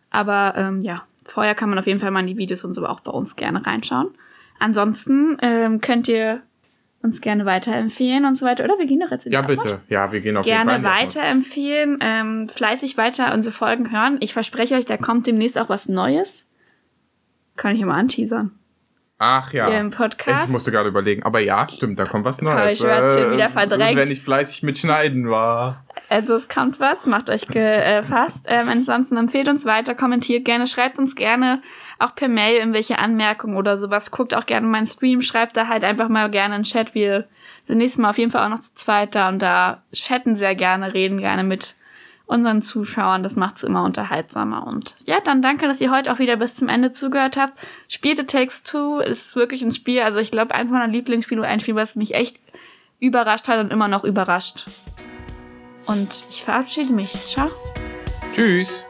Aber 0.09 0.53
ähm, 0.57 0.81
ja, 0.81 1.03
vorher 1.23 1.53
kann 1.53 1.69
man 1.69 1.77
auf 1.77 1.85
jeden 1.85 1.99
Fall 1.99 2.09
mal 2.09 2.21
in 2.21 2.27
die 2.27 2.37
Videos 2.37 2.63
und 2.65 2.73
so 2.73 2.85
auch 2.87 3.01
bei 3.01 3.11
uns 3.11 3.35
gerne 3.35 3.63
reinschauen. 3.63 4.09
Ansonsten 4.57 5.37
ähm, 5.43 5.81
könnt 5.81 6.07
ihr 6.07 6.41
uns 7.05 7.21
gerne 7.21 7.45
weiterempfehlen 7.45 8.25
und 8.25 8.35
so 8.35 8.45
weiter. 8.45 8.63
Oder 8.65 8.77
wir 8.77 8.85
gehen 8.87 8.99
doch 8.99 9.11
jetzt 9.11 9.25
in 9.25 9.31
die 9.31 9.35
Ja, 9.35 9.41
Abmod. 9.41 9.63
bitte. 9.63 9.79
Ja, 9.87 10.11
wir 10.11 10.19
gehen 10.21 10.35
auf 10.37 10.45
jeden 10.45 10.57
Fall. 10.57 10.81
Gerne 10.81 10.83
weiterempfehlen, 10.83 11.99
ähm, 12.01 12.49
fleißig 12.49 12.97
weiter 12.97 13.33
unsere 13.33 13.53
Folgen 13.55 13.91
hören. 13.91 14.17
Ich 14.19 14.33
verspreche 14.33 14.75
euch, 14.75 14.85
da 14.85 14.97
kommt 14.97 15.27
demnächst 15.27 15.57
auch 15.57 15.69
was 15.69 15.87
Neues. 15.87 16.47
Kann 17.55 17.75
ich 17.75 17.85
mal 17.85 17.95
anteasern. 17.97 18.51
Ach 19.27 19.51
ja. 19.53 19.67
Hier 19.67 19.79
im 19.79 19.89
Podcast. 19.89 20.45
Ich 20.45 20.51
musste 20.51 20.71
gerade 20.71 20.87
überlegen. 20.87 21.23
Aber 21.23 21.39
ja, 21.39 21.67
stimmt, 21.67 21.97
da 21.97 22.05
kommt 22.05 22.25
was 22.25 22.43
Neues. 22.43 22.73
ich 22.73 22.79
jetzt 22.79 23.19
schon 23.19 23.31
wieder 23.31 23.45
Äh, 23.45 23.49
verdrängt. 23.49 23.97
Wenn 23.97 24.11
ich 24.11 24.21
fleißig 24.21 24.61
mit 24.61 24.77
Schneiden 24.77 25.31
war. 25.31 25.83
Also 26.09 26.35
es 26.35 26.47
kommt 26.47 26.79
was, 26.79 27.07
macht 27.07 27.31
euch 27.31 27.47
gefasst. 27.47 28.45
Ähm, 28.47 28.69
ansonsten 28.69 29.17
empfehlt 29.17 29.47
uns 29.47 29.65
weiter, 29.65 29.95
kommentiert 29.95 30.45
gerne, 30.45 30.67
schreibt 30.67 30.99
uns 30.99 31.15
gerne 31.15 31.61
auch 31.97 32.13
per 32.13 32.27
Mail 32.27 32.57
irgendwelche 32.59 32.99
Anmerkungen 32.99 33.57
oder 33.57 33.79
sowas. 33.79 34.11
Guckt 34.11 34.35
auch 34.35 34.45
gerne 34.45 34.67
meinen 34.67 34.85
Stream, 34.85 35.23
schreibt 35.23 35.57
da 35.57 35.67
halt 35.67 35.83
einfach 35.83 36.09
mal 36.09 36.29
gerne 36.29 36.55
in 36.57 36.61
den 36.61 36.69
Chat. 36.69 36.93
Wir 36.93 37.25
sind 37.63 37.79
nächstes 37.79 37.99
Mal 37.99 38.11
auf 38.11 38.19
jeden 38.19 38.29
Fall 38.29 38.45
auch 38.45 38.49
noch 38.49 38.59
zu 38.59 38.75
zweit 38.75 39.15
da 39.15 39.29
und 39.29 39.41
da 39.41 39.81
chatten 39.91 40.35
sehr 40.35 40.53
gerne, 40.53 40.93
reden 40.93 41.17
gerne 41.19 41.43
mit 41.43 41.75
unseren 42.25 42.61
Zuschauern. 42.61 43.23
Das 43.23 43.35
macht's 43.35 43.63
immer 43.63 43.83
unterhaltsamer. 43.83 44.65
Und 44.65 44.95
ja, 45.05 45.19
dann 45.23 45.41
danke, 45.41 45.67
dass 45.67 45.81
ihr 45.81 45.91
heute 45.91 46.11
auch 46.11 46.19
wieder 46.19 46.37
bis 46.37 46.55
zum 46.55 46.69
Ende 46.69 46.91
zugehört 46.91 47.37
habt. 47.37 47.53
Spielt 47.87 48.19
It 48.19 48.29
Takes 48.29 48.63
Two. 48.63 48.99
Es 48.99 49.27
ist 49.27 49.35
wirklich 49.35 49.61
ein 49.61 49.71
Spiel, 49.71 50.01
also 50.01 50.19
ich 50.19 50.31
glaube, 50.31 50.53
eins 50.55 50.71
meiner 50.71 50.87
Lieblingsspiele 50.87 51.43
ein 51.43 51.59
Spiel, 51.59 51.75
was 51.75 51.95
mich 51.95 52.15
echt 52.15 52.39
überrascht 52.99 53.47
hat 53.47 53.59
und 53.59 53.71
immer 53.71 53.87
noch 53.87 54.03
überrascht. 54.03 54.65
Und 55.85 56.23
ich 56.29 56.43
verabschiede 56.43 56.93
mich. 56.93 57.11
Ciao. 57.27 57.47
Tschüss. 58.33 58.83